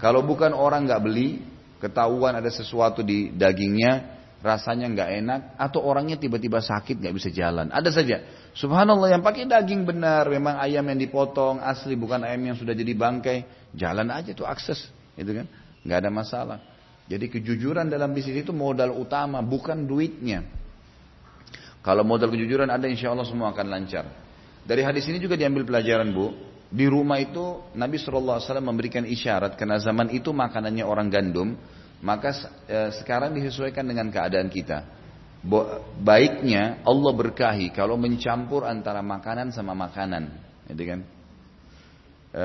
Kalau 0.03 0.27
bukan 0.27 0.51
orang 0.51 0.91
nggak 0.91 1.03
beli, 1.07 1.43
ketahuan 1.79 2.35
ada 2.35 2.51
sesuatu 2.51 3.07
di 3.07 3.31
dagingnya, 3.31 4.12
rasanya 4.43 4.91
nggak 4.91 5.11
enak, 5.23 5.41
atau 5.55 5.81
orangnya 5.87 6.19
tiba-tiba 6.19 6.59
sakit 6.59 6.99
nggak 6.99 7.15
bisa 7.15 7.31
jalan. 7.31 7.71
Ada 7.71 7.95
saja. 7.95 8.21
Subhanallah 8.53 9.15
yang 9.15 9.23
pakai 9.23 9.47
daging 9.47 9.87
benar, 9.87 10.27
memang 10.29 10.59
ayam 10.59 10.83
yang 10.85 10.99
dipotong 10.99 11.63
asli 11.63 11.95
bukan 11.95 12.27
ayam 12.27 12.53
yang 12.53 12.57
sudah 12.59 12.75
jadi 12.75 12.93
bangkai, 12.93 13.71
jalan 13.73 14.11
aja 14.11 14.35
tuh 14.35 14.45
akses, 14.45 14.91
itu 15.15 15.31
kan, 15.31 15.47
nggak 15.87 15.99
ada 16.03 16.11
masalah. 16.11 16.59
Jadi 17.07 17.31
kejujuran 17.31 17.87
dalam 17.87 18.11
bisnis 18.11 18.43
itu 18.43 18.51
modal 18.51 18.93
utama, 18.99 19.41
bukan 19.41 19.87
duitnya. 19.87 20.43
Kalau 21.83 22.07
modal 22.07 22.31
kejujuran 22.31 22.71
ada, 22.71 22.87
insya 22.87 23.11
Allah 23.11 23.27
semua 23.27 23.51
akan 23.51 23.67
lancar. 23.67 24.07
Dari 24.63 24.83
hadis 24.87 25.07
ini 25.11 25.19
juga 25.19 25.35
diambil 25.35 25.67
pelajaran 25.67 26.15
bu, 26.15 26.31
di 26.73 26.87
rumah 26.87 27.21
itu 27.21 27.61
Nabi 27.77 28.01
SAW 28.01 28.41
memberikan 28.63 29.05
isyarat 29.05 29.59
karena 29.59 29.77
zaman 29.77 30.09
itu 30.15 30.31
makanannya 30.31 30.87
orang 30.87 31.11
gandum, 31.11 31.59
maka 32.03 32.35
eh, 32.67 32.91
sekarang 32.99 33.33
disesuaikan 33.39 33.87
dengan 33.87 34.11
keadaan 34.11 34.51
kita 34.51 35.03
baiknya 35.99 36.87
Allah 36.87 37.13
berkahi 37.13 37.75
kalau 37.75 37.99
mencampur 37.99 38.63
antara 38.63 39.03
makanan 39.03 39.51
sama 39.51 39.75
makanan, 39.75 40.31
gitu 40.71 40.83
kan? 40.87 41.01
E, 42.33 42.45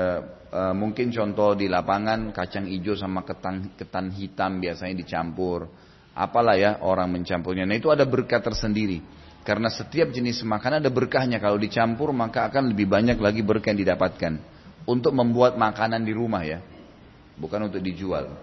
e, 0.50 0.60
mungkin 0.74 1.14
contoh 1.14 1.54
di 1.54 1.70
lapangan 1.70 2.34
kacang 2.34 2.66
hijau 2.66 2.98
sama 2.98 3.22
ketan 3.22 3.78
ketan 3.78 4.10
hitam 4.10 4.58
biasanya 4.58 4.98
dicampur. 4.98 5.70
Apalah 6.18 6.58
ya 6.58 6.82
orang 6.82 7.14
mencampurnya. 7.14 7.62
Nah 7.62 7.78
itu 7.78 7.94
ada 7.94 8.02
berkat 8.02 8.42
tersendiri. 8.42 8.98
Karena 9.46 9.70
setiap 9.70 10.10
jenis 10.10 10.42
makanan 10.42 10.82
ada 10.82 10.90
berkahnya. 10.90 11.38
Kalau 11.38 11.54
dicampur 11.54 12.10
maka 12.10 12.50
akan 12.50 12.74
lebih 12.74 12.90
banyak 12.90 13.14
lagi 13.22 13.46
berkah 13.46 13.70
yang 13.70 13.86
didapatkan. 13.86 14.58
Untuk 14.82 15.14
membuat 15.14 15.54
makanan 15.54 16.02
di 16.02 16.10
rumah 16.10 16.42
ya. 16.42 16.58
Bukan 17.38 17.70
untuk 17.70 17.78
dijual. 17.78 18.34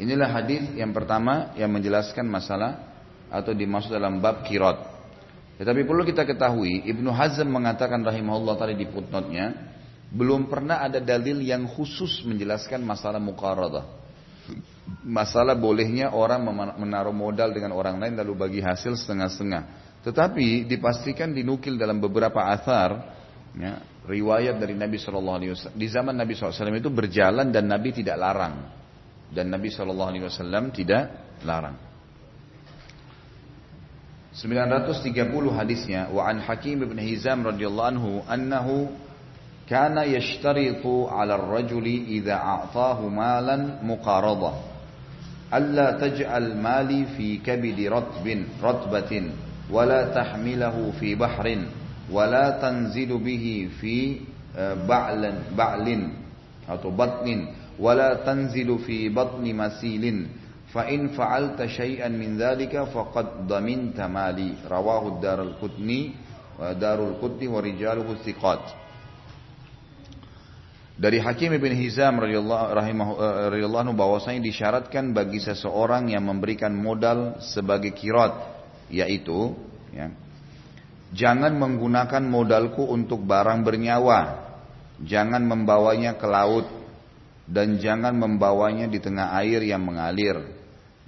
Inilah 0.00 0.32
hadis 0.32 0.64
yang 0.72 0.96
pertama 0.96 1.52
yang 1.60 1.68
menjelaskan 1.68 2.24
masalah 2.24 2.88
atau 3.28 3.52
dimaksud 3.52 3.92
dalam 3.92 4.18
bab 4.18 4.48
kirot. 4.48 4.80
Tetapi 5.60 5.84
perlu 5.84 6.08
kita 6.08 6.24
ketahui, 6.24 6.88
Ibnu 6.88 7.12
Hazm 7.12 7.44
mengatakan 7.52 8.00
rahimahullah 8.00 8.56
tadi 8.56 8.80
di 8.80 8.88
footnote-nya, 8.88 9.76
belum 10.08 10.48
pernah 10.48 10.80
ada 10.80 10.98
dalil 11.04 11.44
yang 11.44 11.68
khusus 11.68 12.24
menjelaskan 12.24 12.80
masalah 12.80 13.20
muqaradah. 13.20 13.84
Masalah 15.04 15.54
bolehnya 15.54 16.10
orang 16.16 16.42
menaruh 16.80 17.12
modal 17.12 17.52
dengan 17.52 17.76
orang 17.76 18.00
lain 18.00 18.16
lalu 18.16 18.32
bagi 18.34 18.60
hasil 18.64 18.96
setengah-setengah. 18.96 19.92
Tetapi 20.00 20.64
dipastikan 20.64 21.30
dinukil 21.30 21.76
dalam 21.76 22.00
beberapa 22.00 22.40
athar, 22.48 23.20
ya, 23.52 23.84
riwayat 24.08 24.56
dari 24.56 24.72
Nabi 24.72 24.96
Wasallam. 24.96 25.76
Di 25.76 25.86
zaman 25.92 26.16
Nabi 26.16 26.32
SAW 26.34 26.72
itu 26.72 26.88
berjalan 26.88 27.52
dan 27.52 27.68
Nabi 27.68 27.92
tidak 27.92 28.16
larang, 28.16 28.79
dan 29.30 29.50
Nabi 29.50 29.70
Shallallahu 29.70 30.10
Alaihi 30.10 30.26
Wasallam 30.26 30.74
tidak 30.74 31.10
larang. 31.46 31.78
930 34.34 35.10
hadisnya 35.50 36.06
wa 36.14 36.22
an 36.26 36.38
Hakim 36.38 36.86
bin 36.86 36.98
Hizam 37.02 37.42
radhiyallahu 37.42 37.90
anhu 37.90 38.10
annahu 38.30 38.88
kana 39.66 40.06
yashtaritu 40.06 41.10
'ala 41.10 41.34
ar-rajuli 41.34 42.14
idza 42.18 42.38
a'tahu 42.38 43.10
malan 43.10 43.82
muqaradah 43.82 44.54
alla 45.50 45.98
taj'al 45.98 46.54
mali 46.54 47.10
fi 47.18 47.42
kabidi 47.42 47.90
ratbin 47.90 48.46
ratbatin 48.62 49.34
wala 49.66 50.14
tahmilahu 50.14 50.94
fi 50.98 51.18
bahrin 51.18 51.66
wala 52.06 52.58
tanzilu 52.62 53.18
bihi 53.18 53.66
fi 53.82 53.94
ba'lan 54.86 55.54
ba'lin 55.58 56.14
atau 56.70 56.94
batnin 56.94 57.50
ولا 57.78 58.14
تنزل 58.26 58.78
في 58.78 59.08
بطن 59.08 59.44
مسيل 59.54 60.04
فإن 60.72 61.08
فعلت 61.08 61.66
شيئا 61.66 62.08
من 62.08 62.38
ذلك 62.38 62.74
فقد 62.94 63.46
ضمنت 63.46 64.00
مالي 64.00 64.50
رواه 64.70 65.08
الدار 65.08 65.42
القطني 65.42 66.02
ودار 66.58 66.98
القطني 67.08 67.46
ورجاله 67.48 68.08
الثقات 68.12 68.64
dari 71.00 71.16
Hakim 71.16 71.56
Ibn 71.56 71.72
Hizam 71.80 72.20
radhiyallahu 72.20 72.64
eh, 72.68 73.48
radhiyallahu 73.56 73.82
anhu 73.88 73.96
bahwasanya 73.96 74.44
disyaratkan 74.44 75.16
bagi 75.16 75.40
seseorang 75.40 76.12
yang 76.12 76.28
memberikan 76.28 76.76
modal 76.76 77.40
sebagai 77.40 77.96
kirat 77.96 78.36
yaitu 78.92 79.56
ya, 79.96 80.12
jangan 81.16 81.56
menggunakan 81.56 82.20
modalku 82.20 82.84
untuk 82.84 83.24
barang 83.24 83.64
bernyawa. 83.64 84.50
Jangan 85.00 85.40
membawanya 85.40 86.20
ke 86.20 86.28
laut 86.28 86.68
dan 87.50 87.82
jangan 87.82 88.14
membawanya 88.14 88.86
di 88.86 89.02
tengah 89.02 89.34
air 89.42 89.58
yang 89.66 89.82
mengalir. 89.82 90.38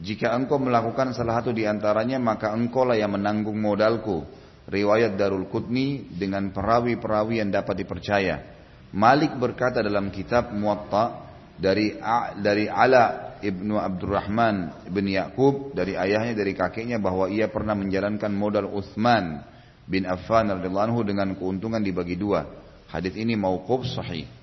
Jika 0.02 0.34
engkau 0.34 0.58
melakukan 0.58 1.14
salah 1.14 1.38
satu 1.38 1.54
di 1.54 1.62
antaranya, 1.62 2.18
maka 2.18 2.50
engkau 2.50 2.82
lah 2.82 2.98
yang 2.98 3.14
menanggung 3.14 3.54
modalku. 3.54 4.26
Riwayat 4.66 5.14
Darul 5.14 5.46
Qutni 5.46 6.10
dengan 6.10 6.50
perawi-perawi 6.50 7.38
yang 7.38 7.54
dapat 7.54 7.86
dipercaya. 7.86 8.42
Malik 8.90 9.38
berkata 9.38 9.78
dalam 9.78 10.10
kitab 10.10 10.50
Muwatta 10.50 11.30
dari 11.54 11.94
dari 12.42 12.66
Ala 12.66 13.38
ibnu 13.42 13.78
Abdurrahman 13.78 14.86
ibn 14.86 15.06
Yakub 15.06 15.74
dari 15.74 15.98
ayahnya 15.98 16.34
dari 16.34 16.54
kakeknya 16.54 16.98
bahwa 17.02 17.26
ia 17.26 17.50
pernah 17.50 17.74
menjalankan 17.74 18.30
modal 18.30 18.70
Uthman 18.70 19.42
bin 19.86 20.06
Affan 20.06 20.50
radhiyallahu 20.50 20.86
anhu 20.94 21.00
dengan 21.02 21.34
keuntungan 21.34 21.82
dibagi 21.82 22.14
dua. 22.14 22.46
Hadis 22.90 23.14
ini 23.18 23.34
mauquf 23.34 23.86
sahih. 23.86 24.41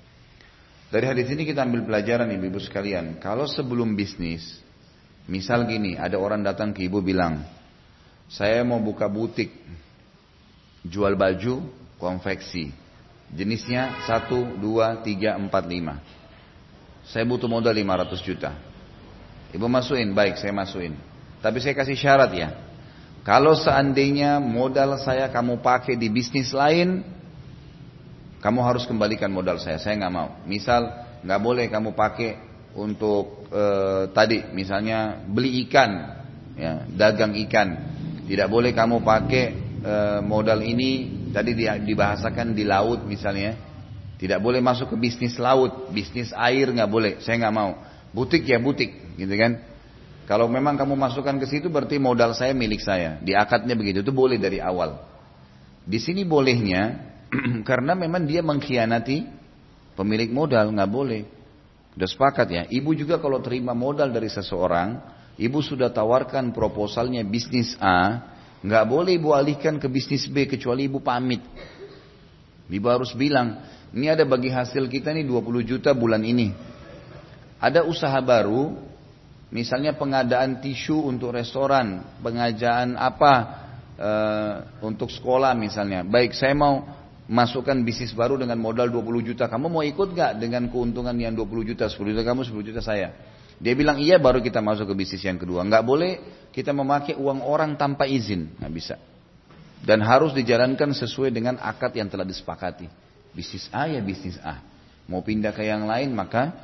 Dari 0.90 1.06
hadis 1.06 1.30
ini 1.30 1.46
kita 1.46 1.62
ambil 1.62 1.86
pelajaran 1.86 2.26
ibu-ibu 2.34 2.58
sekalian. 2.58 3.22
Kalau 3.22 3.46
sebelum 3.46 3.94
bisnis, 3.94 4.58
misal 5.30 5.62
gini, 5.70 5.94
ada 5.94 6.18
orang 6.18 6.42
datang 6.42 6.74
ke 6.74 6.82
ibu 6.82 6.98
bilang, 6.98 7.46
saya 8.26 8.66
mau 8.66 8.82
buka 8.82 9.06
butik, 9.06 9.54
jual 10.82 11.14
baju, 11.14 11.62
konveksi. 11.94 12.74
Jenisnya 13.30 14.02
1, 14.10 14.58
2, 14.58 15.06
3, 15.06 15.38
4, 15.38 15.46
5. 15.46 17.06
Saya 17.06 17.22
butuh 17.22 17.46
modal 17.46 17.70
500 17.70 18.26
juta. 18.26 18.50
Ibu 19.54 19.70
masukin, 19.70 20.10
baik 20.10 20.42
saya 20.42 20.50
masukin. 20.50 20.98
Tapi 21.38 21.62
saya 21.62 21.78
kasih 21.78 21.94
syarat 21.94 22.34
ya. 22.34 22.50
Kalau 23.22 23.54
seandainya 23.54 24.42
modal 24.42 24.98
saya 24.98 25.30
kamu 25.30 25.62
pakai 25.62 25.94
di 25.94 26.10
bisnis 26.10 26.50
lain, 26.50 27.06
kamu 28.40 28.60
harus 28.64 28.88
kembalikan 28.88 29.28
modal 29.28 29.60
saya, 29.60 29.76
saya 29.76 30.00
nggak 30.00 30.12
mau. 30.12 30.28
Misal 30.48 30.88
nggak 31.20 31.40
boleh 31.40 31.68
kamu 31.68 31.92
pakai 31.92 32.30
untuk 32.72 33.44
e, 33.52 33.64
tadi, 34.16 34.48
misalnya 34.56 35.20
beli 35.28 35.68
ikan, 35.68 35.90
ya, 36.56 36.88
dagang 36.88 37.36
ikan. 37.46 37.68
Tidak 38.24 38.48
boleh 38.48 38.72
kamu 38.72 39.04
pakai 39.04 39.44
e, 39.84 39.94
modal 40.24 40.64
ini 40.64 41.20
tadi 41.36 41.52
dibahasakan 41.84 42.56
di 42.56 42.64
laut 42.64 43.04
misalnya. 43.04 43.68
Tidak 44.16 44.40
boleh 44.40 44.60
masuk 44.60 44.92
ke 44.92 44.96
bisnis 45.00 45.36
laut, 45.40 45.92
bisnis 45.92 46.32
air 46.32 46.68
nggak 46.72 46.90
boleh. 46.90 47.12
Saya 47.20 47.40
nggak 47.44 47.54
mau. 47.56 47.76
Butik 48.12 48.44
ya 48.48 48.60
butik, 48.60 49.16
gitu 49.16 49.32
kan? 49.36 49.60
Kalau 50.24 50.46
memang 50.46 50.78
kamu 50.78 50.94
masukkan 50.94 51.36
ke 51.42 51.46
situ 51.48 51.68
berarti 51.68 51.98
modal 52.00 52.32
saya 52.32 52.56
milik 52.56 52.80
saya. 52.80 53.20
Di 53.20 53.36
akadnya 53.36 53.76
begitu 53.76 54.00
itu 54.00 54.12
boleh 54.14 54.38
dari 54.38 54.62
awal. 54.62 54.96
Di 55.84 55.98
sini 55.98 56.22
bolehnya 56.22 57.09
karena 57.68 57.94
memang 57.94 58.26
dia 58.26 58.42
mengkhianati 58.42 59.26
pemilik 59.94 60.30
modal, 60.30 60.74
nggak 60.74 60.90
boleh. 60.90 61.22
Sudah 61.94 62.08
sepakat 62.08 62.48
ya. 62.50 62.62
Ibu 62.70 62.94
juga 62.94 63.18
kalau 63.18 63.42
terima 63.42 63.74
modal 63.74 64.10
dari 64.10 64.30
seseorang, 64.30 64.98
ibu 65.38 65.58
sudah 65.62 65.90
tawarkan 65.90 66.54
proposalnya 66.54 67.22
bisnis 67.26 67.74
A, 67.78 68.30
nggak 68.62 68.84
boleh 68.86 69.18
ibu 69.18 69.34
alihkan 69.34 69.78
ke 69.78 69.86
bisnis 69.90 70.26
B 70.30 70.46
kecuali 70.46 70.86
ibu 70.86 71.02
pamit. 71.02 71.42
Ibu 72.70 72.86
harus 72.86 73.10
bilang, 73.18 73.66
ini 73.90 74.06
ada 74.06 74.22
bagi 74.22 74.50
hasil 74.50 74.86
kita 74.86 75.10
nih 75.10 75.26
20 75.26 75.66
juta 75.66 75.90
bulan 75.90 76.22
ini. 76.22 76.54
Ada 77.58 77.82
usaha 77.82 78.16
baru, 78.22 78.78
misalnya 79.50 79.98
pengadaan 79.98 80.62
tisu 80.62 81.10
untuk 81.10 81.34
restoran, 81.34 82.06
pengajian 82.22 82.94
apa 82.94 83.34
e, 83.98 84.10
untuk 84.86 85.10
sekolah 85.10 85.52
misalnya. 85.58 86.06
Baik, 86.06 86.32
saya 86.32 86.54
mau 86.54 86.99
masukkan 87.30 87.78
bisnis 87.86 88.10
baru 88.10 88.34
dengan 88.34 88.58
modal 88.58 88.90
20 88.90 89.30
juta. 89.30 89.46
Kamu 89.46 89.70
mau 89.70 89.86
ikut 89.86 90.10
gak 90.18 90.42
dengan 90.42 90.66
keuntungan 90.66 91.14
yang 91.14 91.38
20 91.38 91.70
juta, 91.70 91.86
10 91.86 92.10
juta 92.10 92.26
kamu, 92.26 92.42
10 92.42 92.66
juta 92.66 92.82
saya. 92.82 93.14
Dia 93.60 93.76
bilang 93.76 94.00
iya 94.00 94.16
baru 94.16 94.40
kita 94.40 94.64
masuk 94.64 94.88
ke 94.90 94.94
bisnis 94.96 95.20
yang 95.20 95.36
kedua. 95.36 95.60
Nggak 95.68 95.84
boleh 95.84 96.12
kita 96.48 96.72
memakai 96.72 97.12
uang 97.20 97.44
orang 97.44 97.76
tanpa 97.76 98.08
izin. 98.08 98.56
Nggak 98.56 98.72
bisa. 98.72 98.96
Dan 99.84 100.00
harus 100.00 100.32
dijalankan 100.32 100.96
sesuai 100.96 101.28
dengan 101.28 101.60
akad 101.60 101.92
yang 101.92 102.08
telah 102.08 102.24
disepakati. 102.24 102.88
Bisnis 103.36 103.68
A 103.68 103.84
ya 103.84 104.00
bisnis 104.00 104.40
A. 104.40 104.64
Mau 105.04 105.20
pindah 105.20 105.52
ke 105.52 105.60
yang 105.60 105.84
lain 105.84 106.08
maka 106.16 106.56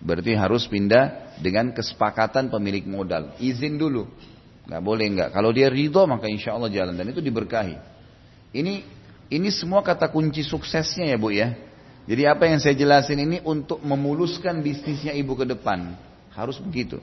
berarti 0.00 0.32
harus 0.32 0.64
pindah 0.72 1.36
dengan 1.36 1.68
kesepakatan 1.76 2.48
pemilik 2.48 2.88
modal. 2.88 3.36
Izin 3.36 3.76
dulu. 3.76 4.08
Nggak 4.64 4.82
boleh 4.82 5.06
nggak. 5.12 5.28
Kalau 5.36 5.52
dia 5.52 5.68
ridho 5.68 6.08
maka 6.08 6.32
insya 6.32 6.56
Allah 6.56 6.72
jalan. 6.72 6.96
Dan 6.96 7.12
itu 7.12 7.20
diberkahi. 7.20 7.76
Ini 8.56 9.01
ini 9.28 9.52
semua 9.52 9.84
kata 9.84 10.10
kunci 10.10 10.42
suksesnya 10.42 11.10
ya 11.12 11.18
Bu 11.18 11.30
ya. 11.30 11.54
Jadi 12.02 12.26
apa 12.26 12.50
yang 12.50 12.58
saya 12.58 12.74
jelasin 12.74 13.18
ini 13.22 13.38
untuk 13.46 13.78
memuluskan 13.78 14.58
bisnisnya 14.58 15.14
ibu 15.14 15.38
ke 15.38 15.46
depan. 15.46 15.94
Harus 16.34 16.58
begitu. 16.58 16.98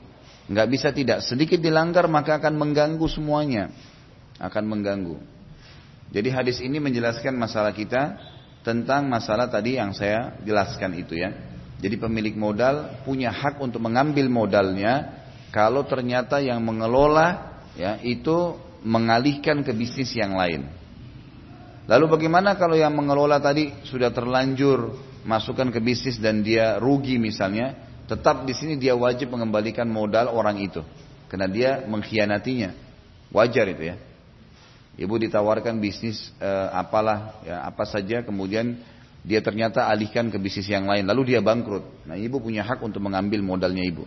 Nggak 0.50 0.68
bisa 0.68 0.88
tidak. 0.92 1.24
Sedikit 1.24 1.56
dilanggar 1.56 2.04
maka 2.10 2.36
akan 2.36 2.58
mengganggu 2.58 3.06
semuanya. 3.08 3.72
Akan 4.36 4.68
mengganggu. 4.68 5.16
Jadi 6.10 6.28
hadis 6.28 6.58
ini 6.60 6.82
menjelaskan 6.82 7.32
masalah 7.38 7.70
kita 7.70 8.18
tentang 8.60 9.08
masalah 9.08 9.48
tadi 9.48 9.78
yang 9.78 9.94
saya 9.96 10.36
jelaskan 10.42 10.98
itu 10.98 11.16
ya. 11.16 11.32
Jadi 11.80 11.96
pemilik 11.96 12.36
modal 12.36 13.00
punya 13.08 13.32
hak 13.32 13.56
untuk 13.62 13.80
mengambil 13.80 14.28
modalnya 14.28 15.16
kalau 15.48 15.86
ternyata 15.88 16.42
yang 16.44 16.60
mengelola 16.60 17.56
ya 17.72 17.96
itu 18.04 18.58
mengalihkan 18.84 19.64
ke 19.64 19.72
bisnis 19.72 20.12
yang 20.12 20.36
lain. 20.36 20.79
Lalu 21.90 22.06
bagaimana 22.06 22.54
kalau 22.54 22.78
yang 22.78 22.94
mengelola 22.94 23.42
tadi 23.42 23.74
sudah 23.82 24.14
terlanjur 24.14 24.94
masukkan 25.26 25.74
ke 25.74 25.82
bisnis 25.82 26.22
dan 26.22 26.38
dia 26.38 26.78
rugi 26.78 27.18
misalnya, 27.18 27.74
tetap 28.06 28.46
di 28.46 28.54
sini 28.54 28.78
dia 28.78 28.94
wajib 28.94 29.34
mengembalikan 29.34 29.90
modal 29.90 30.30
orang 30.30 30.62
itu 30.62 30.86
karena 31.26 31.50
dia 31.50 31.70
mengkhianatinya. 31.90 32.70
Wajar 33.34 33.66
itu 33.74 33.90
ya. 33.90 33.98
Ibu 35.02 35.18
ditawarkan 35.18 35.82
bisnis 35.82 36.30
eh, 36.38 36.68
apalah 36.70 37.42
ya 37.42 37.66
apa 37.66 37.82
saja 37.86 38.22
kemudian 38.22 38.78
dia 39.26 39.42
ternyata 39.42 39.86
alihkan 39.86 40.30
ke 40.30 40.38
bisnis 40.38 40.70
yang 40.70 40.86
lain 40.86 41.10
lalu 41.10 41.34
dia 41.34 41.42
bangkrut. 41.42 42.06
Nah, 42.06 42.14
ibu 42.14 42.38
punya 42.38 42.62
hak 42.62 42.78
untuk 42.86 43.02
mengambil 43.02 43.42
modalnya 43.42 43.82
ibu. 43.82 44.06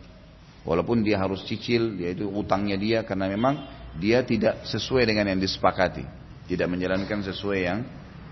Walaupun 0.64 1.04
dia 1.04 1.20
harus 1.20 1.44
cicil, 1.44 2.00
yaitu 2.00 2.32
utangnya 2.32 2.80
dia 2.80 3.00
karena 3.04 3.28
memang 3.28 3.68
dia 4.00 4.24
tidak 4.24 4.64
sesuai 4.64 5.04
dengan 5.04 5.36
yang 5.36 5.40
disepakati. 5.44 6.23
Tidak 6.54 6.70
menjalankan 6.70 7.26
sesuai 7.26 7.60
yang 7.66 7.82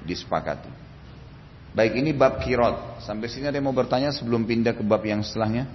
disepakati. 0.06 0.70
Baik 1.74 1.98
ini 1.98 2.14
bab 2.14 2.38
kirot. 2.46 3.02
Sampai 3.02 3.34
sini 3.34 3.50
ada 3.50 3.58
yang 3.58 3.66
mau 3.66 3.74
bertanya 3.74 4.14
sebelum 4.14 4.46
pindah 4.46 4.78
ke 4.78 4.86
bab 4.86 5.02
yang 5.02 5.26
setelahnya? 5.26 5.66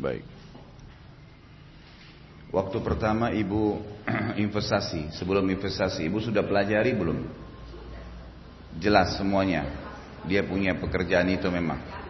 Baik. 0.00 0.24
Waktu 2.48 2.78
pertama 2.80 3.28
ibu 3.36 3.84
investasi, 4.48 5.12
sebelum 5.12 5.44
investasi, 5.52 6.08
ibu 6.08 6.16
sudah 6.16 6.40
pelajari 6.40 6.96
belum? 6.96 7.28
Jelas 8.80 9.20
semuanya. 9.20 9.91
Dia 10.26 10.46
punya 10.46 10.78
pekerjaan 10.78 11.26
itu 11.30 11.50
memang. 11.50 12.02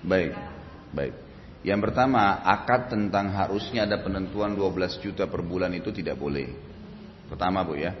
Baik, 0.00 0.32
baik. 0.96 1.14
Yang 1.60 1.80
pertama, 1.86 2.40
akad 2.40 2.88
tentang 2.88 3.36
harusnya 3.36 3.84
ada 3.84 4.00
penentuan 4.00 4.56
12 4.56 4.96
juta 5.04 5.28
per 5.28 5.44
bulan 5.44 5.70
itu 5.76 5.92
tidak 5.92 6.16
boleh. 6.16 6.48
Pertama 7.28 7.60
Bu 7.62 7.76
ya. 7.76 7.92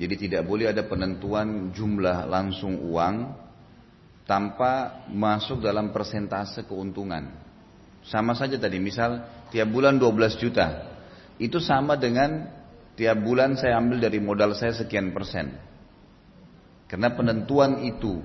Jadi 0.00 0.14
tidak 0.26 0.48
boleh 0.48 0.72
ada 0.72 0.82
penentuan 0.88 1.68
jumlah 1.70 2.24
langsung 2.26 2.80
uang 2.80 3.34
tanpa 4.24 5.04
masuk 5.12 5.60
dalam 5.60 5.92
persentase 5.92 6.64
keuntungan. 6.64 7.28
Sama 8.08 8.32
saja 8.32 8.56
tadi, 8.56 8.80
misal 8.80 9.20
tiap 9.52 9.68
bulan 9.68 10.00
12 10.00 10.42
juta 10.42 10.66
itu 11.38 11.62
sama 11.62 11.94
dengan 11.94 12.50
tiap 12.98 13.22
bulan 13.22 13.54
saya 13.54 13.78
ambil 13.78 14.02
dari 14.02 14.18
modal 14.18 14.58
saya 14.58 14.74
sekian 14.74 15.14
persen. 15.14 15.54
Karena 16.90 17.14
penentuan 17.14 17.86
itu 17.86 18.18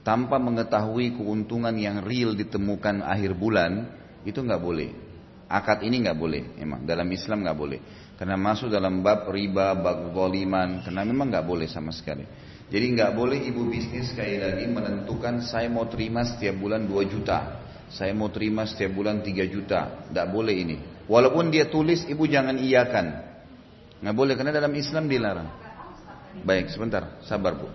tanpa 0.00 0.40
mengetahui 0.40 1.20
keuntungan 1.20 1.76
yang 1.76 2.00
real 2.00 2.32
ditemukan 2.32 3.04
akhir 3.04 3.36
bulan 3.36 3.92
itu 4.24 4.40
nggak 4.40 4.62
boleh. 4.62 4.90
Akad 5.48 5.80
ini 5.84 6.04
nggak 6.04 6.16
boleh, 6.16 6.60
emang 6.60 6.84
dalam 6.84 7.08
Islam 7.08 7.44
nggak 7.44 7.58
boleh. 7.58 7.80
Karena 8.16 8.36
masuk 8.36 8.68
dalam 8.68 9.00
bab 9.00 9.28
riba, 9.32 9.72
bab 9.76 10.12
goliman, 10.12 10.84
karena 10.84 11.04
memang 11.04 11.32
nggak 11.32 11.46
boleh 11.48 11.68
sama 11.68 11.92
sekali. 11.92 12.24
Jadi 12.68 12.86
nggak 12.92 13.16
boleh 13.16 13.48
ibu 13.48 13.64
bisnis 13.64 14.12
sekali 14.12 14.36
lagi 14.36 14.68
menentukan 14.68 15.40
saya 15.40 15.72
mau 15.72 15.88
terima 15.88 16.20
setiap 16.28 16.52
bulan 16.60 16.84
2 16.84 17.12
juta, 17.12 17.64
saya 17.88 18.12
mau 18.12 18.28
terima 18.28 18.68
setiap 18.68 18.92
bulan 18.92 19.24
3 19.24 19.48
juta, 19.48 20.04
nggak 20.12 20.28
boleh 20.28 20.54
ini. 20.54 20.76
Walaupun 21.08 21.48
dia 21.48 21.72
tulis, 21.72 22.04
ibu 22.04 22.28
jangan 22.28 22.60
iyakan. 22.60 23.24
Nggak 24.04 24.14
boleh 24.14 24.34
karena 24.36 24.52
dalam 24.52 24.76
Islam 24.76 25.08
dilarang. 25.08 25.48
Baik, 26.44 26.70
sebentar, 26.70 27.18
sabar 27.24 27.56
bu. 27.56 27.66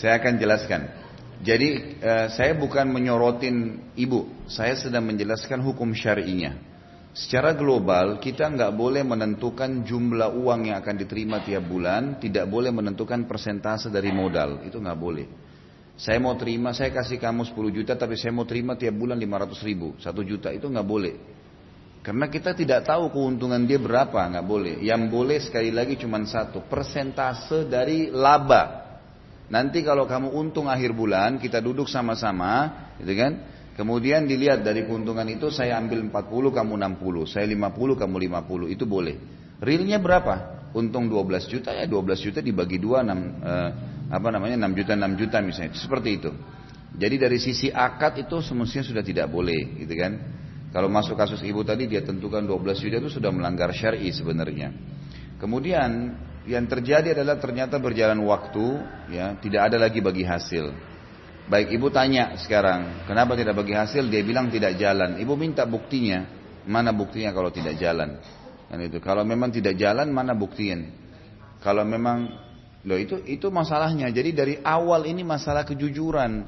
Saya 0.00 0.18
akan 0.18 0.42
jelaskan. 0.42 0.90
Jadi 1.44 2.00
eh, 2.00 2.26
saya 2.32 2.56
bukan 2.56 2.88
menyorotin 2.88 3.90
ibu, 3.98 4.46
saya 4.48 4.78
sedang 4.78 5.04
menjelaskan 5.04 5.60
hukum 5.60 5.92
syari'inya. 5.92 6.56
Secara 7.14 7.54
global 7.54 8.18
kita 8.18 8.48
nggak 8.48 8.74
boleh 8.74 9.04
menentukan 9.06 9.86
jumlah 9.86 10.34
uang 10.34 10.72
yang 10.72 10.82
akan 10.82 10.96
diterima 10.98 11.44
tiap 11.46 11.68
bulan, 11.68 12.18
tidak 12.18 12.48
boleh 12.48 12.74
menentukan 12.74 13.28
persentase 13.28 13.92
dari 13.92 14.10
modal, 14.10 14.64
itu 14.66 14.80
nggak 14.80 14.98
boleh. 14.98 15.26
Saya 15.94 16.18
mau 16.18 16.34
terima, 16.34 16.74
saya 16.74 16.90
kasih 16.90 17.22
kamu 17.22 17.54
10 17.54 17.70
juta, 17.70 17.92
tapi 17.94 18.18
saya 18.18 18.34
mau 18.34 18.42
terima 18.42 18.74
tiap 18.74 18.98
bulan 18.98 19.14
500 19.14 19.62
ribu, 19.62 19.94
1 20.02 20.10
juta, 20.26 20.50
itu 20.50 20.66
nggak 20.66 20.88
boleh. 20.88 21.14
Karena 22.02 22.26
kita 22.26 22.52
tidak 22.52 22.84
tahu 22.84 23.14
keuntungan 23.14 23.62
dia 23.62 23.78
berapa, 23.78 24.18
nggak 24.18 24.44
boleh. 24.44 24.74
Yang 24.82 25.02
boleh 25.08 25.38
sekali 25.38 25.70
lagi 25.70 25.94
cuma 25.94 26.18
satu, 26.26 26.66
persentase 26.66 27.70
dari 27.70 28.10
laba. 28.10 28.82
Nanti 29.48 29.86
kalau 29.86 30.04
kamu 30.04 30.34
untung 30.34 30.66
akhir 30.66 30.90
bulan, 30.90 31.38
kita 31.38 31.62
duduk 31.62 31.86
sama-sama, 31.86 32.90
gitu 32.98 33.14
kan? 33.14 33.32
Kemudian 33.78 34.26
dilihat 34.26 34.66
dari 34.66 34.86
keuntungan 34.86 35.26
itu 35.30 35.46
saya 35.54 35.78
ambil 35.78 36.02
40, 36.10 36.50
kamu 36.58 36.72
60, 36.74 37.30
saya 37.30 37.46
50, 37.46 38.02
kamu 38.02 38.16
50, 38.34 38.74
itu 38.74 38.84
boleh. 38.84 39.16
Realnya 39.62 40.02
berapa? 40.02 40.66
Untung 40.74 41.06
12 41.06 41.46
juta 41.46 41.70
ya 41.70 41.86
12 41.86 42.18
juta 42.18 42.42
dibagi 42.42 42.82
2 42.82 43.06
6 43.06 43.14
eh, 43.46 43.70
apa 44.10 44.28
namanya 44.32 44.68
6 44.68 44.78
juta 44.78 44.92
6 44.96 45.20
juta 45.20 45.36
misalnya. 45.40 45.72
Seperti 45.76 46.10
itu. 46.20 46.30
Jadi 46.94 47.16
dari 47.18 47.38
sisi 47.42 47.68
akad 47.74 48.22
itu 48.22 48.38
semestinya 48.38 48.86
sudah 48.86 49.02
tidak 49.02 49.26
boleh, 49.26 49.82
gitu 49.82 49.94
kan? 49.98 50.12
Kalau 50.70 50.90
masuk 50.90 51.14
kasus 51.14 51.42
ibu 51.46 51.62
tadi 51.62 51.86
dia 51.86 52.02
tentukan 52.02 52.42
12 52.42 52.82
juta 52.82 52.96
itu 52.98 53.10
sudah 53.10 53.30
melanggar 53.30 53.70
syar'i 53.70 54.10
sebenarnya. 54.10 54.74
Kemudian 55.38 56.14
yang 56.44 56.66
terjadi 56.66 57.14
adalah 57.14 57.40
ternyata 57.40 57.78
berjalan 57.78 58.20
waktu 58.26 58.64
ya 59.10 59.38
tidak 59.38 59.70
ada 59.70 59.78
lagi 59.80 60.02
bagi 60.02 60.26
hasil. 60.26 60.74
Baik 61.44 61.76
ibu 61.76 61.92
tanya 61.92 62.40
sekarang, 62.40 63.04
kenapa 63.04 63.36
tidak 63.36 63.52
bagi 63.52 63.76
hasil? 63.76 64.08
Dia 64.08 64.24
bilang 64.24 64.48
tidak 64.48 64.80
jalan. 64.80 65.20
Ibu 65.20 65.36
minta 65.36 65.68
buktinya, 65.68 66.24
mana 66.64 66.88
buktinya 66.90 67.36
kalau 67.36 67.52
tidak 67.52 67.76
jalan? 67.76 68.16
Dan 68.72 68.78
itu 68.80 68.96
kalau 68.98 69.28
memang 69.28 69.52
tidak 69.52 69.76
jalan, 69.76 70.08
mana 70.08 70.32
buktinya? 70.32 70.88
Kalau 71.60 71.84
memang, 71.84 72.32
loh 72.84 72.98
itu 73.00 73.20
itu 73.24 73.48
masalahnya. 73.48 74.12
Jadi 74.12 74.30
dari 74.30 74.54
awal 74.60 75.08
ini 75.08 75.24
masalah 75.24 75.64
kejujuran 75.64 76.44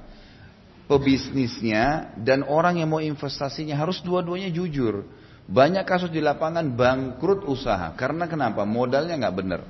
pebisnisnya 0.86 2.14
dan 2.22 2.46
orang 2.46 2.78
yang 2.78 2.92
mau 2.92 3.02
investasinya 3.02 3.74
harus 3.74 4.04
dua-duanya 4.04 4.52
jujur. 4.52 5.02
Banyak 5.46 5.86
kasus 5.86 6.10
di 6.10 6.18
lapangan 6.18 6.66
bangkrut 6.74 7.46
usaha 7.46 7.94
karena 7.94 8.26
kenapa? 8.26 8.66
Modalnya 8.66 9.14
nggak 9.16 9.36
benar. 9.36 9.60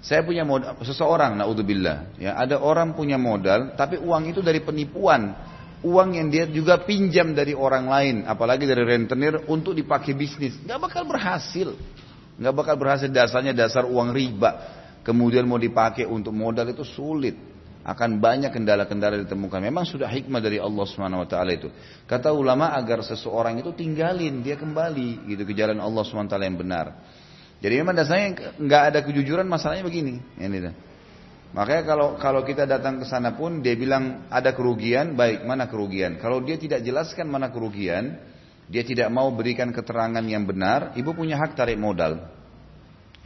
Saya 0.00 0.22
punya 0.22 0.46
modal, 0.46 0.76
seseorang, 0.86 1.34
naudzubillah, 1.34 2.20
ya 2.20 2.36
ada 2.38 2.60
orang 2.62 2.94
punya 2.94 3.18
modal, 3.18 3.74
tapi 3.74 3.98
uang 3.98 4.30
itu 4.30 4.38
dari 4.44 4.62
penipuan, 4.62 5.34
uang 5.82 6.08
yang 6.14 6.28
dia 6.30 6.44
juga 6.46 6.78
pinjam 6.84 7.32
dari 7.34 7.56
orang 7.56 7.90
lain, 7.90 8.16
apalagi 8.28 8.68
dari 8.68 8.86
rentenir 8.86 9.48
untuk 9.50 9.74
dipakai 9.74 10.14
bisnis, 10.14 10.54
nggak 10.62 10.78
bakal 10.78 11.02
berhasil, 11.10 11.74
nggak 12.38 12.54
bakal 12.54 12.76
berhasil 12.78 13.08
dasarnya 13.10 13.56
dasar 13.56 13.82
uang 13.88 14.14
riba, 14.14 14.75
kemudian 15.06 15.46
mau 15.46 15.62
dipakai 15.62 16.02
untuk 16.02 16.34
modal 16.34 16.66
itu 16.66 16.82
sulit, 16.82 17.38
akan 17.86 18.18
banyak 18.18 18.50
kendala-kendala 18.50 19.22
ditemukan. 19.22 19.62
Memang 19.62 19.86
sudah 19.86 20.10
hikmah 20.10 20.42
dari 20.42 20.58
Allah 20.58 20.82
Subhanahu 20.82 21.22
wa 21.22 21.28
taala 21.30 21.54
itu. 21.54 21.70
Kata 22.10 22.34
ulama 22.34 22.74
agar 22.74 23.06
seseorang 23.06 23.62
itu 23.62 23.70
tinggalin 23.70 24.42
dia 24.42 24.58
kembali 24.58 25.30
gitu 25.30 25.46
ke 25.46 25.54
jalan 25.54 25.78
Allah 25.78 26.02
Subhanahu 26.02 26.26
wa 26.26 26.32
taala 26.34 26.50
yang 26.50 26.58
benar. 26.58 26.86
Jadi 27.62 27.74
memang 27.78 27.94
dasarnya 27.94 28.58
nggak 28.58 28.82
ada 28.90 28.98
kejujuran 29.06 29.46
masalahnya 29.46 29.86
begini. 29.86 30.18
Ini 30.34 30.74
Makanya 31.54 31.82
kalau 31.86 32.08
kalau 32.18 32.42
kita 32.42 32.66
datang 32.66 33.00
ke 33.00 33.06
sana 33.06 33.32
pun 33.32 33.62
dia 33.62 33.78
bilang 33.78 34.26
ada 34.28 34.50
kerugian, 34.52 35.14
baik 35.14 35.46
mana 35.46 35.70
kerugian. 35.70 36.18
Kalau 36.18 36.42
dia 36.42 36.58
tidak 36.58 36.82
jelaskan 36.82 37.30
mana 37.30 37.48
kerugian, 37.54 38.18
dia 38.66 38.82
tidak 38.82 39.08
mau 39.14 39.30
berikan 39.30 39.70
keterangan 39.70 40.20
yang 40.26 40.44
benar, 40.44 40.92
ibu 40.98 41.14
punya 41.14 41.38
hak 41.38 41.54
tarik 41.54 41.78
modal. 41.78 42.35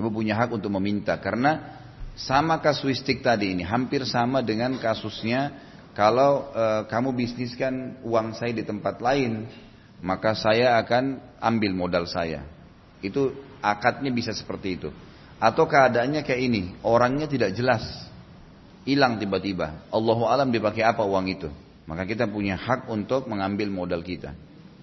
Ibu 0.01 0.09
punya 0.09 0.41
hak 0.41 0.57
untuk 0.57 0.73
meminta 0.73 1.21
karena 1.21 1.79
sama 2.17 2.59
kasuistik 2.65 3.21
tadi 3.21 3.53
ini 3.53 3.63
hampir 3.65 4.09
sama 4.09 4.41
dengan 4.41 4.81
kasusnya 4.81 5.53
kalau 5.93 6.49
e, 6.55 6.65
kamu 6.87 7.13
bisniskan 7.13 8.01
uang 8.07 8.33
saya 8.39 8.55
di 8.55 8.63
tempat 8.63 9.03
lain, 9.03 9.45
maka 10.01 10.33
saya 10.39 10.79
akan 10.81 11.19
ambil 11.43 11.73
modal 11.75 12.05
saya. 12.07 12.47
Itu 13.03 13.35
akadnya 13.61 14.09
bisa 14.15 14.31
seperti 14.31 14.81
itu. 14.81 14.89
Atau 15.41 15.67
keadaannya 15.67 16.23
kayak 16.23 16.41
ini, 16.41 16.63
orangnya 16.85 17.27
tidak 17.27 17.57
jelas. 17.57 17.83
Hilang 18.85 19.21
tiba-tiba. 19.21 19.89
Allahu 19.93 20.25
alam 20.25 20.49
dipakai 20.49 20.85
apa 20.85 21.05
uang 21.05 21.27
itu. 21.29 21.49
Maka 21.85 22.07
kita 22.07 22.25
punya 22.31 22.57
hak 22.57 22.89
untuk 22.89 23.27
mengambil 23.27 23.69
modal 23.69 24.01
kita. 24.01 24.33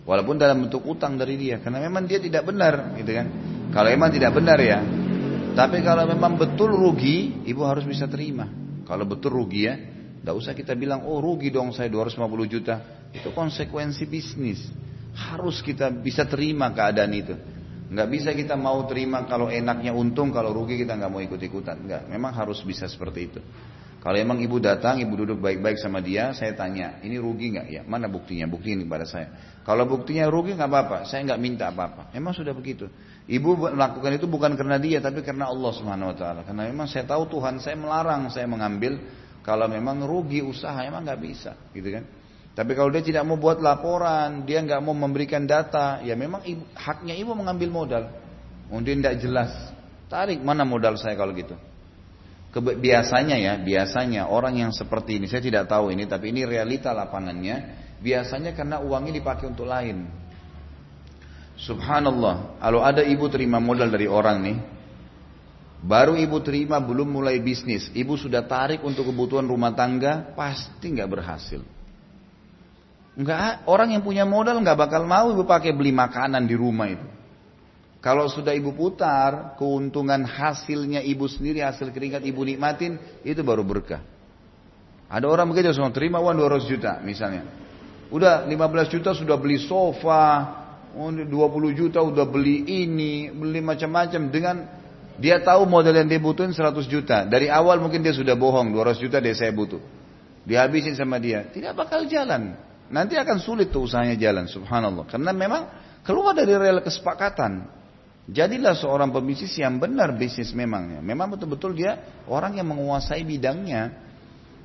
Walaupun 0.05 0.37
dalam 0.37 0.67
bentuk 0.67 0.85
utang 0.85 1.17
dari 1.17 1.39
dia. 1.39 1.61
Karena 1.63 1.81
memang 1.81 2.05
dia 2.05 2.21
tidak 2.21 2.45
benar. 2.45 2.93
gitu 2.99 3.09
kan. 3.09 3.27
Kalau 3.73 3.89
memang 3.89 4.09
tidak 4.13 4.31
benar 4.37 4.59
ya. 4.61 4.79
Tapi 5.57 5.81
kalau 5.81 6.05
memang 6.05 6.37
betul 6.37 6.69
rugi, 6.69 7.41
ibu 7.49 7.65
harus 7.65 7.81
bisa 7.81 8.05
terima. 8.05 8.45
Kalau 8.85 9.09
betul 9.09 9.41
rugi 9.41 9.65
ya, 9.65 9.73
tidak 10.21 10.35
usah 10.37 10.53
kita 10.53 10.77
bilang, 10.77 11.01
oh 11.09 11.17
rugi 11.17 11.49
dong 11.49 11.73
saya 11.73 11.89
250 11.89 12.45
juta. 12.45 12.75
Itu 13.09 13.33
konsekuensi 13.33 14.05
bisnis. 14.05 14.69
Harus 15.17 15.65
kita 15.65 15.89
bisa 15.89 16.29
terima 16.29 16.69
keadaan 16.69 17.09
itu. 17.09 17.33
Nggak 17.89 18.07
bisa 18.13 18.29
kita 18.37 18.53
mau 18.53 18.85
terima 18.85 19.25
kalau 19.25 19.49
enaknya 19.49 19.97
untung, 19.97 20.29
kalau 20.29 20.53
rugi 20.53 20.77
kita 20.77 20.93
nggak 20.93 21.09
mau 21.09 21.25
ikut-ikutan. 21.25 21.89
Nggak, 21.89 22.01
memang 22.05 22.37
harus 22.37 22.61
bisa 22.61 22.85
seperti 22.85 23.19
itu. 23.25 23.41
Kalau 24.07 24.23
emang 24.23 24.39
ibu 24.39 24.55
datang, 24.63 25.03
ibu 25.03 25.19
duduk 25.19 25.43
baik-baik 25.43 25.83
sama 25.83 25.99
dia, 25.99 26.31
saya 26.31 26.55
tanya, 26.55 27.03
ini 27.03 27.19
rugi 27.19 27.51
nggak? 27.51 27.67
Ya, 27.67 27.81
mana 27.83 28.07
buktinya? 28.07 28.47
Bukti 28.47 28.71
ini 28.71 28.87
kepada 28.87 29.03
saya. 29.03 29.35
Kalau 29.67 29.83
buktinya 29.83 30.31
rugi 30.31 30.55
nggak 30.55 30.63
apa-apa, 30.63 30.97
saya 31.03 31.27
nggak 31.27 31.35
minta 31.43 31.67
apa-apa. 31.67 32.15
Emang 32.15 32.31
sudah 32.31 32.55
begitu. 32.55 32.87
Ibu 33.27 33.75
melakukan 33.75 34.15
itu 34.15 34.23
bukan 34.23 34.55
karena 34.55 34.79
dia, 34.79 35.03
tapi 35.03 35.27
karena 35.27 35.51
Allah 35.51 35.75
Subhanahu 35.75 36.15
Wa 36.15 36.17
Taala. 36.23 36.41
Karena 36.47 36.71
memang 36.71 36.87
saya 36.87 37.03
tahu 37.03 37.27
Tuhan 37.27 37.59
saya 37.59 37.75
melarang 37.75 38.31
saya 38.31 38.47
mengambil 38.47 38.95
kalau 39.43 39.67
memang 39.67 39.99
rugi 40.07 40.39
usaha, 40.39 40.79
emang 40.87 41.03
nggak 41.03 41.19
bisa, 41.19 41.59
gitu 41.75 41.91
kan? 41.91 42.07
Tapi 42.55 42.71
kalau 42.79 42.87
dia 42.95 43.03
tidak 43.03 43.27
mau 43.27 43.35
buat 43.35 43.59
laporan, 43.59 44.47
dia 44.47 44.63
nggak 44.63 44.87
mau 44.87 44.95
memberikan 44.95 45.43
data, 45.43 45.99
ya 46.07 46.15
memang 46.15 46.47
ibu, 46.47 46.63
haknya 46.79 47.11
ibu 47.11 47.35
mengambil 47.35 47.75
modal. 47.75 48.03
Mungkin 48.71 49.03
tidak 49.03 49.19
jelas. 49.19 49.51
Tarik 50.07 50.39
mana 50.39 50.63
modal 50.63 50.95
saya 50.95 51.19
kalau 51.19 51.35
gitu. 51.35 51.59
Biasanya 52.55 53.35
ya, 53.37 53.53
biasanya 53.59 54.31
orang 54.31 54.57
yang 54.57 54.71
seperti 54.71 55.19
ini, 55.19 55.25
saya 55.27 55.43
tidak 55.43 55.67
tahu 55.67 55.91
ini, 55.91 56.07
tapi 56.07 56.31
ini 56.31 56.47
realita 56.47 56.95
lapangannya. 56.95 57.85
Biasanya 57.97 58.53
karena 58.53 58.77
uangnya 58.77 59.17
dipakai 59.17 59.49
untuk 59.49 59.65
lain. 59.65 60.05
Subhanallah, 61.57 62.61
kalau 62.61 62.85
ada 62.85 63.01
ibu 63.01 63.25
terima 63.33 63.57
modal 63.57 63.89
dari 63.89 64.05
orang 64.05 64.37
nih, 64.45 64.57
baru 65.81 66.13
ibu 66.13 66.37
terima 66.45 66.77
belum 66.77 67.09
mulai 67.09 67.41
bisnis, 67.41 67.89
ibu 67.97 68.13
sudah 68.13 68.45
tarik 68.45 68.85
untuk 68.85 69.09
kebutuhan 69.09 69.49
rumah 69.49 69.73
tangga, 69.73 70.37
pasti 70.37 70.93
nggak 70.93 71.09
berhasil. 71.09 71.65
Enggak, 73.17 73.65
orang 73.65 73.97
yang 73.97 74.05
punya 74.05 74.29
modal 74.29 74.61
nggak 74.61 74.77
bakal 74.77 75.09
mau 75.09 75.33
ibu 75.33 75.41
pakai 75.49 75.73
beli 75.73 75.89
makanan 75.89 76.45
di 76.45 76.53
rumah 76.53 76.93
itu. 76.93 77.16
Kalau 77.97 78.29
sudah 78.29 78.53
ibu 78.53 78.77
putar, 78.77 79.57
keuntungan 79.57 80.21
hasilnya 80.21 81.01
ibu 81.01 81.25
sendiri, 81.25 81.65
hasil 81.65 81.89
keringat 81.89 82.21
ibu 82.23 82.45
nikmatin, 82.45 83.01
itu 83.25 83.41
baru 83.41 83.65
berkah. 83.65 84.05
Ada 85.07 85.25
orang 85.25 85.49
begitu, 85.49 85.73
semua 85.73 85.89
terima 85.89 86.21
uang 86.21 86.35
200 86.37 86.71
juta 86.71 86.91
misalnya. 87.01 87.47
Udah 88.13 88.45
15 88.47 88.93
juta 88.93 89.11
sudah 89.17 89.35
beli 89.35 89.59
sofa, 89.59 90.23
20 90.93 91.27
juta 91.73 91.99
udah 91.99 92.25
beli 92.27 92.63
ini, 92.85 93.33
beli 93.33 93.59
macam-macam 93.59 94.21
dengan 94.31 94.55
dia 95.17 95.41
tahu 95.41 95.65
modal 95.65 95.97
yang 95.97 96.07
dia 96.07 96.21
butuhin 96.21 96.53
100 96.53 96.85
juta. 96.85 97.25
Dari 97.25 97.49
awal 97.49 97.81
mungkin 97.81 98.05
dia 98.05 98.13
sudah 98.13 98.37
bohong, 98.37 98.71
200 98.71 99.03
juta 99.03 99.17
dia 99.17 99.33
saya 99.33 99.49
butuh. 99.49 99.81
Dihabisin 100.47 100.95
sama 100.95 101.19
dia, 101.19 101.49
tidak 101.51 101.75
bakal 101.75 102.07
jalan. 102.07 102.55
Nanti 102.87 103.19
akan 103.19 103.37
sulit 103.43 103.67
tuh 103.67 103.83
usahanya 103.83 104.15
jalan, 104.15 104.47
subhanallah. 104.47 105.03
Karena 105.11 105.35
memang 105.35 105.67
keluar 106.07 106.31
dari 106.31 106.55
rel 106.55 106.79
kesepakatan. 106.79 107.76
Jadilah 108.27 108.75
seorang 108.75 109.07
pebisnis 109.15 109.55
yang 109.55 109.79
benar 109.79 110.11
bisnis 110.11 110.51
memangnya. 110.51 110.99
Memang 110.99 111.31
betul-betul 111.31 111.79
dia 111.79 112.23
orang 112.27 112.59
yang 112.59 112.67
menguasai 112.67 113.23
bidangnya. 113.23 114.03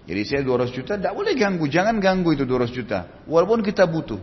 Jadi 0.03 0.23
saya 0.27 0.43
200 0.43 0.75
juta, 0.75 0.99
tidak 0.99 1.15
boleh 1.15 1.31
ganggu. 1.39 1.71
Jangan 1.71 2.03
ganggu 2.03 2.35
itu 2.35 2.43
200 2.43 2.75
juta. 2.75 3.07
Walaupun 3.23 3.63
kita 3.63 3.87
butuh. 3.87 4.19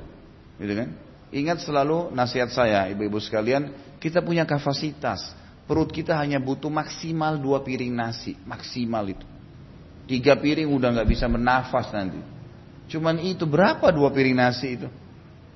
Gitu 0.60 0.74
kan? 0.76 0.92
Ingat 1.32 1.64
selalu 1.64 2.12
nasihat 2.12 2.52
saya, 2.52 2.92
ibu-ibu 2.92 3.16
sekalian. 3.24 3.72
Kita 3.96 4.20
punya 4.20 4.44
kapasitas. 4.44 5.32
Perut 5.64 5.88
kita 5.88 6.20
hanya 6.20 6.42
butuh 6.44 6.68
maksimal 6.68 7.40
dua 7.40 7.64
piring 7.64 7.96
nasi. 7.96 8.36
Maksimal 8.44 9.08
itu. 9.08 9.24
Tiga 10.10 10.36
piring 10.36 10.68
udah 10.68 11.00
nggak 11.00 11.08
bisa 11.08 11.32
bernafas 11.32 11.94
nanti. 11.96 12.20
Cuman 12.92 13.22
itu 13.24 13.48
berapa 13.48 13.88
dua 13.94 14.12
piring 14.12 14.36
nasi 14.36 14.76
itu? 14.76 14.90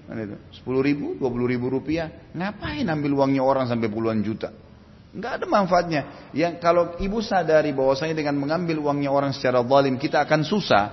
Kan. 0.03 0.35
Sepuluh 0.51 0.83
ribu, 0.83 1.15
dua 1.15 1.31
puluh 1.31 1.47
ribu 1.47 1.71
rupiah. 1.71 2.31
Ngapain 2.35 2.83
ambil 2.83 3.23
uangnya 3.23 3.43
orang 3.43 3.65
sampai 3.71 3.87
puluhan 3.87 4.19
juta? 4.19 4.51
Nggak 5.13 5.31
ada 5.39 5.45
manfaatnya. 5.45 6.01
Yang 6.33 6.53
kalau 6.59 6.97
ibu 6.97 7.21
sadari 7.21 7.69
bahwasanya 7.71 8.17
dengan 8.17 8.35
mengambil 8.35 8.81
uangnya 8.81 9.13
orang 9.13 9.31
secara 9.31 9.61
zalim 9.61 9.95
kita 10.01 10.25
akan 10.25 10.41
susah, 10.41 10.83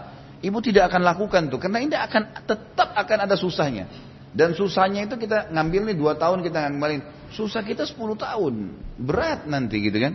ibu 0.45 0.61
tidak 0.61 0.93
akan 0.93 1.03
lakukan 1.03 1.43
tuh 1.49 1.59
karena 1.59 1.81
ini 1.81 1.97
akan 1.97 2.45
tetap 2.45 2.93
akan 2.95 3.19
ada 3.25 3.35
susahnya. 3.35 3.89
Dan 4.31 4.55
susahnya 4.55 5.11
itu 5.11 5.19
kita 5.19 5.51
ngambil 5.51 5.91
nih 5.91 5.97
dua 5.99 6.15
tahun 6.15 6.47
kita 6.47 6.71
ngambilin, 6.71 7.03
susah 7.35 7.67
kita 7.67 7.83
10 7.83 7.99
tahun, 8.15 8.55
berat 8.95 9.43
nanti 9.51 9.83
gitu 9.83 9.99
kan. 9.99 10.15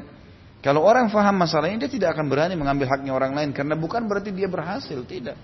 Kalau 0.63 0.87
orang 0.87 1.11
faham 1.11 1.35
masalahnya 1.35 1.83
dia 1.85 1.91
tidak 1.91 2.15
akan 2.15 2.31
berani 2.31 2.55
mengambil 2.55 2.87
haknya 2.87 3.11
orang 3.11 3.35
lain 3.35 3.51
karena 3.51 3.75
bukan 3.75 4.07
berarti 4.07 4.31
dia 4.31 4.47
berhasil, 4.47 4.97
tidak. 5.03 5.35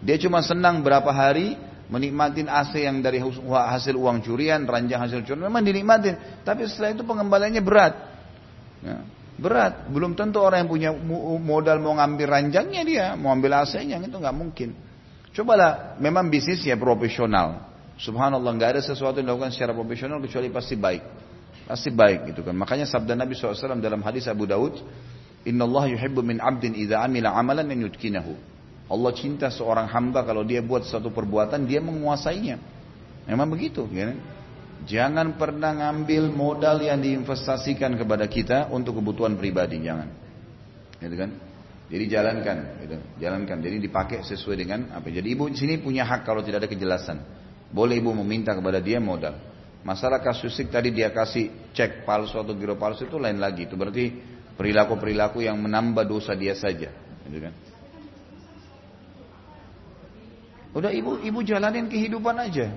Dia 0.00 0.16
cuma 0.16 0.40
senang 0.40 0.80
berapa 0.80 1.12
hari 1.12 1.60
menikmatin 1.90 2.46
AC 2.46 2.86
yang 2.86 3.02
dari 3.02 3.18
hasil 3.20 3.94
uang 3.98 4.22
curian, 4.22 4.62
ranjang 4.64 5.02
hasil 5.02 5.26
curian, 5.26 5.42
memang 5.42 5.66
dinikmatin. 5.66 6.14
Tapi 6.46 6.70
setelah 6.70 6.94
itu 6.94 7.02
pengembaliannya 7.02 7.62
berat. 7.62 7.94
Ya, 8.80 9.02
berat. 9.36 9.90
Belum 9.90 10.14
tentu 10.14 10.38
orang 10.38 10.64
yang 10.64 10.70
punya 10.70 10.90
modal 11.42 11.82
mau 11.82 11.98
ngambil 11.98 12.26
ranjangnya 12.30 12.82
dia, 12.86 13.06
mau 13.18 13.34
ambil 13.34 13.66
AC-nya 13.66 13.98
itu 13.98 14.16
nggak 14.16 14.36
mungkin. 14.36 14.72
Cobalah, 15.34 15.98
memang 15.98 16.30
bisnis 16.30 16.62
ya 16.62 16.78
profesional. 16.78 17.66
Subhanallah 18.00 18.50
nggak 18.56 18.70
ada 18.78 18.82
sesuatu 18.82 19.20
yang 19.20 19.28
dilakukan 19.28 19.52
secara 19.52 19.74
profesional 19.74 20.22
kecuali 20.22 20.48
pasti 20.48 20.78
baik. 20.78 21.02
Pasti 21.68 21.90
baik 21.92 22.32
gitu 22.32 22.46
kan. 22.46 22.54
Makanya 22.56 22.86
sabda 22.86 23.14
Nabi 23.14 23.34
SAW 23.36 23.78
dalam 23.78 24.00
hadis 24.02 24.26
Abu 24.26 24.46
Daud, 24.48 24.78
Inna 25.46 25.66
Allah 25.66 25.94
yuhibbu 25.94 26.22
min 26.22 26.42
abdin 26.42 26.74
idha 26.74 27.02
amila 27.02 27.34
amalan 27.36 27.66
yang 27.70 27.86
yutkinahu. 27.90 28.34
Allah 28.90 29.12
cinta 29.14 29.46
seorang 29.54 29.86
hamba 29.86 30.26
kalau 30.26 30.42
dia 30.42 30.58
buat 30.58 30.82
satu 30.82 31.14
perbuatan 31.14 31.62
dia 31.62 31.78
menguasainya. 31.78 32.58
Memang 33.30 33.46
begitu, 33.46 33.86
ya. 33.94 34.10
Kan? 34.10 34.18
Jangan 34.80 35.38
pernah 35.38 35.70
ngambil 35.76 36.34
modal 36.34 36.82
yang 36.82 36.98
diinvestasikan 36.98 37.94
kepada 37.94 38.26
kita 38.26 38.72
untuk 38.74 38.98
kebutuhan 38.98 39.38
pribadi, 39.38 39.78
jangan. 39.78 40.10
Gitu 40.98 41.14
kan? 41.14 41.30
Jadi 41.90 42.04
jalankan, 42.06 42.58
gitu. 42.82 42.96
jalankan. 43.18 43.56
Jadi 43.62 43.76
dipakai 43.82 44.22
sesuai 44.26 44.56
dengan 44.58 44.80
apa. 44.94 45.06
Jadi 45.10 45.26
ibu 45.34 45.50
di 45.50 45.58
sini 45.58 45.78
punya 45.78 46.06
hak 46.06 46.22
kalau 46.22 46.42
tidak 46.42 46.66
ada 46.66 46.70
kejelasan. 46.70 47.18
Boleh 47.70 47.98
ibu 47.98 48.10
meminta 48.14 48.54
kepada 48.54 48.78
dia 48.82 48.98
modal. 49.02 49.38
Masalah 49.82 50.22
kasusik 50.22 50.70
tadi 50.70 50.94
dia 50.94 51.10
kasih 51.10 51.72
cek 51.74 52.06
palsu 52.06 52.38
atau 52.38 52.54
giro 52.54 52.78
palsu 52.78 53.10
itu 53.10 53.18
lain 53.18 53.42
lagi. 53.42 53.66
Itu 53.66 53.74
berarti 53.74 54.06
perilaku-perilaku 54.54 55.42
yang 55.42 55.58
menambah 55.58 56.06
dosa 56.06 56.34
dia 56.38 56.54
saja. 56.54 56.94
Gitu 57.26 57.38
kan? 57.42 57.54
Udah 60.70 60.94
ibu 60.94 61.18
ibu 61.18 61.40
jalanin 61.42 61.90
kehidupan 61.90 62.36
aja. 62.38 62.70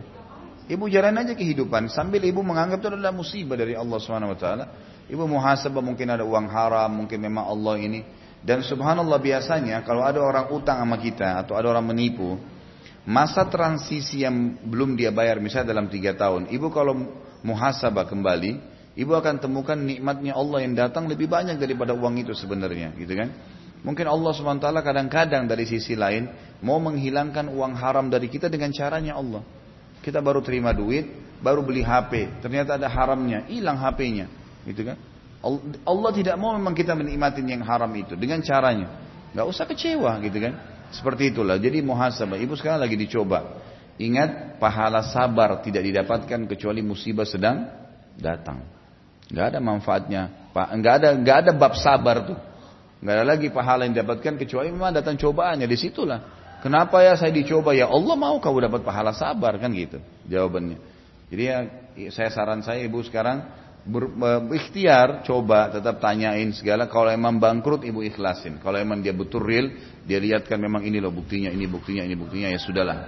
Ibu 0.64 0.88
jalan 0.88 1.20
aja 1.20 1.36
kehidupan 1.36 1.92
sambil 1.92 2.24
ibu 2.24 2.40
menganggap 2.40 2.80
itu 2.80 2.88
adalah 2.96 3.12
musibah 3.12 3.60
dari 3.60 3.76
Allah 3.76 4.00
taala. 4.40 4.66
Ibu 5.12 5.28
muhasabah 5.28 5.84
mungkin 5.84 6.08
ada 6.08 6.24
uang 6.24 6.48
haram, 6.48 6.90
mungkin 7.04 7.20
memang 7.20 7.44
Allah 7.44 7.76
ini. 7.84 8.00
Dan 8.44 8.64
subhanallah 8.64 9.20
biasanya 9.20 9.84
kalau 9.84 10.04
ada 10.04 10.20
orang 10.20 10.52
utang 10.52 10.80
sama 10.80 11.00
kita 11.00 11.44
atau 11.44 11.56
ada 11.60 11.68
orang 11.72 11.84
menipu, 11.84 12.40
masa 13.08 13.48
transisi 13.48 14.24
yang 14.24 14.60
belum 14.64 14.96
dia 15.00 15.12
bayar 15.12 15.40
misalnya 15.40 15.76
dalam 15.76 15.88
tiga 15.92 16.16
tahun, 16.16 16.52
ibu 16.52 16.68
kalau 16.72 16.96
muhasabah 17.44 18.04
kembali, 18.08 18.52
ibu 19.00 19.12
akan 19.16 19.40
temukan 19.40 19.80
nikmatnya 19.80 20.36
Allah 20.36 20.60
yang 20.64 20.76
datang 20.76 21.08
lebih 21.08 21.32
banyak 21.32 21.56
daripada 21.56 21.96
uang 21.96 22.20
itu 22.20 22.36
sebenarnya, 22.36 22.96
gitu 23.00 23.16
kan? 23.16 23.32
Mungkin 23.84 24.08
Allah 24.08 24.32
SWT 24.32 24.64
kadang-kadang 24.64 25.44
dari 25.44 25.68
sisi 25.68 26.00
lain 26.00 26.32
mau 26.64 26.80
menghilangkan 26.80 27.52
uang 27.52 27.76
haram 27.76 28.08
dari 28.08 28.32
kita 28.32 28.48
dengan 28.48 28.72
caranya 28.72 29.20
Allah. 29.20 29.44
Kita 30.00 30.24
baru 30.24 30.40
terima 30.40 30.72
duit, 30.72 31.06
baru 31.44 31.60
beli 31.60 31.84
HP, 31.84 32.40
ternyata 32.40 32.80
ada 32.80 32.88
haramnya, 32.88 33.46
hilang 33.52 33.76
HP-nya, 33.76 34.32
gitu 34.64 34.88
kan? 34.88 34.98
Allah 35.84 36.12
tidak 36.16 36.40
mau 36.40 36.56
memang 36.56 36.72
kita 36.72 36.96
menikmati 36.96 37.44
yang 37.44 37.68
haram 37.68 37.92
itu 38.00 38.16
dengan 38.16 38.40
caranya. 38.40 38.88
Gak 39.36 39.44
usah 39.44 39.68
kecewa 39.68 40.16
gitu 40.24 40.40
kan. 40.40 40.56
Seperti 40.96 41.36
itulah. 41.36 41.60
Jadi 41.60 41.84
muhasabah. 41.84 42.40
Ibu 42.40 42.56
sekarang 42.56 42.80
lagi 42.80 42.96
dicoba. 42.96 43.60
Ingat 44.00 44.56
pahala 44.56 45.04
sabar 45.04 45.60
tidak 45.60 45.84
didapatkan 45.84 46.48
kecuali 46.48 46.80
musibah 46.80 47.28
sedang 47.28 47.68
datang. 48.16 48.64
Gak 49.28 49.52
ada 49.52 49.60
manfaatnya. 49.60 50.54
Gak 50.56 50.94
ada, 51.04 51.10
gak 51.20 51.38
ada 51.44 51.52
bab 51.52 51.76
sabar 51.76 52.24
tuh. 52.24 52.40
Nggak 53.04 53.16
ada 53.20 53.26
lagi 53.28 53.52
pahala 53.52 53.84
yang 53.84 54.00
didapatkan 54.00 54.40
kecuali 54.40 54.72
memang 54.72 54.96
datang 54.96 55.20
cobaannya. 55.20 55.68
Di 55.68 55.76
situlah. 55.76 56.43
Kenapa 56.64 57.04
ya 57.04 57.20
saya 57.20 57.36
dicoba? 57.36 57.76
Ya 57.76 57.92
Allah 57.92 58.16
mau 58.16 58.40
kau 58.40 58.56
dapat 58.56 58.88
pahala 58.88 59.12
sabar 59.12 59.60
kan 59.60 59.68
gitu 59.76 60.00
jawabannya. 60.32 60.80
Jadi 61.28 61.44
ya 61.44 61.58
saya 62.08 62.32
saran 62.32 62.64
saya 62.64 62.88
ibu 62.88 63.04
sekarang 63.04 63.44
ber, 63.84 64.08
berikhtiar 64.48 65.28
coba 65.28 65.68
tetap 65.76 66.00
tanyain 66.00 66.56
segala 66.56 66.88
kalau 66.88 67.12
emang 67.12 67.36
bangkrut 67.36 67.84
ibu 67.84 68.00
ikhlasin 68.00 68.64
kalau 68.64 68.80
emang 68.80 69.04
dia 69.04 69.12
betul 69.12 69.44
real 69.44 69.68
dia 70.08 70.24
lihatkan 70.24 70.56
memang 70.56 70.88
ini 70.88 71.04
loh 71.04 71.12
buktinya 71.12 71.52
ini 71.52 71.68
buktinya 71.68 72.08
ini 72.08 72.16
buktinya 72.16 72.48
ya 72.48 72.60
sudahlah 72.60 73.00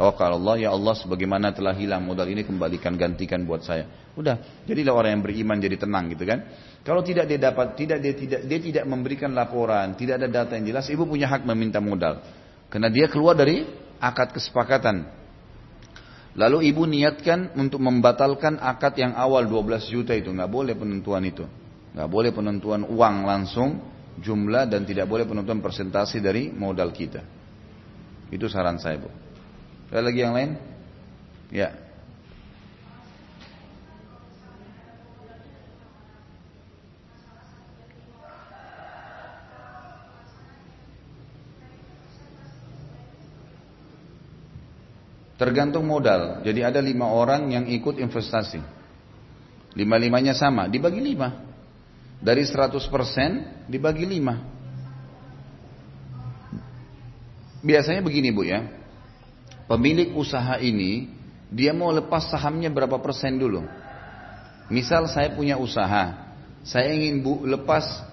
Oh 0.00 0.16
kalau 0.16 0.40
Allah 0.40 0.64
ya 0.64 0.70
Allah 0.72 0.96
sebagaimana 0.96 1.52
telah 1.52 1.76
hilang 1.76 2.00
modal 2.06 2.24
ini 2.24 2.40
kembalikan 2.40 2.96
gantikan 2.96 3.44
buat 3.44 3.66
saya 3.66 3.84
udah 4.16 4.64
jadilah 4.64 4.96
orang 4.96 5.18
yang 5.18 5.22
beriman 5.26 5.60
jadi 5.60 5.76
tenang 5.76 6.08
gitu 6.08 6.24
kan 6.24 6.48
kalau 6.80 7.04
tidak 7.04 7.28
dia 7.28 7.36
dapat, 7.36 7.76
tidak 7.76 8.00
dia 8.00 8.16
tidak 8.16 8.40
dia 8.48 8.56
tidak 8.56 8.84
memberikan 8.88 9.36
laporan, 9.36 9.92
tidak 10.00 10.16
ada 10.16 10.28
data 10.32 10.56
yang 10.56 10.72
jelas, 10.72 10.88
ibu 10.88 11.04
punya 11.04 11.28
hak 11.28 11.44
meminta 11.44 11.76
modal. 11.76 12.24
Karena 12.70 12.86
dia 12.86 13.10
keluar 13.10 13.34
dari 13.34 13.66
akad 13.98 14.30
kesepakatan. 14.30 15.04
Lalu 16.38 16.70
ibu 16.70 16.86
niatkan 16.86 17.58
untuk 17.58 17.82
membatalkan 17.82 18.62
akad 18.62 18.94
yang 18.94 19.18
awal 19.18 19.44
12 19.50 19.90
juta 19.90 20.14
itu, 20.14 20.30
nggak 20.30 20.46
boleh 20.46 20.78
penentuan 20.78 21.26
itu. 21.26 21.42
Nggak 21.90 22.08
boleh 22.08 22.30
penentuan 22.30 22.86
uang 22.86 23.26
langsung, 23.26 23.82
jumlah 24.22 24.70
dan 24.70 24.86
tidak 24.86 25.10
boleh 25.10 25.26
penentuan 25.26 25.58
presentasi 25.58 26.22
dari 26.22 26.54
modal 26.54 26.94
kita. 26.94 27.26
Itu 28.30 28.46
saran 28.46 28.78
saya, 28.78 29.02
Bu. 29.02 29.10
Ada 29.90 30.06
lagi 30.06 30.20
yang 30.22 30.34
lain? 30.38 30.50
Ya. 31.50 31.89
Tergantung 45.40 45.88
modal. 45.88 46.44
Jadi 46.44 46.60
ada 46.60 46.84
lima 46.84 47.08
orang 47.08 47.48
yang 47.48 47.64
ikut 47.64 47.96
investasi. 47.96 48.60
Lima-limanya 49.72 50.36
sama, 50.36 50.68
dibagi 50.68 51.00
lima. 51.00 51.32
Dari 52.20 52.44
100% 52.44 53.64
dibagi 53.64 54.04
lima. 54.04 54.36
Biasanya 57.64 58.04
begini 58.04 58.28
bu 58.28 58.44
ya. 58.44 58.68
Pemilik 59.64 60.12
usaha 60.12 60.60
ini, 60.60 61.08
dia 61.48 61.72
mau 61.72 61.88
lepas 61.88 62.28
sahamnya 62.28 62.68
berapa 62.68 63.00
persen 63.00 63.40
dulu. 63.40 63.64
Misal 64.68 65.08
saya 65.08 65.32
punya 65.32 65.56
usaha, 65.56 66.36
saya 66.68 66.92
ingin 66.92 67.24
bu 67.24 67.48
lepas 67.48 68.04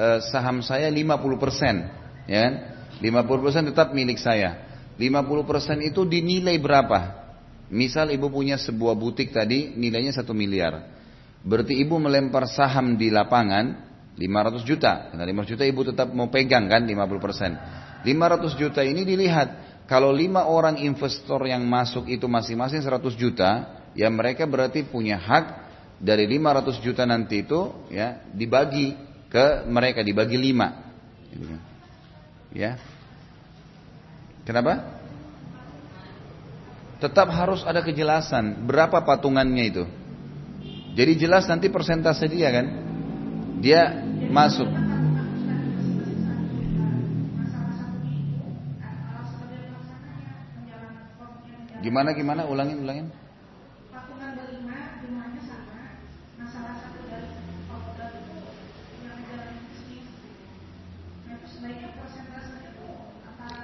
eh, 0.00 0.24
saham 0.32 0.64
saya 0.64 0.88
50 0.88 1.36
persen, 1.36 1.84
ya 2.24 2.64
50 2.96 3.04
kan? 3.04 3.40
persen 3.44 3.62
tetap 3.68 3.92
milik 3.92 4.16
saya. 4.16 4.71
50% 4.96 5.88
itu 5.88 6.04
dinilai 6.04 6.56
berapa? 6.60 7.22
Misal 7.72 8.12
ibu 8.12 8.28
punya 8.28 8.60
sebuah 8.60 8.92
butik 8.92 9.32
tadi 9.32 9.72
nilainya 9.72 10.12
1 10.12 10.28
miliar. 10.36 10.92
Berarti 11.42 11.80
ibu 11.80 11.96
melempar 11.96 12.44
saham 12.46 13.00
di 13.00 13.08
lapangan 13.08 13.90
500 14.14 14.68
juta. 14.68 15.08
Karena 15.10 15.24
500 15.24 15.52
juta 15.56 15.64
ibu 15.64 15.80
tetap 15.82 16.08
mau 16.12 16.28
pegang 16.28 16.68
kan 16.68 16.84
50%. 16.84 18.04
500 18.04 18.60
juta 18.60 18.80
ini 18.84 19.02
dilihat. 19.08 19.72
Kalau 19.88 20.14
lima 20.14 20.46
orang 20.46 20.78
investor 20.78 21.42
yang 21.48 21.64
masuk 21.66 22.06
itu 22.06 22.24
masing-masing 22.30 22.80
100 22.80 23.12
juta, 23.18 23.50
ya 23.92 24.08
mereka 24.08 24.46
berarti 24.46 24.86
punya 24.86 25.18
hak 25.18 25.44
dari 25.98 26.24
500 26.28 26.84
juta 26.84 27.02
nanti 27.04 27.44
itu 27.44 27.72
ya 27.92 28.22
dibagi 28.30 28.94
ke 29.32 29.66
mereka 29.68 30.04
dibagi 30.04 30.36
lima. 30.36 30.92
Ya, 32.52 32.76
Kenapa? 34.42 34.98
Tetap 36.98 37.30
harus 37.34 37.66
ada 37.66 37.82
kejelasan 37.82 38.62
berapa 38.66 39.02
patungannya 39.02 39.64
itu. 39.66 39.84
Jadi 40.92 41.12
jelas 41.18 41.46
nanti 41.50 41.66
persentase 41.72 42.30
dia 42.30 42.50
kan. 42.52 42.66
Dia 43.58 44.02
masuk. 44.30 44.70
Gimana 51.82 52.14
gimana 52.14 52.46
ulangin 52.46 52.78
ulangin. 52.78 53.21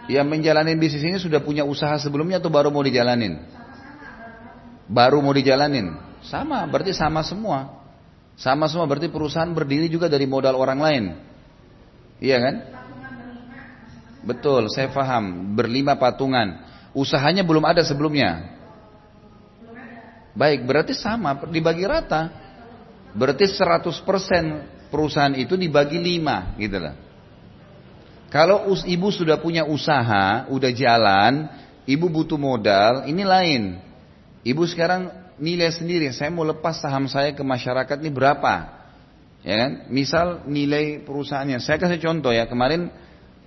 Yang 0.08 0.26
menjalani 0.26 0.72
bisnis 0.80 1.04
ini 1.04 1.20
sudah 1.20 1.44
punya 1.44 1.68
usaha 1.68 1.92
sebelumnya 2.00 2.40
atau 2.40 2.48
baru 2.48 2.72
mau 2.72 2.80
dijalanin? 2.80 3.44
Baru 4.88 5.20
mau 5.20 5.36
dijalanin. 5.36 5.92
Sama, 6.24 6.64
berarti 6.64 6.96
sama 6.96 7.20
semua. 7.20 7.76
Sama 8.40 8.64
semua 8.72 8.88
berarti 8.88 9.12
perusahaan 9.12 9.52
berdiri 9.52 9.92
juga 9.92 10.08
dari 10.08 10.24
modal 10.24 10.56
orang 10.56 10.80
lain. 10.80 11.04
Iya 12.24 12.40
kan? 12.40 12.54
Betul, 14.24 14.72
saya 14.72 14.88
paham. 14.88 15.52
Berlima 15.52 16.00
patungan. 16.00 16.64
Usahanya 16.96 17.44
belum 17.44 17.68
ada 17.68 17.84
sebelumnya. 17.84 18.56
Baik, 20.32 20.64
berarti 20.64 20.96
sama, 20.96 21.36
dibagi 21.50 21.84
rata. 21.84 22.30
Berarti 23.12 23.44
100% 23.44 24.88
perusahaan 24.88 25.34
itu 25.36 25.58
dibagi 25.58 25.98
lima, 26.00 26.54
gitu 26.56 26.78
lah. 26.78 27.07
Kalau 28.28 28.68
ibu 28.84 29.08
sudah 29.08 29.40
punya 29.40 29.64
usaha, 29.64 30.44
udah 30.52 30.70
jalan, 30.76 31.48
ibu 31.88 32.12
butuh 32.12 32.36
modal, 32.36 33.08
ini 33.08 33.24
lain. 33.24 33.80
Ibu 34.44 34.68
sekarang 34.68 35.08
nilai 35.40 35.72
sendiri, 35.72 36.12
saya 36.12 36.28
mau 36.28 36.44
lepas 36.44 36.76
saham 36.76 37.08
saya 37.08 37.32
ke 37.32 37.40
masyarakat 37.40 37.96
ini 38.04 38.12
berapa? 38.12 38.54
Ya 39.40 39.54
kan? 39.64 39.72
Misal 39.88 40.44
nilai 40.44 41.00
perusahaannya, 41.08 41.62
saya 41.64 41.80
kasih 41.80 42.04
contoh 42.04 42.28
ya, 42.28 42.44
kemarin 42.44 42.92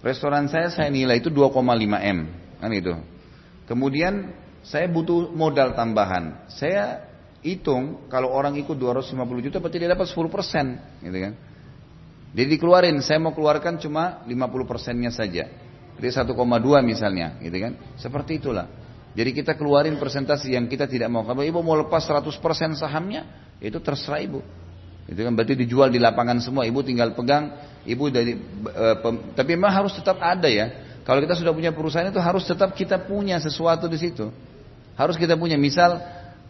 restoran 0.01 0.49
saya 0.49 0.73
saya 0.73 0.89
nilai 0.89 1.21
itu 1.21 1.29
2,5 1.29 1.61
M, 2.01 2.19
kan 2.57 2.71
itu. 2.73 2.97
Kemudian 3.69 4.33
saya 4.65 4.89
butuh 4.89 5.29
modal 5.29 5.77
tambahan. 5.77 6.49
Saya 6.49 7.05
hitung 7.45 8.09
kalau 8.09 8.33
orang 8.33 8.57
ikut 8.57 8.73
250 8.73 9.45
juta 9.45 9.57
berarti 9.61 9.77
dia 9.77 9.93
dapat 9.93 10.09
10 10.09 10.25
persen, 10.25 10.81
gitu 11.05 11.17
kan? 11.21 11.33
Jadi 12.31 12.47
dikeluarin, 12.55 12.95
saya 13.03 13.19
mau 13.19 13.35
keluarkan 13.35 13.75
cuma 13.75 14.23
50 14.23 14.63
persennya 14.63 15.11
saja. 15.11 15.51
Jadi 15.99 16.07
1,2 16.07 16.31
misalnya, 16.79 17.35
gitu 17.43 17.57
kan? 17.59 17.73
Seperti 17.99 18.39
itulah. 18.39 18.71
Jadi 19.11 19.35
kita 19.35 19.59
keluarin 19.59 19.99
persentase 19.99 20.47
yang 20.55 20.71
kita 20.71 20.87
tidak 20.87 21.11
mau. 21.11 21.27
Kalau 21.27 21.43
ibu 21.43 21.59
mau 21.59 21.75
lepas 21.75 22.07
100% 22.07 22.31
sahamnya, 22.79 23.27
itu 23.59 23.75
terserah 23.83 24.23
ibu. 24.23 24.39
Itu 25.11 25.19
kan 25.27 25.35
berarti 25.35 25.59
dijual 25.59 25.91
di 25.91 25.99
lapangan 25.99 26.39
semua. 26.39 26.63
Ibu 26.63 26.79
tinggal 26.87 27.11
pegang, 27.11 27.51
ibu 27.83 28.07
dari. 28.07 28.39
E, 28.39 28.85
pem, 29.03 29.35
tapi 29.35 29.59
memang 29.59 29.83
harus 29.83 29.91
tetap 29.91 30.15
ada 30.23 30.47
ya. 30.47 30.71
Kalau 31.03 31.19
kita 31.19 31.35
sudah 31.35 31.51
punya 31.51 31.75
perusahaan 31.75 32.07
itu 32.07 32.21
harus 32.23 32.47
tetap 32.47 32.71
kita 32.71 33.03
punya 33.03 33.35
sesuatu 33.43 33.91
di 33.91 33.99
situ. 33.99 34.31
Harus 34.95 35.19
kita 35.19 35.35
punya. 35.35 35.59
Misal 35.59 35.99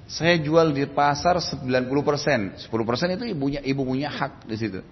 saya 0.06 0.38
jual 0.38 0.70
di 0.70 0.86
pasar 0.86 1.42
90%, 1.42 2.70
10% 2.70 3.18
itu 3.18 3.26
ibunya 3.26 3.64
ibu 3.66 3.82
punya 3.82 4.14
hak 4.14 4.46
di 4.46 4.56
situ. 4.60 4.86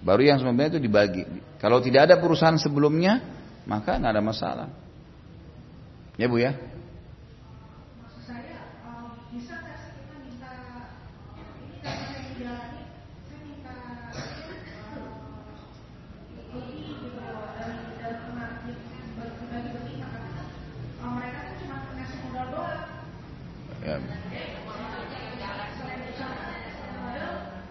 Baru 0.00 0.24
yang 0.24 0.40
sebenarnya 0.40 0.76
itu 0.76 0.80
dibagi. 0.80 1.22
Kalau 1.60 1.84
tidak 1.84 2.08
ada 2.08 2.16
perusahaan 2.16 2.56
sebelumnya, 2.56 3.20
maka 3.68 4.00
nggak 4.00 4.12
ada 4.16 4.24
masalah. 4.24 4.68
Ya 6.16 6.24
Bu 6.28 6.40
ya? 6.40 6.56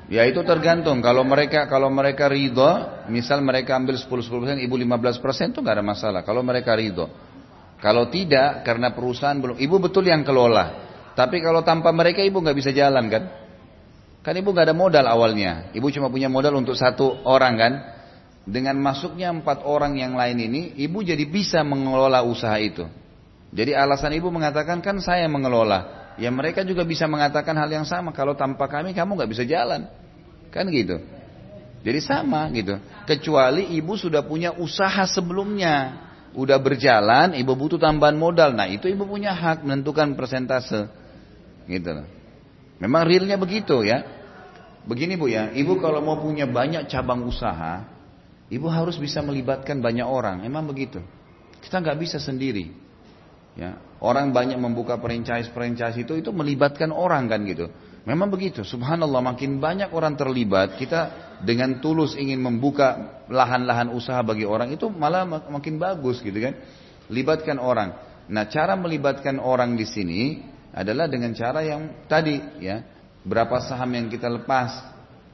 Ya 0.10 0.26
itu 0.26 0.42
tergantung. 0.42 1.06
Kalau 1.06 1.22
mereka 1.22 1.70
kalau 1.70 1.94
mereka 1.94 2.26
ridho, 2.26 3.06
misal 3.14 3.46
mereka 3.46 3.78
ambil 3.78 3.94
10-10%, 3.94 4.58
ibu 4.58 4.76
15% 4.76 5.54
itu 5.54 5.62
nggak 5.62 5.76
ada 5.78 5.86
masalah. 5.86 6.22
Kalau 6.26 6.42
mereka 6.42 6.74
ridho. 6.74 7.06
Kalau 7.80 8.10
tidak, 8.12 8.66
karena 8.66 8.92
perusahaan 8.92 9.38
belum, 9.38 9.62
ibu 9.62 9.76
betul 9.78 10.10
yang 10.10 10.26
kelola. 10.26 10.90
Tapi 11.14 11.40
kalau 11.40 11.62
tanpa 11.62 11.94
mereka 11.94 12.26
ibu 12.26 12.42
nggak 12.42 12.58
bisa 12.58 12.74
jalan 12.74 13.06
kan? 13.08 13.24
Kan 14.26 14.34
ibu 14.36 14.50
nggak 14.52 14.74
ada 14.74 14.76
modal 14.76 15.06
awalnya. 15.06 15.70
Ibu 15.78 15.88
cuma 15.94 16.10
punya 16.12 16.28
modal 16.28 16.58
untuk 16.58 16.74
satu 16.74 17.24
orang 17.24 17.54
kan? 17.56 17.74
Dengan 18.50 18.82
masuknya 18.82 19.30
empat 19.30 19.62
orang 19.62 19.94
yang 20.02 20.18
lain 20.18 20.42
ini, 20.42 20.62
ibu 20.82 21.06
jadi 21.06 21.22
bisa 21.30 21.62
mengelola 21.62 22.26
usaha 22.26 22.58
itu. 22.58 22.84
Jadi 23.54 23.78
alasan 23.78 24.18
ibu 24.18 24.34
mengatakan 24.34 24.82
kan 24.82 24.98
saya 24.98 25.30
mengelola. 25.30 25.99
Ya 26.20 26.30
mereka 26.30 26.68
juga 26.68 26.84
bisa 26.84 27.08
mengatakan 27.08 27.56
hal 27.56 27.72
yang 27.72 27.88
sama. 27.88 28.12
Kalau 28.12 28.36
tanpa 28.36 28.68
kami 28.68 28.92
kamu 28.92 29.16
nggak 29.16 29.32
bisa 29.32 29.44
jalan. 29.48 29.88
Kan 30.52 30.68
gitu. 30.70 31.00
Jadi 31.80 32.00
sama 32.04 32.52
gitu. 32.52 32.76
Kecuali 33.08 33.74
ibu 33.80 33.96
sudah 33.96 34.22
punya 34.28 34.52
usaha 34.52 35.08
sebelumnya. 35.08 36.06
Udah 36.36 36.62
berjalan, 36.62 37.34
ibu 37.34 37.58
butuh 37.58 37.82
tambahan 37.82 38.14
modal. 38.14 38.54
Nah 38.54 38.70
itu 38.70 38.86
ibu 38.86 39.08
punya 39.08 39.34
hak 39.34 39.66
menentukan 39.66 40.14
persentase. 40.14 40.92
Gitu 41.66 41.90
loh. 41.90 42.06
Memang 42.80 43.08
realnya 43.08 43.40
begitu 43.40 43.82
ya. 43.82 44.06
Begini 44.88 45.20
bu 45.20 45.28
ya, 45.28 45.52
ibu 45.52 45.76
kalau 45.78 46.00
mau 46.00 46.18
punya 46.18 46.48
banyak 46.48 46.88
cabang 46.88 47.28
usaha, 47.28 47.84
ibu 48.48 48.66
harus 48.72 48.96
bisa 48.96 49.20
melibatkan 49.20 49.84
banyak 49.84 50.08
orang. 50.08 50.48
Emang 50.48 50.64
begitu. 50.66 51.04
Kita 51.60 51.84
nggak 51.84 52.00
bisa 52.00 52.18
sendiri. 52.18 52.72
Ya, 53.60 53.76
orang 54.00 54.32
banyak 54.32 54.56
membuka 54.56 54.96
franchise-franchise 54.96 56.00
itu 56.00 56.16
itu 56.16 56.32
melibatkan 56.32 56.96
orang 56.96 57.28
kan 57.28 57.44
gitu. 57.44 57.68
Memang 58.08 58.32
begitu. 58.32 58.64
Subhanallah 58.64 59.20
makin 59.20 59.60
banyak 59.60 59.92
orang 59.92 60.16
terlibat, 60.16 60.80
kita 60.80 61.36
dengan 61.44 61.84
tulus 61.84 62.16
ingin 62.16 62.40
membuka 62.40 63.20
lahan-lahan 63.28 63.92
usaha 63.92 64.24
bagi 64.24 64.48
orang 64.48 64.72
itu 64.72 64.88
malah 64.88 65.28
makin 65.28 65.76
bagus 65.76 66.24
gitu 66.24 66.40
kan. 66.40 66.56
Libatkan 67.12 67.60
orang. 67.60 68.00
Nah, 68.32 68.48
cara 68.48 68.80
melibatkan 68.80 69.44
orang 69.44 69.76
di 69.76 69.84
sini 69.84 70.40
adalah 70.72 71.12
dengan 71.12 71.36
cara 71.36 71.60
yang 71.60 72.08
tadi 72.08 72.40
ya. 72.64 72.80
Berapa 73.28 73.60
saham 73.60 73.92
yang 73.92 74.08
kita 74.08 74.32
lepas? 74.32 74.72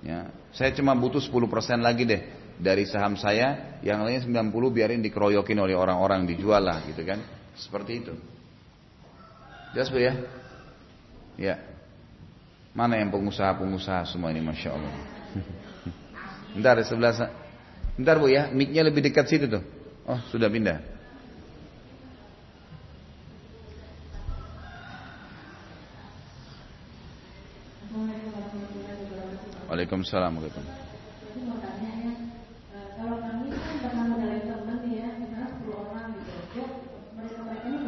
Ya. 0.02 0.34
Saya 0.50 0.74
cuma 0.74 0.98
butuh 0.98 1.22
10% 1.22 1.86
lagi 1.86 2.10
deh 2.10 2.22
dari 2.58 2.90
saham 2.90 3.14
saya, 3.14 3.78
yang 3.86 4.02
lainnya 4.02 4.26
90 4.26 4.50
biarin 4.74 5.06
dikeroyokin 5.06 5.60
oleh 5.62 5.78
orang-orang 5.78 6.26
dijual 6.26 6.66
lah 6.66 6.82
gitu 6.90 7.06
kan. 7.06 7.22
Seperti 7.56 8.04
itu. 8.04 8.14
Jelas 9.72 9.92
Bu 9.92 10.00
ya? 10.00 10.14
Ya. 11.36 11.56
Mana 12.76 13.00
yang 13.00 13.12
pengusaha-pengusaha 13.12 14.08
semua 14.12 14.32
ini 14.36 14.44
Masya 14.44 14.70
Allah. 14.76 14.94
Bentar 16.56 16.80
sebelah 16.84 17.32
Bentar 17.96 18.20
Bu 18.20 18.28
ya, 18.28 18.52
mic 18.52 18.76
lebih 18.76 19.04
dekat 19.08 19.32
situ 19.32 19.48
tuh. 19.48 19.64
Oh, 20.04 20.20
sudah 20.32 20.52
pindah. 20.52 20.84
Waalaikumsalam 29.66 30.85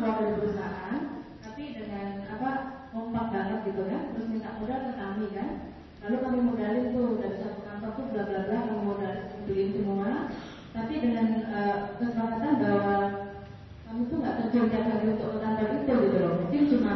warahmatullahi 0.07 0.67
lalu 6.07 6.23
kami 6.23 6.39
modalin 6.39 6.95
tuh 6.95 7.19
dari 7.19 7.35
satu 7.35 7.59
kantor 7.67 7.91
tuh 7.99 8.05
bla 8.15 8.23
bla 8.23 8.41
bla 8.47 8.57
kami 8.63 8.79
modal 8.79 9.15
beliin 9.43 9.75
semua. 9.75 10.31
Tapi 10.71 10.93
dengan 11.03 11.27
uh, 11.51 11.77
kesepakatan 11.99 12.53
bahwa 12.63 12.95
kami 13.83 14.01
tuh 14.07 14.17
nggak 14.23 14.35
terjun 14.39 14.71
hari 14.71 15.05
untuk 15.11 15.29
ke 15.35 15.39
kantor 15.43 15.67
itu 15.75 15.93
gitu 16.07 16.17
loh. 16.23 16.33
Mungkin 16.39 16.63
cuma 16.71 16.93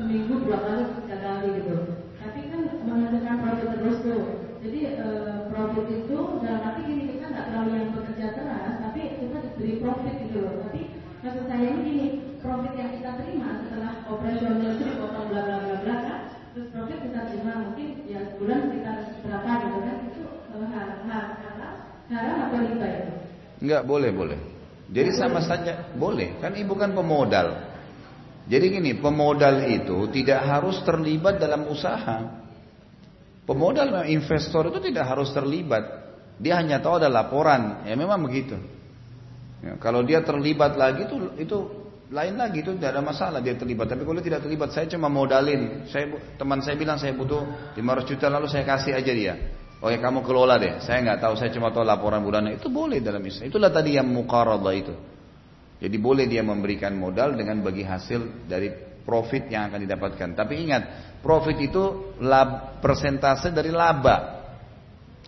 seminggu 0.00 0.34
dua 0.48 0.58
kali 0.64 0.82
tiga 0.96 1.16
kali 1.20 1.48
gitu. 1.60 1.76
Tapi 2.24 2.40
kan 2.48 2.60
menentukan 2.88 3.36
profit 3.44 3.68
terus 3.76 3.98
tuh. 4.00 4.22
Jadi 4.64 4.78
uh, 4.96 5.36
profit 5.52 5.86
itu 5.92 6.16
dalam 6.40 6.62
arti 6.64 6.80
gini 6.88 7.02
kita 7.12 7.24
nggak 7.36 7.46
terlalu 7.52 7.70
yang 7.76 7.92
bekerja 7.92 8.26
keras 8.32 8.74
tapi 8.80 9.00
kita 9.20 9.38
diberi 9.44 9.74
profit 9.84 10.14
gitu 10.24 10.38
loh. 10.40 10.54
Tapi 10.64 10.80
maksud 11.20 11.44
saya 11.52 11.68
ini 11.68 11.80
gini 11.84 12.06
profit 12.44 12.76
yang 12.76 12.92
kita 13.00 13.10
terima 13.16 13.64
setelah 13.64 14.04
operasional 14.04 14.76
itu 14.76 14.84
dipotong 14.84 15.32
bla 15.32 15.40
bla 15.48 15.56
bla 15.64 15.76
bla 15.80 15.96
kan? 16.04 16.20
Terus 16.52 16.68
profit 16.76 16.98
kita 17.00 17.20
terima 17.32 17.52
mungkin 17.64 18.04
ya 18.04 18.20
sebulan 18.36 18.58
sekitar 18.68 18.96
berapa 19.24 19.50
gitu 19.64 19.78
kan? 19.80 19.96
Itu 20.12 20.22
haram 20.52 21.00
haram 22.12 22.36
atau 22.44 22.58
riba 22.60 22.86
itu? 22.92 23.12
Enggak 23.64 23.82
boleh 23.88 24.10
boleh. 24.12 24.38
Jadi 24.92 25.10
sama 25.16 25.40
saja 25.40 25.88
boleh. 25.96 26.36
Kan 26.44 26.52
ibu 26.60 26.76
kan 26.76 26.92
pemodal. 26.92 27.72
Jadi 28.44 28.64
gini 28.76 28.92
pemodal 29.00 29.64
itu 29.64 30.12
tidak 30.12 30.44
harus 30.44 30.84
terlibat 30.84 31.40
dalam 31.40 31.64
usaha. 31.64 32.44
Pemodal 33.48 34.04
investor 34.04 34.68
itu 34.68 34.92
tidak 34.92 35.08
harus 35.08 35.32
terlibat. 35.32 36.12
Dia 36.36 36.60
hanya 36.60 36.84
tahu 36.84 37.00
ada 37.00 37.08
laporan. 37.08 37.88
Ya 37.88 37.96
memang 37.96 38.20
begitu. 38.20 38.60
Ya, 39.64 39.80
kalau 39.80 40.04
dia 40.04 40.20
terlibat 40.20 40.76
lagi 40.76 41.08
itu 41.08 41.16
itu 41.40 41.83
lain 42.14 42.38
lagi 42.38 42.62
itu 42.62 42.70
tidak 42.78 42.94
ada 42.94 43.02
masalah 43.02 43.42
dia 43.42 43.58
terlibat. 43.58 43.90
Tapi 43.90 44.06
kalau 44.06 44.22
tidak 44.22 44.46
terlibat, 44.46 44.70
saya 44.70 44.86
cuma 44.86 45.10
modalin. 45.10 45.82
Saya 45.90 46.14
teman 46.38 46.62
saya 46.62 46.78
bilang 46.78 46.94
saya 46.94 47.10
butuh 47.18 47.74
500 47.74 48.10
juta 48.14 48.26
lalu 48.30 48.46
saya 48.46 48.62
kasih 48.62 48.94
aja 48.94 49.12
dia. 49.12 49.34
Ya 49.84 49.98
kamu 50.00 50.22
kelola 50.22 50.56
deh. 50.56 50.78
Saya 50.80 51.02
nggak 51.02 51.18
tahu, 51.20 51.34
saya 51.36 51.50
cuma 51.50 51.74
tahu 51.74 51.82
laporan 51.82 52.22
bulanan. 52.22 52.54
Itu 52.54 52.70
boleh 52.70 53.02
dalam 53.02 53.20
Islam. 53.20 53.50
Itulah 53.50 53.68
tadi 53.74 53.98
yang 53.98 54.06
muqaradah 54.06 54.74
itu. 54.78 54.94
Jadi 55.82 55.96
boleh 55.98 56.24
dia 56.30 56.40
memberikan 56.40 56.94
modal 56.94 57.34
dengan 57.36 57.60
bagi 57.60 57.84
hasil 57.84 58.46
dari 58.46 58.70
profit 59.04 59.50
yang 59.50 59.68
akan 59.68 59.84
didapatkan. 59.84 60.28
Tapi 60.32 60.54
ingat, 60.64 60.82
Profit 61.24 61.56
itu 61.56 62.12
lab, 62.20 62.84
persentase 62.84 63.48
dari 63.48 63.72
laba. 63.72 64.44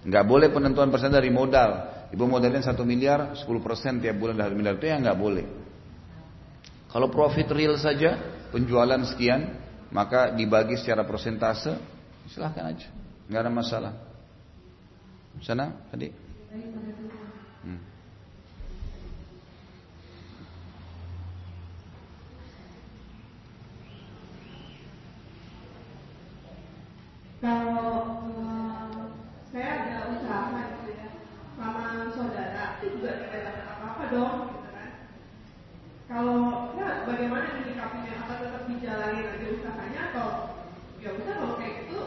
Nggak 0.05 0.25
boleh 0.29 0.53
penentuan 0.53 0.93
persen 0.93 1.09
dari 1.09 1.33
modal. 1.33 1.97
Ibu 2.13 2.29
modalnya 2.29 2.61
satu 2.61 2.85
miliar, 2.85 3.33
10 3.33 3.49
persen 3.65 3.97
tiap 3.97 4.21
bulan 4.21 4.37
dari 4.37 4.53
miliar 4.53 4.77
itu 4.77 4.93
ya 4.93 5.01
nggak 5.01 5.17
boleh. 5.17 5.66
Kalau 6.97 7.13
profit 7.13 7.45
real 7.53 7.77
saja, 7.77 8.17
penjualan 8.49 9.05
sekian, 9.05 9.53
maka 9.93 10.33
dibagi 10.33 10.81
secara 10.81 11.05
persentase, 11.05 11.77
silahkan 12.33 12.73
aja, 12.73 12.89
nggak 13.29 13.43
ada 13.45 13.53
masalah. 13.53 13.93
Sana, 15.45 15.77
tadi. 15.93 16.09
Hmm. 17.61 17.85
Kalau 27.45 28.25
uh, 28.41 29.13
saya 29.53 29.69
ada 29.85 30.17
usaha 30.17 30.49
gitu 30.81 30.97
ya, 30.97 31.13
sama 31.61 32.09
saudara 32.17 32.81
itu 32.81 32.97
juga 32.97 33.21
tidak 33.21 33.53
ada 33.53 33.63
apa-apa 33.69 34.03
dong, 34.09 34.35
gitu 34.49 34.69
kan? 34.73 34.91
Kalau 36.09 36.66
bagaimana 37.07 37.47
menyikapinya? 37.63 38.13
Apa 38.27 38.33
tetap 38.43 38.63
dijalani 38.67 39.21
lagi 39.23 39.47
usahanya 39.55 40.01
atau 40.13 40.29
ya 40.99 41.15
udah 41.15 41.35
kalau 41.39 41.55
kayak 41.63 41.75
gitu 41.87 42.01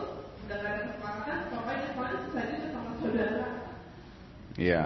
udah 0.45 0.57
gak 0.59 0.71
ada 0.75 0.81
kesepakatan, 0.91 1.37
pokoknya 1.55 1.87
soalnya 1.95 2.19
saja 2.35 2.55
sama 2.69 2.91
saudara. 2.99 3.45
Ya, 4.59 4.83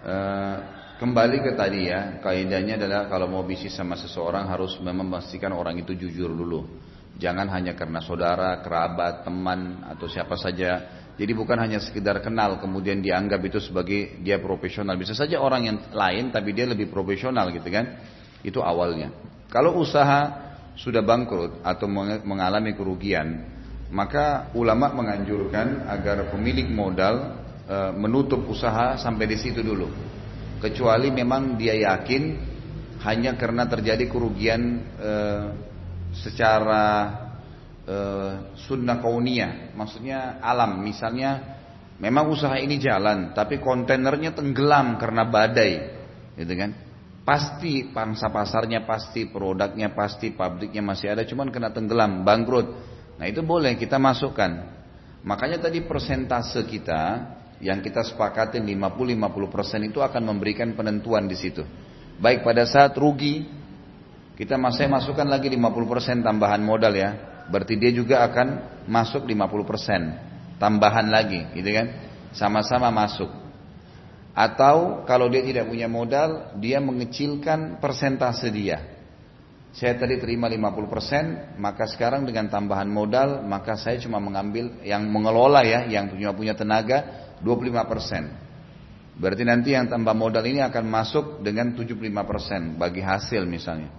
uh, 0.00 0.56
kembali 0.96 1.36
ke 1.44 1.52
tadi 1.52 1.92
ya, 1.92 2.22
kaidahnya 2.24 2.80
adalah 2.80 3.12
kalau 3.12 3.28
mau 3.28 3.44
bisnis 3.44 3.76
sama 3.76 4.00
seseorang 4.00 4.48
harus 4.48 4.80
memastikan 4.80 5.52
orang 5.52 5.76
itu 5.76 5.92
jujur 5.92 6.32
dulu. 6.32 6.64
Jangan 7.20 7.52
hanya 7.52 7.76
karena 7.76 8.00
saudara, 8.00 8.64
kerabat, 8.64 9.28
teman 9.28 9.84
atau 9.84 10.08
siapa 10.08 10.40
saja. 10.40 10.96
Jadi 11.20 11.36
bukan 11.36 11.60
hanya 11.60 11.76
sekedar 11.76 12.16
kenal 12.24 12.56
kemudian 12.64 13.04
dianggap 13.04 13.44
itu 13.44 13.60
sebagai 13.60 14.24
dia 14.24 14.40
profesional. 14.40 14.96
Bisa 14.96 15.12
saja 15.12 15.36
orang 15.36 15.68
yang 15.68 15.78
lain 15.92 16.32
tapi 16.32 16.56
dia 16.56 16.64
lebih 16.64 16.88
profesional 16.88 17.52
gitu 17.52 17.68
kan. 17.68 18.00
Itu 18.40 18.64
awalnya. 18.64 19.12
Kalau 19.50 19.82
usaha 19.82 20.50
sudah 20.78 21.02
bangkrut 21.02 21.60
atau 21.66 21.90
mengalami 22.22 22.72
kerugian, 22.78 23.44
maka 23.90 24.54
ulama 24.54 24.94
menganjurkan 24.94 25.90
agar 25.90 26.30
pemilik 26.30 26.70
modal 26.70 27.34
e, 27.66 27.76
menutup 27.98 28.46
usaha 28.46 28.94
sampai 28.96 29.26
di 29.26 29.36
situ 29.36 29.60
dulu. 29.60 29.90
Kecuali 30.62 31.10
memang 31.10 31.58
dia 31.58 31.74
yakin 31.74 32.22
hanya 33.02 33.34
karena 33.34 33.66
terjadi 33.66 34.06
kerugian 34.06 34.62
e, 34.96 35.12
secara 36.14 36.86
uh, 37.86 38.32
sunnah 38.66 38.98
kauniyah, 38.98 39.74
maksudnya 39.78 40.42
alam. 40.42 40.82
Misalnya 40.82 41.58
memang 42.02 42.30
usaha 42.30 42.56
ini 42.58 42.78
jalan, 42.82 43.32
tapi 43.32 43.62
kontainernya 43.62 44.34
tenggelam 44.34 44.98
karena 44.98 45.22
badai, 45.26 45.72
gitu 46.38 46.54
kan? 46.56 46.70
Pasti 47.20 47.86
pangsa 47.92 48.32
pasarnya 48.32 48.88
pasti, 48.88 49.28
produknya 49.28 49.92
pasti, 49.92 50.32
pabriknya 50.32 50.80
masih 50.80 51.12
ada, 51.12 51.22
cuman 51.28 51.52
kena 51.52 51.70
tenggelam, 51.70 52.24
bangkrut. 52.24 52.66
Nah 53.20 53.26
itu 53.28 53.44
boleh 53.44 53.76
kita 53.76 54.00
masukkan. 54.00 54.80
Makanya 55.20 55.60
tadi 55.60 55.84
persentase 55.84 56.64
kita 56.64 57.28
yang 57.60 57.84
kita 57.84 58.00
sepakatin 58.00 58.64
50-50% 58.64 59.90
itu 59.92 60.00
akan 60.00 60.22
memberikan 60.24 60.72
penentuan 60.72 61.28
di 61.28 61.36
situ. 61.36 61.60
Baik 62.16 62.40
pada 62.40 62.64
saat 62.64 62.96
rugi 62.96 63.44
kita 64.40 64.56
masih 64.56 64.88
masukkan 64.88 65.28
lagi 65.28 65.52
50% 65.52 66.24
tambahan 66.24 66.64
modal 66.64 66.96
ya. 66.96 67.44
Berarti 67.52 67.76
dia 67.76 67.92
juga 67.92 68.24
akan 68.24 68.80
masuk 68.88 69.28
50% 69.28 70.56
tambahan 70.56 71.12
lagi, 71.12 71.44
gitu 71.52 71.68
kan? 71.68 71.86
Sama-sama 72.32 72.88
masuk. 72.88 73.28
Atau 74.30 75.02
kalau 75.04 75.26
dia 75.26 75.42
tidak 75.42 75.66
punya 75.66 75.90
modal, 75.90 76.54
dia 76.62 76.78
mengecilkan 76.78 77.82
persentase 77.82 78.48
dia. 78.54 78.78
Saya 79.70 79.94
tadi 79.94 80.18
terima 80.18 80.50
50%, 80.50 81.58
maka 81.58 81.86
sekarang 81.86 82.26
dengan 82.26 82.50
tambahan 82.50 82.90
modal, 82.90 83.46
maka 83.46 83.78
saya 83.78 84.02
cuma 84.02 84.18
mengambil 84.18 84.82
yang 84.82 85.06
mengelola 85.06 85.62
ya, 85.62 85.86
yang 85.86 86.10
punya 86.10 86.34
punya 86.34 86.54
tenaga 86.58 87.30
25%. 87.42 88.50
Berarti 89.20 89.44
nanti 89.46 89.76
yang 89.76 89.86
tambah 89.86 90.16
modal 90.16 90.42
ini 90.42 90.64
akan 90.64 90.84
masuk 90.90 91.24
dengan 91.44 91.76
75% 91.76 92.80
bagi 92.80 93.04
hasil 93.04 93.46
misalnya. 93.46 93.92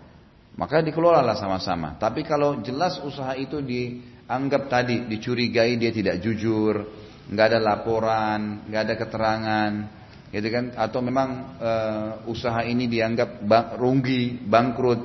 Maka 0.59 0.83
dikelolalah 0.83 1.39
sama-sama. 1.39 1.95
Tapi 1.95 2.27
kalau 2.27 2.59
jelas 2.59 2.99
usaha 2.99 3.31
itu 3.39 3.63
dianggap 3.63 4.67
tadi 4.67 5.07
dicurigai 5.07 5.79
dia 5.79 5.95
tidak 5.95 6.19
jujur, 6.19 6.83
nggak 7.31 7.45
ada 7.47 7.59
laporan, 7.63 8.67
nggak 8.67 8.81
ada 8.81 8.95
keterangan, 8.99 9.71
gitu 10.31 10.47
kan? 10.47 10.71
Atau 10.79 11.03
memang 11.03 11.59
e, 11.59 11.71
usaha 12.31 12.63
ini 12.63 12.87
dianggap 12.87 13.43
bang, 13.43 13.67
rugi, 13.75 14.39
bangkrut, 14.47 15.01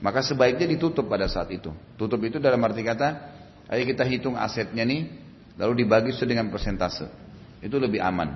maka 0.00 0.22
sebaiknya 0.22 0.70
ditutup 0.70 1.10
pada 1.10 1.26
saat 1.26 1.50
itu. 1.50 1.74
Tutup 1.98 2.22
itu 2.22 2.38
dalam 2.38 2.62
arti 2.62 2.80
kata, 2.86 3.08
ayo 3.68 3.82
kita 3.84 4.06
hitung 4.06 4.38
asetnya 4.38 4.86
nih, 4.86 5.10
lalu 5.58 5.84
dibagi 5.84 6.14
sesuai 6.14 6.30
dengan 6.38 6.48
persentase. 6.48 7.10
Itu 7.60 7.76
lebih 7.76 8.00
aman. 8.00 8.30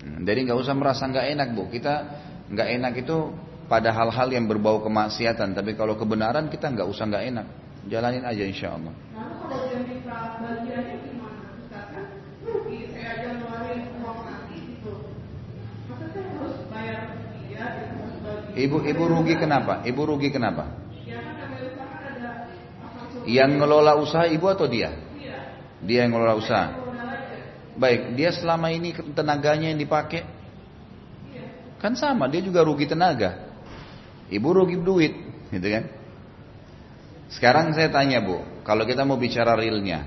Hmm, 0.00 0.20
jadi 0.26 0.50
nggak 0.50 0.58
usah 0.60 0.74
merasa 0.76 1.08
nggak 1.08 1.26
enak 1.38 1.48
bu. 1.56 1.70
Kita 1.72 1.94
nggak 2.50 2.68
enak 2.76 2.92
itu 3.00 3.16
pada 3.70 3.94
hal-hal 3.94 4.28
yang 4.34 4.50
berbau 4.50 4.82
kemaksiatan. 4.82 5.54
Tapi 5.54 5.78
kalau 5.78 5.94
kebenaran 5.94 6.50
kita 6.50 6.68
nggak 6.68 6.88
usah 6.90 7.06
nggak 7.06 7.24
enak, 7.30 7.46
jalanin 7.88 8.26
aja 8.26 8.44
insya 8.44 8.76
Allah. 8.76 8.92
Ibu 18.56 18.82
ibu 18.86 19.02
rugi 19.06 19.34
kenapa? 19.38 19.86
Ibu 19.86 20.02
rugi 20.06 20.28
kenapa? 20.34 20.66
Yang 23.28 23.50
ngelola 23.60 23.94
usaha 24.00 24.26
ibu 24.26 24.46
atau 24.48 24.66
dia? 24.66 24.90
Dia 25.80 26.04
yang 26.04 26.12
ngelola 26.12 26.34
usaha. 26.36 26.68
Baik, 27.80 28.18
dia 28.18 28.34
selama 28.34 28.68
ini 28.74 28.92
tenaganya 29.14 29.72
yang 29.72 29.80
dipakai. 29.80 30.26
Kan 31.80 31.96
sama, 31.96 32.28
dia 32.28 32.44
juga 32.44 32.60
rugi 32.60 32.84
tenaga. 32.84 33.48
Ibu 34.28 34.48
rugi 34.52 34.76
duit, 34.76 35.14
gitu 35.48 35.64
kan? 35.64 35.84
Sekarang 37.32 37.72
saya 37.72 37.88
tanya 37.88 38.20
bu, 38.20 38.42
kalau 38.66 38.84
kita 38.84 39.06
mau 39.06 39.16
bicara 39.16 39.56
realnya, 39.56 40.04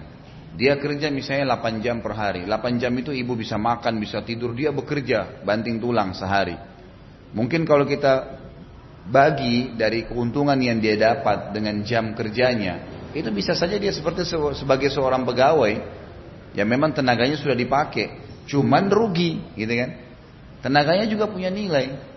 dia 0.54 0.78
kerja 0.78 1.10
misalnya 1.10 1.58
8 1.58 1.82
jam 1.82 1.98
per 2.04 2.14
hari. 2.14 2.46
8 2.46 2.78
jam 2.78 2.94
itu 2.94 3.10
ibu 3.10 3.34
bisa 3.34 3.58
makan, 3.58 3.98
bisa 3.98 4.22
tidur, 4.22 4.54
dia 4.54 4.70
bekerja 4.70 5.42
banting 5.42 5.82
tulang 5.82 6.14
sehari. 6.14 6.73
Mungkin 7.34 7.66
kalau 7.66 7.90
kita 7.90 8.42
bagi 9.04 9.76
dari 9.76 10.06
keuntungan 10.08 10.56
yang 10.62 10.80
dia 10.80 10.96
dapat 10.96 11.52
dengan 11.52 11.82
jam 11.84 12.14
kerjanya, 12.14 13.10
itu 13.12 13.30
bisa 13.34 13.58
saja 13.58 13.76
dia 13.76 13.92
seperti 13.92 14.24
sebagai 14.58 14.90
seorang 14.94 15.26
pegawai 15.28 15.74
yang 16.54 16.68
memang 16.70 16.94
tenaganya 16.94 17.36
sudah 17.36 17.58
dipakai, 17.58 18.22
cuman 18.46 18.88
rugi, 18.88 19.42
gitu 19.58 19.74
kan? 19.74 19.90
Tenaganya 20.62 21.10
juga 21.10 21.28
punya 21.28 21.50
nilai. 21.50 22.14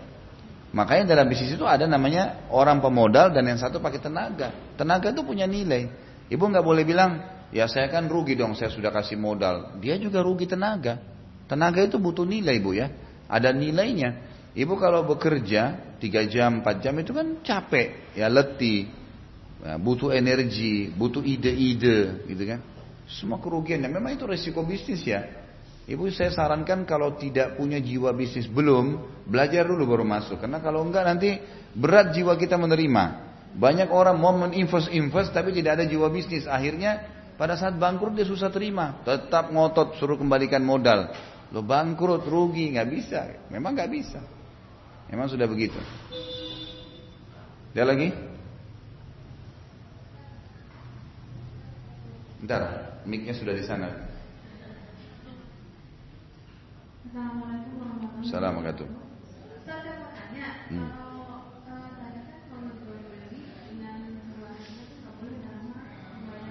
Makanya 0.71 1.17
dalam 1.17 1.27
bisnis 1.27 1.57
itu 1.57 1.65
ada 1.65 1.89
namanya 1.89 2.47
orang 2.53 2.79
pemodal 2.83 3.33
dan 3.33 3.43
yang 3.43 3.57
satu 3.59 3.81
pakai 3.81 3.99
tenaga. 4.03 4.53
Tenaga 4.77 5.09
itu 5.11 5.25
punya 5.25 5.49
nilai. 5.49 5.89
Ibu 6.27 6.43
nggak 6.43 6.63
boleh 6.63 6.83
bilang, 6.83 7.23
ya 7.55 7.65
saya 7.71 7.87
kan 7.87 8.05
rugi 8.07 8.35
dong 8.35 8.53
saya 8.53 8.69
sudah 8.71 8.91
kasih 8.91 9.15
modal. 9.15 9.79
Dia 9.79 9.95
juga 9.97 10.19
rugi 10.19 10.47
tenaga. 10.47 10.99
Tenaga 11.47 11.81
itu 11.83 11.95
butuh 11.97 12.27
nilai 12.27 12.59
bu 12.59 12.75
ya. 12.75 12.91
Ada 13.31 13.55
nilainya. 13.55 14.26
Ibu 14.57 14.73
kalau 14.81 15.05
bekerja 15.05 15.93
3 16.01 16.33
jam, 16.33 16.65
4 16.65 16.81
jam 16.81 16.97
itu 16.97 17.13
kan 17.13 17.45
capek, 17.45 18.17
ya 18.17 18.25
letih, 18.25 18.89
ya, 19.61 19.77
butuh 19.77 20.09
energi, 20.09 20.89
butuh 20.89 21.21
ide-ide, 21.21 22.25
gitu 22.25 22.41
kan. 22.41 22.59
Semua 23.05 23.37
kerugian. 23.37 23.85
Dan 23.85 23.93
memang 23.93 24.17
itu 24.17 24.25
resiko 24.25 24.65
bisnis 24.65 25.05
ya. 25.05 25.21
Ibu 25.87 26.09
saya 26.09 26.33
sarankan 26.33 26.89
kalau 26.89 27.15
tidak 27.15 27.55
punya 27.55 27.77
jiwa 27.77 28.11
bisnis 28.17 28.49
belum, 28.49 28.97
belajar 29.29 29.63
dulu 29.63 29.87
baru 29.93 30.03
masuk. 30.03 30.41
Karena 30.41 30.57
kalau 30.57 30.81
enggak 30.83 31.05
nanti 31.05 31.37
berat 31.77 32.11
jiwa 32.17 32.33
kita 32.35 32.57
menerima. 32.57 33.29
Banyak 33.53 33.93
orang 33.93 34.17
mau 34.19 34.35
menginvest-invest 34.35 35.31
tapi 35.31 35.53
tidak 35.53 35.79
ada 35.79 35.85
jiwa 35.87 36.09
bisnis. 36.11 36.49
Akhirnya 36.49 37.07
pada 37.39 37.55
saat 37.55 37.77
bangkrut 37.77 38.17
dia 38.17 38.27
susah 38.27 38.51
terima. 38.51 38.99
Tetap 39.05 39.53
ngotot 39.53 39.95
suruh 40.01 40.19
kembalikan 40.19 40.65
modal. 40.65 41.13
Lo 41.55 41.63
bangkrut, 41.63 42.27
rugi, 42.27 42.75
nggak 42.75 42.89
bisa. 42.91 43.19
Memang 43.47 43.71
nggak 43.71 43.91
bisa. 43.93 44.19
Memang 45.07 45.27
sudah 45.31 45.47
begitu. 45.47 45.79
Ada 47.71 47.83
lagi? 47.93 48.09
Bentar, 52.43 52.61
mic 53.07 53.29
sudah 53.31 53.53
di 53.55 53.63
sana. 53.63 53.87
Assalamualaikum 57.07 57.73
warahmatullahi 57.79 58.55
wabarakatuh. 58.59 58.87
Hmm. 60.67 60.91
tadi 61.95 62.19
kan 63.79 63.99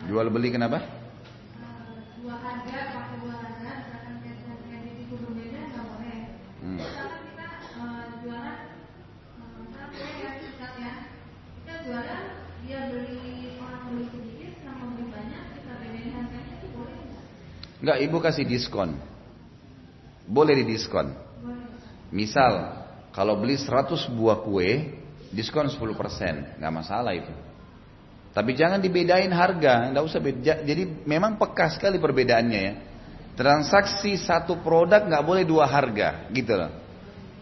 jual 0.08 0.26
beli 0.32 0.48
kenapa? 0.48 0.80
dua 0.80 2.32
dua 2.32 2.34
harga 2.40 2.95
Enggak, 17.78 17.98
ibu 18.02 18.16
kasih 18.18 18.42
diskon. 18.42 18.98
Boleh 20.26 20.58
di 20.58 20.74
diskon. 20.74 21.14
Misal, 22.10 22.82
kalau 23.14 23.38
beli 23.38 23.54
100 23.54 24.10
buah 24.10 24.42
kue, 24.42 24.98
diskon 25.30 25.70
10%. 25.70 26.58
Nggak 26.58 26.74
masalah 26.74 27.14
itu. 27.14 27.30
Tapi 28.34 28.52
jangan 28.52 28.82
dibedain 28.82 29.32
harga, 29.32 29.94
nggak 29.94 30.04
usah 30.04 30.20
beda. 30.20 30.54
Jadi 30.66 31.06
memang 31.08 31.40
peka 31.40 31.72
sekali 31.72 31.96
perbedaannya 31.96 32.60
ya. 32.60 32.74
Transaksi 33.38 34.18
satu 34.20 34.60
produk 34.60 35.06
nggak 35.06 35.24
boleh 35.24 35.44
dua 35.46 35.64
harga, 35.64 36.28
gitu 36.34 36.52
loh. 36.52 36.72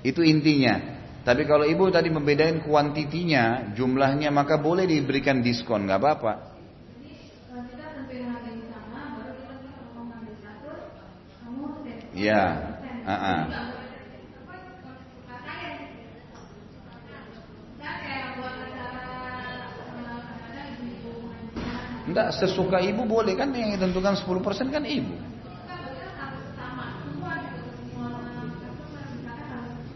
Itu 0.06 0.20
intinya. 0.20 0.93
Tapi 1.24 1.42
kalau 1.48 1.64
ibu 1.64 1.88
tadi 1.88 2.12
membedain 2.12 2.60
kuantitinya, 2.60 3.72
jumlahnya, 3.72 4.28
maka 4.28 4.60
boleh 4.60 4.84
diberikan 4.84 5.40
diskon, 5.40 5.88
nggak 5.88 6.00
apa-apa. 6.00 6.54
kadang-kadang 20.04 20.66
ibu-ibu 20.78 21.12
ngajian 21.28 22.04
Enggak, 22.04 22.28
sesuka 22.36 22.78
ibu 22.84 23.02
boleh 23.08 23.34
kan 23.34 23.48
yang 23.56 23.72
ditentukan 23.74 24.14
10% 24.20 24.68
kan 24.70 24.84
ibu. 24.84 25.16
Kan 25.16 25.78
berarti 25.80 26.08
harus 26.20 26.46
sama 26.52 26.84
semua 27.00 27.32
gitu 27.40 27.60
semua 27.80 28.08
customer 28.28 29.04
misalkan 29.08 29.48
harus 29.48 29.88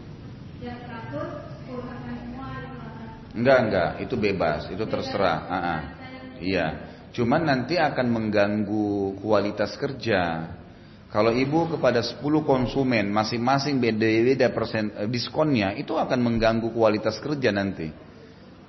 ya 0.59 0.73
100 0.73 1.69
10 1.69 1.85
persen 1.85 2.13
semua 2.17 2.47
gitu 2.57 2.77
lah. 2.81 3.18
Enggak, 3.33 3.57
enggak, 3.69 3.89
itu 4.01 4.15
bebas, 4.17 4.69
itu 4.73 4.83
terserah. 4.89 5.37
Ah, 5.45 5.55
ah. 5.55 5.81
Iya. 6.41 6.67
Cuman 7.13 7.45
nanti 7.45 7.77
akan 7.77 8.07
mengganggu 8.09 9.17
kualitas 9.21 9.73
kerja. 9.77 10.55
Kalau 11.09 11.33
ibu 11.33 11.65
kepada 11.73 12.05
10 12.05 12.21
konsumen 12.45 13.09
masing-masing 13.09 13.81
beda-beda 13.81 14.53
persen 14.53 14.93
eh, 14.93 15.09
diskonnya, 15.09 15.73
itu 15.73 15.97
akan 15.97 16.19
mengganggu 16.21 16.69
kualitas 16.69 17.17
kerja 17.17 17.49
nanti. 17.49 17.89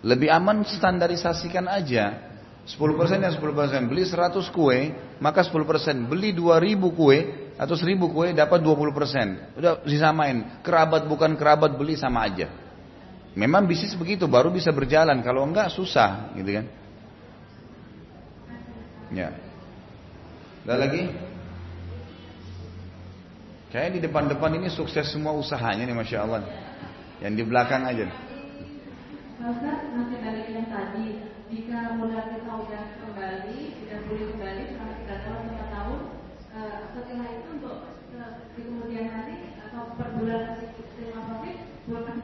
Lebih 0.00 0.32
aman 0.32 0.64
standarisasikan 0.64 1.68
aja. 1.68 2.32
10% 2.64 3.20
ya 3.20 3.30
10%. 3.36 3.90
Beli 3.92 4.04
100 4.08 4.40
kue, 4.52 4.78
maka 5.20 5.44
10%. 5.44 6.08
Beli 6.08 6.32
2000 6.32 6.80
kue 6.96 7.18
atau 7.60 7.76
1000 7.76 8.08
kue 8.08 8.32
dapat 8.32 8.60
20%. 8.64 9.60
Udah 9.60 9.84
disamain. 9.84 10.64
Kerabat 10.64 11.04
bukan 11.04 11.36
kerabat 11.36 11.76
beli 11.76 12.00
sama 12.00 12.24
aja. 12.24 12.48
Memang 13.38 13.62
bisnis 13.70 13.94
begitu 13.94 14.26
baru 14.26 14.50
bisa 14.50 14.74
berjalan. 14.74 15.22
Kalau 15.22 15.46
enggak 15.46 15.70
susah, 15.70 16.34
gitu 16.34 16.50
kan? 16.50 16.66
Ya. 19.14 19.28
Ada 20.66 20.74
lagi? 20.86 21.02
Kayak 23.70 23.90
di 23.94 24.00
depan-depan 24.02 24.50
ini 24.58 24.66
sukses 24.66 25.06
semua 25.14 25.30
usahanya 25.30 25.86
nih, 25.86 25.94
masya 25.94 26.26
Allah. 26.26 26.42
Yang 27.22 27.32
di 27.38 27.44
belakang 27.46 27.86
aja. 27.86 28.10
Ustaz, 29.40 29.78
masih 29.94 30.18
dari 30.20 30.42
yang 30.52 30.68
tadi, 30.68 31.22
jika 31.48 31.96
modal 31.96 32.34
kita 32.34 32.50
udah 32.50 32.82
kembali, 32.98 33.58
sudah 33.78 33.98
pulih 34.04 34.26
kembali 34.36 34.62
selama 34.74 34.94
tiga 35.00 35.16
tahun, 35.22 35.40
lima 35.48 35.66
tahun, 35.70 36.00
eh, 36.50 36.76
setelah 36.92 37.28
itu 37.30 37.48
untuk 37.56 37.78
eh, 38.20 38.30
di 38.52 38.60
kemudian 38.66 39.06
hari 39.08 39.36
atau 39.64 39.96
per 39.96 40.08
bulan 40.18 40.60
terima 40.76 41.20
profit, 41.24 41.58
boleh 41.90 42.14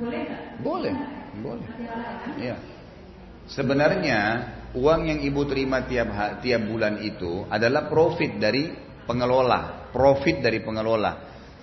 boleh 0.63 0.91
nggak? 0.95 1.23
Boleh, 1.43 1.65
kan? 1.69 2.37
Iya. 2.41 2.57
Sebenarnya 3.47 4.21
uang 4.75 5.01
yang 5.07 5.21
ibu 5.23 5.47
terima 5.47 5.87
tiap 5.87 6.41
tiap 6.43 6.63
bulan 6.67 6.99
itu 7.03 7.47
adalah 7.47 7.87
profit 7.87 8.39
dari 8.41 8.73
pengelola, 9.07 9.91
profit 9.95 10.43
dari 10.43 10.59
pengelola. 10.65 11.13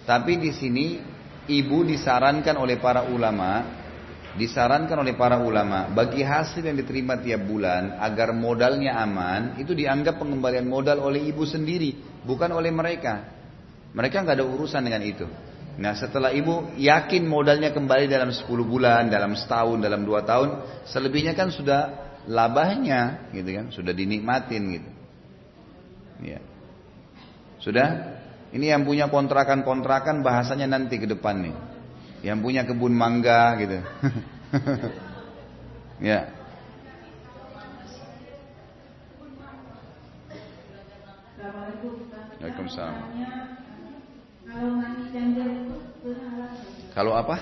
Tapi 0.03 0.39
di 0.39 0.51
sini 0.55 0.99
ibu 1.47 1.83
disarankan 1.83 2.55
oleh 2.55 2.79
para 2.79 3.07
ulama, 3.07 3.67
disarankan 4.39 5.03
oleh 5.03 5.15
para 5.19 5.43
ulama 5.43 5.91
bagi 5.91 6.23
hasil 6.23 6.63
yang 6.63 6.79
diterima 6.79 7.19
tiap 7.19 7.43
bulan 7.43 7.99
agar 7.99 8.31
modalnya 8.31 8.95
aman, 8.99 9.59
itu 9.59 9.75
dianggap 9.75 10.19
pengembalian 10.19 10.67
modal 10.67 11.03
oleh 11.03 11.23
ibu 11.27 11.43
sendiri, 11.43 12.23
bukan 12.23 12.51
oleh 12.55 12.71
mereka. 12.71 13.27
Mereka 13.93 14.23
nggak 14.25 14.37
ada 14.39 14.47
urusan 14.47 14.81
dengan 14.81 15.03
itu. 15.05 15.27
Nah 15.73 15.97
setelah 15.97 16.29
ibu 16.29 16.69
yakin 16.77 17.25
modalnya 17.25 17.73
kembali 17.73 18.05
dalam 18.05 18.29
10 18.29 18.45
bulan, 18.61 19.09
dalam 19.09 19.33
setahun, 19.33 19.81
dalam 19.81 20.05
dua 20.05 20.21
tahun, 20.21 20.61
selebihnya 20.85 21.33
kan 21.33 21.49
sudah 21.49 22.13
labahnya, 22.29 23.33
gitu 23.33 23.49
kan, 23.49 23.65
sudah 23.73 23.89
dinikmatin 23.89 24.63
gitu. 24.79 24.89
Ya. 26.23 26.39
Sudah? 27.57 28.19
Ini 28.53 28.77
yang 28.77 28.85
punya 28.85 29.09
kontrakan-kontrakan 29.09 30.21
bahasanya 30.21 30.69
nanti 30.69 31.01
ke 31.01 31.09
depan 31.09 31.41
nih. 31.41 31.55
Yang 32.21 32.37
punya 32.45 32.61
kebun 32.69 32.93
mangga 32.93 33.57
gitu. 33.57 33.81
ya. 36.13 36.29
Waalaikumsalam. 42.43 43.52
Kalau 44.53 44.77
mandi 44.77 45.09
janjian 45.09 45.49
itu 45.65 45.75
benar 46.05 46.53
Kalau 46.93 47.13
apa? 47.17 47.37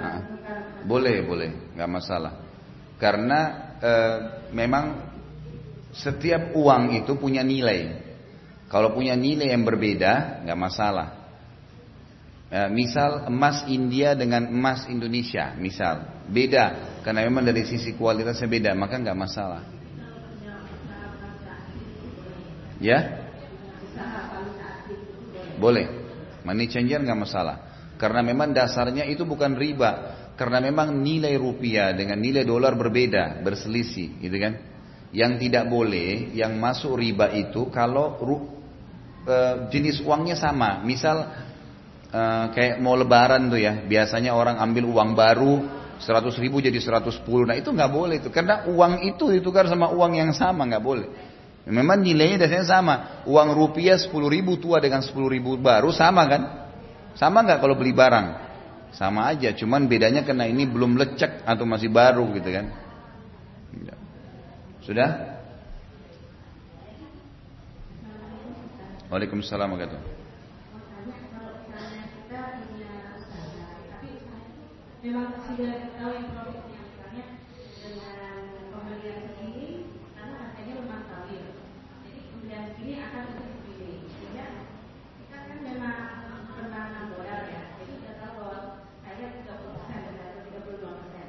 Ah. 0.00 0.24
bukan 0.24 0.60
Boleh, 0.88 1.20
boleh, 1.20 1.50
nggak 1.76 1.90
masalah. 1.92 2.32
Karena 2.96 3.40
eh, 3.76 4.18
memang 4.56 5.04
setiap 5.92 6.56
uang 6.56 7.04
itu 7.04 7.12
punya 7.20 7.44
nilai. 7.44 8.00
Kalau 8.72 8.96
punya 8.96 9.12
nilai 9.12 9.52
yang 9.52 9.68
berbeda, 9.68 10.42
nggak 10.48 10.58
masalah. 10.58 11.08
Eh, 12.48 12.68
misal 12.72 13.28
emas 13.28 13.68
India 13.68 14.16
dengan 14.16 14.48
emas 14.48 14.88
Indonesia, 14.88 15.52
misal 15.60 16.24
beda, 16.24 17.00
karena 17.04 17.28
memang 17.28 17.44
dari 17.44 17.68
sisi 17.68 17.92
kualitasnya 17.92 18.48
beda, 18.48 18.70
maka 18.72 18.96
nggak 18.96 19.18
masalah. 19.18 19.62
Ya? 22.82 23.21
Boleh. 25.62 25.86
Money 26.42 26.66
changer 26.66 26.98
nggak 26.98 27.20
masalah. 27.22 27.56
Karena 27.94 28.18
memang 28.26 28.50
dasarnya 28.50 29.06
itu 29.06 29.22
bukan 29.22 29.54
riba. 29.54 30.18
Karena 30.34 30.58
memang 30.58 30.90
nilai 30.98 31.38
rupiah 31.38 31.94
dengan 31.94 32.18
nilai 32.18 32.42
dolar 32.42 32.74
berbeda, 32.74 33.38
berselisih, 33.46 34.18
gitu 34.18 34.36
kan? 34.42 34.58
Yang 35.14 35.46
tidak 35.46 35.70
boleh, 35.70 36.34
yang 36.34 36.58
masuk 36.58 36.98
riba 36.98 37.30
itu 37.30 37.70
kalau 37.70 38.18
ru- 38.18 38.48
eh, 39.28 39.70
jenis 39.70 40.02
uangnya 40.02 40.34
sama. 40.34 40.82
Misal 40.82 41.30
eh, 42.10 42.46
kayak 42.50 42.82
mau 42.82 42.98
lebaran 42.98 43.46
tuh 43.46 43.60
ya, 43.62 43.86
biasanya 43.86 44.34
orang 44.34 44.58
ambil 44.58 44.88
uang 44.90 45.14
baru 45.14 45.54
100 46.02 46.42
ribu 46.42 46.58
jadi 46.58 46.74
110. 46.74 47.46
Nah 47.46 47.54
itu 47.54 47.70
nggak 47.70 47.92
boleh 47.92 48.18
itu, 48.18 48.28
karena 48.34 48.66
uang 48.66 49.06
itu 49.06 49.30
ditukar 49.30 49.70
sama 49.70 49.94
uang 49.94 50.18
yang 50.18 50.34
sama 50.34 50.66
nggak 50.66 50.82
boleh. 50.82 51.08
Memang 51.62 52.02
nilainya 52.02 52.46
dasarnya 52.46 52.66
sama. 52.66 52.94
Uang 53.26 53.54
rupiah 53.54 53.94
10 53.94 54.10
ribu 54.26 54.58
tua 54.58 54.82
dengan 54.82 55.02
10 55.02 55.14
ribu 55.30 55.54
baru 55.54 55.94
sama 55.94 56.26
kan? 56.26 56.42
Sama 57.14 57.46
nggak 57.46 57.62
kalau 57.62 57.78
beli 57.78 57.94
barang? 57.94 58.50
Sama 58.92 59.30
aja, 59.32 59.56
cuman 59.56 59.88
bedanya 59.88 60.20
karena 60.20 60.44
ini 60.44 60.68
belum 60.68 61.00
lecek 61.00 61.48
atau 61.48 61.64
masih 61.64 61.88
baru 61.88 62.28
gitu 62.36 62.50
kan? 62.50 62.66
Sudah? 64.82 65.32
Waalaikumsalam 69.12 69.68
warahmatullahi 69.68 70.20
tapi 73.92 74.08
memang 75.04 75.36
sudah 75.44 75.92
tahu 76.00 76.16
profitnya 76.32 76.80
misalnya 76.80 77.24
dengan 77.84 78.36
pembelian 78.72 79.28
segini 79.28 80.00
karena 80.16 80.34
harganya 80.40 80.74
memang 80.80 81.04
stabil. 81.12 81.44
Jadi 82.08 82.20
pembelian 82.32 82.64
segini 82.72 83.04
akan 83.04 83.22
lebih 83.36 83.52
segini. 83.60 83.96
Sehingga 84.16 84.46
kita 85.20 85.36
kan 85.44 85.58
memang 85.60 85.98
pernah 86.56 87.04
modal 87.12 87.40
ya. 87.52 87.62
Jadi 87.84 87.92
kita 88.00 88.12
tahu 88.16 88.32
bahwa 88.40 88.58
saya 89.04 89.28
30 89.28 89.76
persen 89.76 90.00
dan 90.08 90.14
saya 90.16 90.30
32 90.56 90.80
persen. 90.80 91.26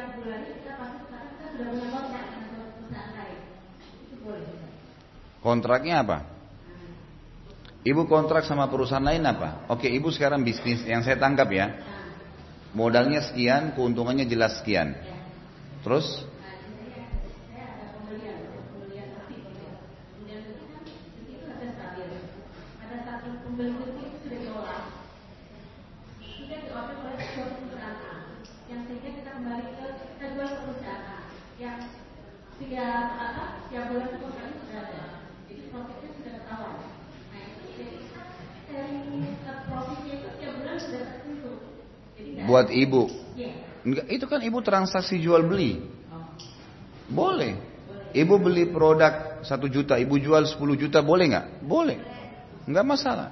Jadi 0.00 0.16
tiap 0.16 0.16
bulannya 0.16 0.52
kita 0.64 0.72
pasti 0.80 0.98
sekarang 1.04 1.28
kita 1.28 1.44
sudah 1.52 1.66
punya 1.68 1.88
kontrak 1.92 2.24
dengan 2.32 2.48
perusahaan 2.72 3.12
lain. 3.12 3.38
Itu 4.00 4.14
boleh. 4.24 4.48
Kontraknya 5.44 5.94
apa? 6.00 6.18
Ibu 7.80 8.02
kontrak 8.08 8.44
sama 8.48 8.68
perusahaan 8.72 9.04
lain 9.04 9.24
apa? 9.28 9.68
Oke, 9.68 9.88
ibu 9.92 10.08
sekarang 10.08 10.40
bisnis 10.40 10.84
yang 10.88 11.04
saya 11.04 11.20
tangkap 11.20 11.48
ya. 11.52 11.76
Modalnya 12.72 13.20
sekian, 13.24 13.76
keuntungannya 13.76 14.24
jelas 14.24 14.60
sekian. 14.60 14.96
Terus? 15.84 16.24
Ibu. 42.70 43.02
Enggak, 43.80 44.06
itu 44.12 44.24
kan 44.28 44.40
ibu 44.44 44.58
transaksi 44.60 45.16
jual 45.18 45.44
beli. 45.44 45.80
Boleh. 47.10 47.58
Ibu 48.10 48.34
beli 48.42 48.66
produk 48.70 49.42
satu 49.46 49.70
juta, 49.70 49.94
ibu 49.96 50.18
jual 50.18 50.42
10 50.42 50.58
juta, 50.74 50.98
boleh 51.00 51.24
nggak? 51.30 51.46
Boleh. 51.62 51.98
Nggak 52.66 52.86
masalah. 52.86 53.28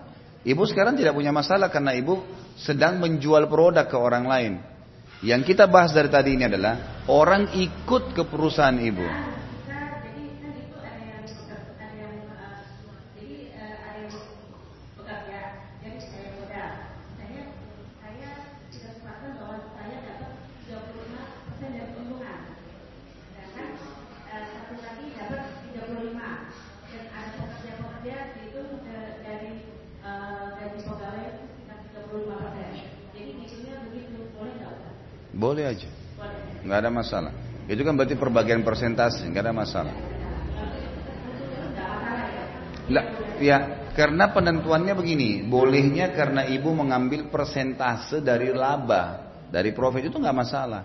Ibu 0.46 0.62
sekarang 0.70 0.94
tidak 0.94 1.18
punya 1.18 1.34
masalah 1.34 1.68
karena 1.68 1.92
ibu 1.98 2.22
sedang 2.54 3.02
menjual 3.02 3.50
produk 3.50 3.86
ke 3.86 3.98
orang 3.98 4.24
lain. 4.24 4.52
Yang 5.18 5.54
kita 5.54 5.66
bahas 5.66 5.90
dari 5.90 6.06
tadi 6.06 6.38
ini 6.38 6.46
adalah 6.46 7.02
orang 7.10 7.50
ikut 7.58 8.14
ke 8.14 8.22
perusahaan 8.22 8.78
ibu. 8.78 9.02
Masalah. 36.98 37.32
Itu 37.70 37.86
kan 37.86 37.94
berarti 37.94 38.18
perbagian 38.18 38.66
persentase, 38.66 39.22
nggak 39.28 39.44
ada 39.44 39.54
masalah. 39.54 39.94
Lah, 42.88 43.04
ya, 43.38 43.58
karena 43.92 44.32
penentuannya 44.32 44.94
begini, 44.96 45.44
bolehnya 45.44 46.10
karena 46.16 46.48
ibu 46.48 46.72
mengambil 46.72 47.28
persentase 47.28 48.24
dari 48.24 48.50
laba, 48.50 49.30
dari 49.52 49.70
profit 49.76 50.08
itu 50.08 50.16
nggak 50.16 50.38
masalah. 50.38 50.82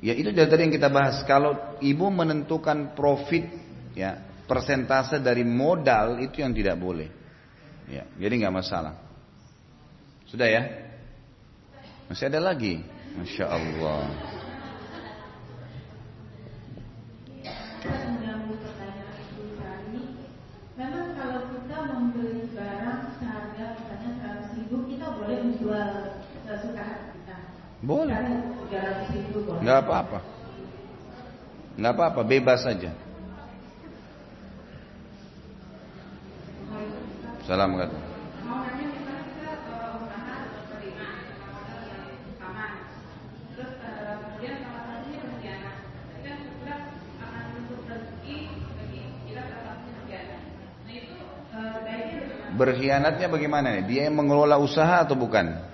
Ya 0.00 0.16
itu 0.16 0.32
dari 0.32 0.48
tadi 0.48 0.68
yang 0.68 0.74
kita 0.74 0.88
bahas. 0.88 1.20
Kalau 1.28 1.76
ibu 1.80 2.08
menentukan 2.08 2.96
profit, 2.96 3.48
ya 3.92 4.20
persentase 4.48 5.20
dari 5.22 5.44
modal 5.44 6.18
itu 6.24 6.42
yang 6.42 6.50
tidak 6.50 6.76
boleh. 6.80 7.08
Ya, 7.86 8.06
jadi 8.16 8.46
nggak 8.46 8.54
masalah. 8.54 8.94
Sudah 10.26 10.46
ya? 10.46 10.62
Masih 12.10 12.26
ada 12.26 12.42
lagi. 12.42 12.82
Masya 13.14 13.46
Allah. 13.46 14.39
Boleh. 27.80 28.16
Nggak 29.64 29.78
apa-apa. 29.88 30.18
Nggak 31.80 31.92
apa-apa, 31.96 32.20
bebas 32.28 32.60
saja. 32.60 32.92
Salam 37.48 37.72
kata. 37.80 37.98
Berkhianatnya 52.60 53.32
bagaimana 53.32 53.72
nih? 53.80 53.84
Dia 53.88 54.00
yang 54.12 54.20
mengelola 54.20 54.60
usaha 54.60 55.00
atau 55.00 55.16
bukan? 55.16 55.69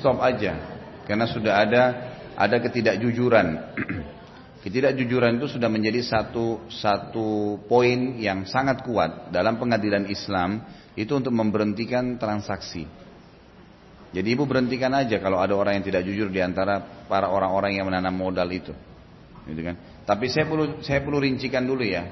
Stop 0.00 0.18
aja 0.24 0.56
karena 1.04 1.28
sudah 1.28 1.52
ada 1.60 1.82
ada 2.34 2.56
ketidakjujuran 2.58 3.46
Ketidakjujuran 4.60 5.40
itu 5.40 5.56
sudah 5.56 5.72
menjadi 5.72 6.04
satu 6.04 6.68
satu 6.68 7.56
poin 7.64 8.20
yang 8.20 8.44
sangat 8.44 8.84
kuat 8.84 9.32
dalam 9.32 9.56
pengadilan 9.56 10.04
Islam 10.04 10.60
itu 10.92 11.16
untuk 11.16 11.32
memberhentikan 11.32 12.20
transaksi. 12.20 12.84
Jadi 14.12 14.28
ibu 14.28 14.44
berhentikan 14.44 14.92
aja 14.92 15.16
kalau 15.16 15.40
ada 15.40 15.56
orang 15.56 15.80
yang 15.80 15.86
tidak 15.88 16.04
jujur 16.04 16.28
di 16.28 16.44
antara 16.44 17.06
para 17.08 17.32
orang-orang 17.32 17.80
yang 17.80 17.88
menanam 17.88 18.12
modal 18.12 18.44
itu. 18.52 18.76
Gitu 19.48 19.64
kan? 19.64 20.04
Tapi 20.04 20.28
saya 20.28 20.44
perlu 20.44 20.84
saya 20.84 21.00
perlu 21.00 21.24
rincikan 21.24 21.64
dulu 21.64 21.80
ya. 21.80 22.04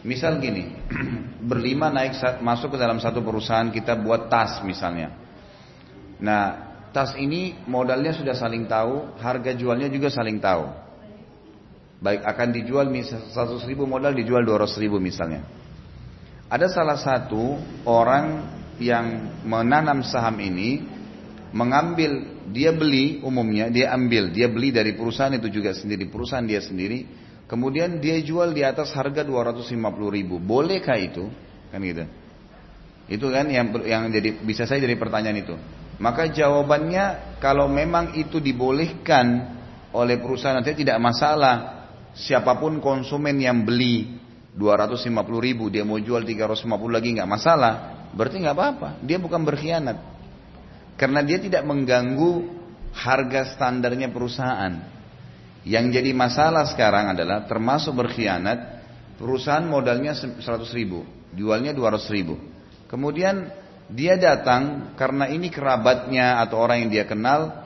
Misal 0.00 0.40
gini, 0.40 0.72
berlima 1.50 1.92
naik 1.92 2.16
masuk 2.40 2.72
ke 2.72 2.78
dalam 2.80 3.04
satu 3.04 3.20
perusahaan 3.20 3.68
kita 3.68 4.00
buat 4.00 4.32
tas 4.32 4.64
misalnya. 4.64 5.12
Nah, 6.24 6.71
tas 6.92 7.16
ini 7.16 7.56
modalnya 7.64 8.12
sudah 8.12 8.36
saling 8.36 8.68
tahu, 8.68 9.16
harga 9.18 9.56
jualnya 9.56 9.88
juga 9.88 10.12
saling 10.12 10.38
tahu. 10.38 10.68
Baik 12.04 12.20
akan 12.26 12.48
dijual 12.52 12.86
100 12.92 13.32
ribu 13.64 13.88
modal 13.88 14.12
dijual 14.12 14.44
200 14.44 14.82
ribu 14.82 15.00
misalnya. 15.00 15.42
Ada 16.52 16.68
salah 16.68 16.98
satu 17.00 17.56
orang 17.88 18.44
yang 18.76 19.38
menanam 19.46 20.04
saham 20.04 20.36
ini 20.42 20.84
mengambil 21.54 22.42
dia 22.50 22.74
beli 22.74 23.22
umumnya 23.22 23.70
dia 23.70 23.92
ambil 23.94 24.32
dia 24.34 24.50
beli 24.50 24.74
dari 24.74 24.98
perusahaan 24.98 25.30
itu 25.32 25.46
juga 25.52 25.72
sendiri 25.72 26.10
perusahaan 26.12 26.44
dia 26.44 26.60
sendiri. 26.60 27.24
Kemudian 27.46 28.00
dia 28.00 28.16
jual 28.24 28.56
di 28.56 28.64
atas 28.64 28.96
harga 28.96 29.20
250 29.22 29.76
ribu. 30.08 30.40
Bolehkah 30.40 30.96
itu? 30.96 31.28
Kan 31.68 31.84
gitu. 31.84 32.04
Itu 33.08 33.28
kan 33.28 33.46
yang 33.46 33.70
yang 33.84 34.08
jadi 34.08 34.40
bisa 34.40 34.64
saya 34.64 34.80
jadi 34.82 34.96
pertanyaan 34.96 35.38
itu 35.38 35.54
maka 36.02 36.26
jawabannya 36.26 37.38
kalau 37.38 37.70
memang 37.70 38.18
itu 38.18 38.42
dibolehkan 38.42 39.54
oleh 39.94 40.18
perusahaan 40.18 40.58
nanti 40.58 40.74
tidak 40.74 40.98
masalah. 40.98 41.86
Siapa 42.12 42.58
pun 42.58 42.82
konsumen 42.82 43.38
yang 43.38 43.62
beli 43.62 44.18
250 44.58 45.08
ribu 45.38 45.70
dia 45.70 45.86
mau 45.86 46.02
jual 46.02 46.26
350 46.26 46.66
lagi 46.90 47.08
nggak 47.14 47.30
masalah. 47.30 47.74
Berarti 48.18 48.42
nggak 48.42 48.56
apa-apa. 48.58 48.88
Dia 49.06 49.22
bukan 49.22 49.46
berkhianat. 49.46 49.96
Karena 50.98 51.22
dia 51.22 51.38
tidak 51.38 51.62
mengganggu 51.62 52.50
harga 52.98 53.54
standarnya 53.54 54.10
perusahaan. 54.10 54.74
Yang 55.62 56.02
jadi 56.02 56.10
masalah 56.10 56.66
sekarang 56.66 57.14
adalah 57.14 57.46
termasuk 57.46 57.94
berkhianat 57.94 58.82
perusahaan 59.22 59.62
modalnya 59.62 60.18
100 60.18 60.42
ribu 60.74 61.06
jualnya 61.30 61.70
200 61.70 62.10
ribu. 62.10 62.36
Kemudian 62.90 63.61
dia 63.92 64.16
datang 64.16 64.94
karena 64.96 65.28
ini 65.28 65.52
kerabatnya 65.52 66.40
atau 66.40 66.58
orang 66.58 66.86
yang 66.86 66.90
dia 66.90 67.04
kenal 67.04 67.64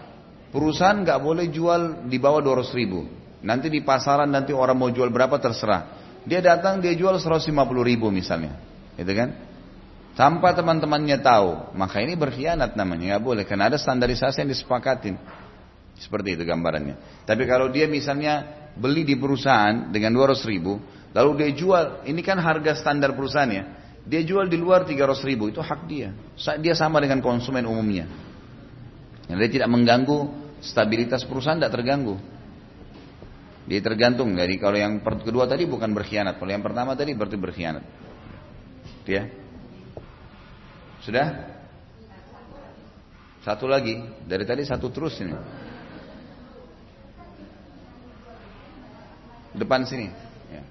perusahaan 0.50 0.98
nggak 1.00 1.20
boleh 1.22 1.46
jual 1.48 2.06
di 2.10 2.18
bawah 2.18 2.42
200 2.42 2.74
ribu 2.74 3.06
Nanti 3.46 3.70
di 3.70 3.78
pasaran 3.84 4.26
nanti 4.26 4.50
orang 4.50 4.74
mau 4.74 4.90
jual 4.90 5.06
berapa 5.06 5.38
terserah. 5.38 5.94
Dia 6.26 6.42
datang 6.42 6.82
dia 6.82 6.90
jual 6.98 7.14
150 7.14 7.46
ribu 7.86 8.10
misalnya. 8.10 8.58
Gitu 8.98 9.12
kan? 9.14 9.30
Tanpa 10.18 10.50
teman-temannya 10.50 11.22
tahu. 11.22 11.76
Maka 11.78 12.02
ini 12.02 12.18
berkhianat 12.18 12.74
namanya. 12.74 13.14
nggak 13.14 13.22
boleh. 13.22 13.44
Karena 13.46 13.70
ada 13.70 13.78
standarisasi 13.78 14.42
yang 14.42 14.50
disepakatin. 14.50 15.14
Seperti 15.94 16.34
itu 16.34 16.42
gambarannya. 16.42 17.22
Tapi 17.22 17.46
kalau 17.46 17.70
dia 17.70 17.86
misalnya 17.86 18.66
beli 18.74 19.06
di 19.06 19.14
perusahaan 19.14 19.94
dengan 19.94 20.10
200 20.10 20.42
ribu. 20.50 20.82
Lalu 21.14 21.30
dia 21.46 21.50
jual. 21.54 21.84
Ini 22.02 22.20
kan 22.26 22.42
harga 22.42 22.74
standar 22.74 23.14
perusahaannya. 23.14 23.85
Dia 24.06 24.22
jual 24.22 24.46
di 24.46 24.54
luar 24.54 24.86
300 24.86 25.26
ribu. 25.26 25.50
Itu 25.50 25.58
hak 25.58 25.90
dia. 25.90 26.14
Dia 26.62 26.74
sama 26.78 27.02
dengan 27.02 27.18
konsumen 27.18 27.66
umumnya. 27.66 28.06
Dia 29.26 29.50
tidak 29.50 29.66
mengganggu 29.66 30.30
stabilitas 30.62 31.26
perusahaan 31.26 31.58
tidak 31.58 31.74
terganggu. 31.74 32.14
Dia 33.66 33.82
tergantung 33.82 34.30
dari 34.38 34.62
kalau 34.62 34.78
yang 34.78 35.02
kedua 35.02 35.50
tadi 35.50 35.66
bukan 35.66 35.90
berkhianat, 35.90 36.38
kalau 36.38 36.54
yang 36.54 36.62
pertama 36.62 36.94
tadi 36.94 37.18
berarti 37.18 37.34
berkhianat. 37.34 37.82
Ya. 39.10 39.26
Sudah? 41.02 41.58
Satu 43.42 43.66
lagi, 43.66 43.98
dari 44.26 44.46
tadi 44.46 44.62
satu 44.62 44.90
terus 44.90 45.18
ini. 45.18 45.34
Depan 49.54 49.82
sini. 49.82 50.10
Ya. 50.50 50.62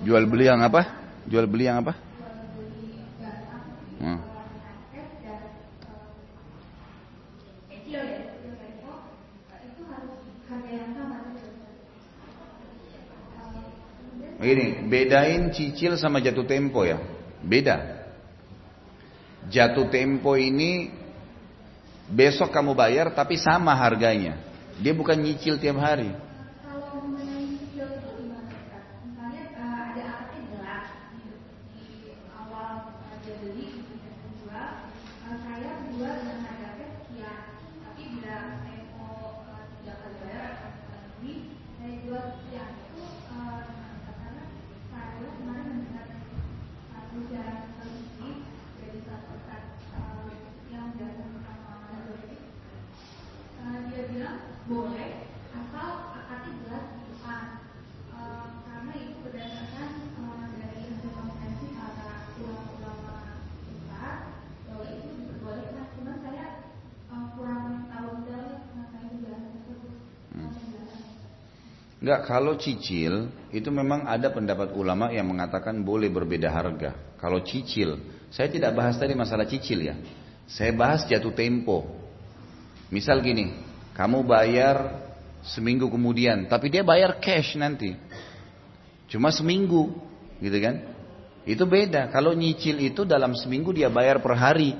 Jual 0.00 0.24
beli 0.28 0.44
yang 0.44 0.60
apa? 0.60 0.82
Jual 1.24 1.48
beli 1.48 1.64
yang 1.68 1.80
apa? 1.80 1.96
Hmm. 4.00 4.20
Begini, 14.40 14.88
bedain 14.88 15.52
cicil 15.52 16.00
sama 16.00 16.16
jatuh 16.24 16.48
tempo 16.48 16.80
ya. 16.80 16.96
Beda. 17.44 18.08
Jatuh 19.52 19.92
tempo 19.92 20.32
ini 20.32 20.88
besok 22.08 22.48
kamu 22.48 22.72
bayar 22.72 23.12
tapi 23.12 23.36
sama 23.36 23.76
harganya. 23.76 24.49
Dia 24.80 24.96
bukan 24.96 25.20
nyicil 25.20 25.60
tiap 25.60 25.76
hari. 25.76 26.29
Enggak, 72.00 72.20
kalau 72.24 72.56
cicil 72.56 73.28
itu 73.52 73.68
memang 73.68 74.08
ada 74.08 74.32
pendapat 74.32 74.72
ulama 74.72 75.12
yang 75.12 75.28
mengatakan 75.28 75.84
boleh 75.84 76.08
berbeda 76.08 76.48
harga. 76.48 76.96
Kalau 77.20 77.44
cicil, 77.44 78.00
saya 78.32 78.48
tidak 78.48 78.72
bahas 78.72 78.96
tadi 78.96 79.12
masalah 79.12 79.44
cicil 79.44 79.84
ya. 79.84 80.00
Saya 80.48 80.72
bahas 80.72 81.04
jatuh 81.04 81.36
tempo. 81.36 81.84
Misal 82.88 83.20
gini, 83.20 83.52
kamu 83.92 84.24
bayar 84.24 84.96
seminggu 85.44 85.92
kemudian, 85.92 86.48
tapi 86.48 86.72
dia 86.72 86.80
bayar 86.80 87.20
cash 87.20 87.60
nanti. 87.60 87.92
Cuma 89.12 89.28
seminggu, 89.28 89.92
gitu 90.40 90.56
kan? 90.56 90.80
Itu 91.44 91.68
beda. 91.68 92.08
Kalau 92.08 92.32
nyicil 92.32 92.80
itu 92.80 93.04
dalam 93.04 93.36
seminggu 93.36 93.76
dia 93.76 93.92
bayar 93.92 94.24
per 94.24 94.40
hari, 94.40 94.72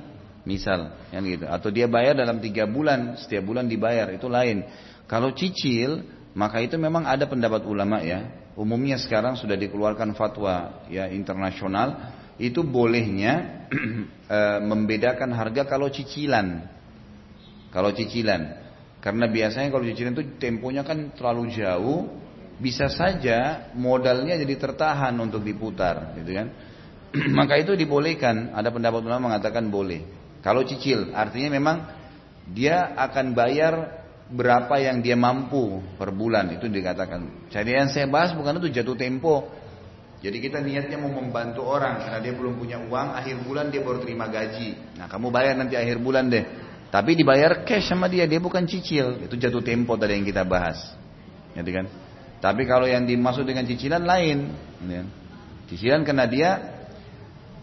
misal, 0.49 0.97
yang 1.13 1.29
gitu. 1.29 1.45
Atau 1.45 1.69
dia 1.69 1.85
bayar 1.85 2.17
dalam 2.17 2.41
tiga 2.41 2.65
bulan, 2.65 3.21
setiap 3.21 3.45
bulan 3.45 3.69
dibayar, 3.69 4.09
itu 4.09 4.25
lain. 4.25 4.65
Kalau 5.05 5.37
cicil, 5.37 6.20
maka 6.35 6.63
itu 6.63 6.79
memang 6.79 7.07
ada 7.07 7.27
pendapat 7.27 7.67
ulama 7.67 7.99
ya. 8.03 8.31
Umumnya 8.55 9.01
sekarang 9.01 9.35
sudah 9.35 9.57
dikeluarkan 9.59 10.15
fatwa 10.15 10.85
ya 10.87 11.11
internasional 11.11 12.13
itu 12.39 12.63
bolehnya 12.63 13.67
e, 14.27 14.39
membedakan 14.71 15.35
harga 15.35 15.67
kalau 15.67 15.91
cicilan. 15.91 16.67
Kalau 17.71 17.91
cicilan. 17.95 18.59
Karena 19.01 19.27
biasanya 19.27 19.73
kalau 19.73 19.85
cicilan 19.87 20.13
itu 20.15 20.25
temponya 20.39 20.85
kan 20.85 21.15
terlalu 21.17 21.51
jauh, 21.57 22.11
bisa 22.61 22.93
saja 22.93 23.71
modalnya 23.73 24.37
jadi 24.37 24.55
tertahan 24.61 25.17
untuk 25.17 25.41
diputar, 25.41 26.13
gitu 26.21 26.37
kan? 26.37 26.49
Maka 27.39 27.59
itu 27.59 27.75
dibolehkan. 27.75 28.53
Ada 28.55 28.71
pendapat 28.71 29.01
ulama 29.03 29.33
mengatakan 29.33 29.67
boleh. 29.73 30.05
Kalau 30.41 30.65
cicil, 30.65 31.13
artinya 31.13 31.53
memang 31.53 31.77
dia 32.51 32.97
akan 32.97 33.37
bayar 33.37 34.00
berapa 34.31 34.79
yang 34.79 35.03
dia 35.03 35.19
mampu 35.19 35.83
per 35.99 36.15
bulan 36.15 36.55
itu 36.55 36.71
dikatakan. 36.71 37.51
Jadi 37.51 37.71
yang 37.75 37.91
saya 37.91 38.07
bahas 38.07 38.31
bukan 38.33 38.63
itu 38.63 38.71
jatuh 38.71 38.95
tempo. 38.95 39.51
Jadi 40.21 40.37
kita 40.39 40.61
niatnya 40.61 41.01
mau 41.01 41.11
membantu 41.11 41.65
orang 41.67 42.05
karena 42.05 42.21
dia 42.21 42.35
belum 42.37 42.61
punya 42.61 42.79
uang, 42.79 43.09
akhir 43.17 43.41
bulan 43.43 43.73
dia 43.73 43.81
baru 43.83 43.99
terima 44.05 44.29
gaji. 44.29 44.97
Nah 45.01 45.09
kamu 45.11 45.33
bayar 45.33 45.59
nanti 45.59 45.75
akhir 45.75 45.99
bulan 45.99 46.31
deh. 46.31 46.45
Tapi 46.91 47.17
dibayar 47.17 47.65
cash 47.65 47.91
sama 47.91 48.07
dia, 48.07 48.27
dia 48.27 48.39
bukan 48.39 48.67
cicil. 48.67 49.25
Itu 49.25 49.35
jatuh 49.35 49.63
tempo 49.63 49.97
tadi 49.97 50.15
yang 50.19 50.27
kita 50.27 50.45
bahas. 50.47 50.79
Jadi 51.57 51.71
kan. 51.71 51.87
Tapi 52.41 52.63
kalau 52.65 52.87
yang 52.89 53.07
dimaksud 53.09 53.47
dengan 53.47 53.65
cicilan 53.65 54.03
lain. 54.05 54.39
Ya. 54.87 55.03
Cicilan 55.73 56.03
karena 56.03 56.27
dia 56.27 56.51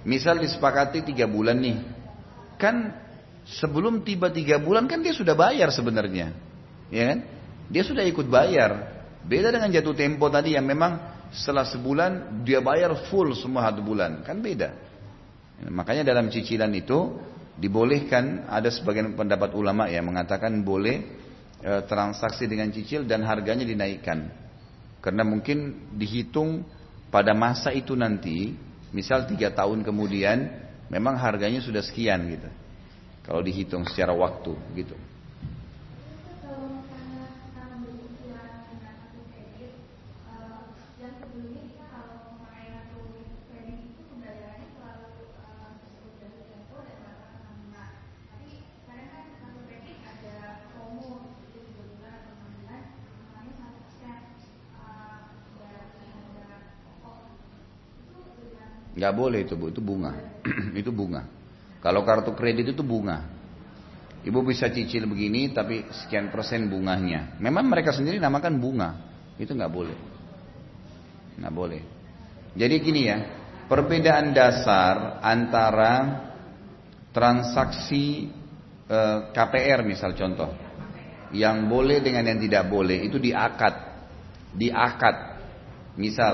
misal 0.07 0.39
disepakati 0.39 1.05
tiga 1.05 1.28
bulan 1.28 1.59
nih. 1.59 1.78
Kan 2.57 2.95
sebelum 3.45 4.01
tiba 4.01 4.34
tiga 4.34 4.57
bulan 4.57 4.89
kan 4.89 5.03
dia 5.03 5.13
sudah 5.13 5.38
bayar 5.38 5.70
sebenarnya 5.70 6.46
ya 6.91 7.13
kan? 7.13 7.19
Dia 7.67 7.83
sudah 7.83 8.03
ikut 8.07 8.27
bayar. 8.27 8.95
Beda 9.27 9.51
dengan 9.51 9.67
jatuh 9.67 9.91
tempo 9.91 10.31
tadi 10.31 10.55
yang 10.55 10.63
memang 10.63 10.99
setelah 11.35 11.67
sebulan 11.67 12.43
dia 12.47 12.63
bayar 12.63 12.95
full 13.11 13.35
semua 13.35 13.67
satu 13.67 13.83
bulan, 13.83 14.23
kan 14.23 14.39
beda. 14.39 14.71
Makanya 15.67 16.07
dalam 16.07 16.31
cicilan 16.31 16.71
itu 16.71 17.17
dibolehkan 17.57 18.45
ada 18.47 18.69
sebagian 18.69 19.17
pendapat 19.17 19.51
ulama 19.57 19.89
yang 19.89 20.05
mengatakan 20.05 20.53
boleh 20.61 21.01
e, 21.59 21.71
transaksi 21.89 22.45
dengan 22.45 22.69
cicil 22.69 23.03
dan 23.03 23.25
harganya 23.25 23.65
dinaikkan. 23.65 24.29
Karena 25.01 25.25
mungkin 25.25 25.89
dihitung 25.97 26.61
pada 27.09 27.33
masa 27.33 27.73
itu 27.73 27.97
nanti, 27.97 28.53
misal 28.93 29.25
tiga 29.25 29.49
tahun 29.49 29.81
kemudian, 29.81 30.47
memang 30.88 31.17
harganya 31.17 31.59
sudah 31.59 31.81
sekian 31.81 32.29
gitu. 32.29 32.49
Kalau 33.25 33.41
dihitung 33.43 33.83
secara 33.89 34.13
waktu 34.15 34.55
gitu. 34.77 34.95
Nggak 58.97 59.13
boleh 59.13 59.45
itu 59.45 59.53
bu, 59.53 59.69
itu 59.69 59.77
bunga. 59.77 60.41
itu 60.81 60.89
bunga. 60.89 61.29
Kalau 61.85 62.01
kartu 62.01 62.33
kredit 62.33 62.73
itu 62.73 62.81
bunga. 62.81 63.37
Ibu 64.25 64.41
bisa 64.41 64.73
cicil 64.73 65.05
begini 65.05 65.53
tapi 65.53 65.85
sekian 65.93 66.33
persen 66.33 66.65
bunganya. 66.65 67.37
Memang 67.37 67.69
mereka 67.69 67.93
sendiri 67.93 68.17
namakan 68.17 68.57
bunga. 68.57 68.89
Itu 69.37 69.53
nggak 69.53 69.69
boleh. 69.69 69.97
Nggak 71.37 71.53
boleh. 71.53 71.81
Jadi 72.57 72.75
gini 72.81 73.01
ya, 73.05 73.17
perbedaan 73.69 74.33
dasar 74.33 75.21
antara 75.21 76.25
transaksi 77.13 78.33
eh, 78.89 79.19
KPR 79.29 79.85
misal 79.85 80.17
contoh, 80.17 80.49
yang 81.37 81.69
boleh 81.69 82.01
dengan 82.01 82.25
yang 82.25 82.41
tidak 82.41 82.65
boleh 82.65 83.05
itu 83.05 83.21
diakad, 83.21 83.75
diakad. 84.57 85.37
Misal 85.97 86.33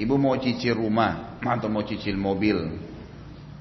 Ibu 0.00 0.16
mau 0.16 0.32
cicil 0.40 0.80
rumah 0.80 1.36
atau 1.44 1.68
mau 1.68 1.84
cicil 1.84 2.16
mobil. 2.16 2.56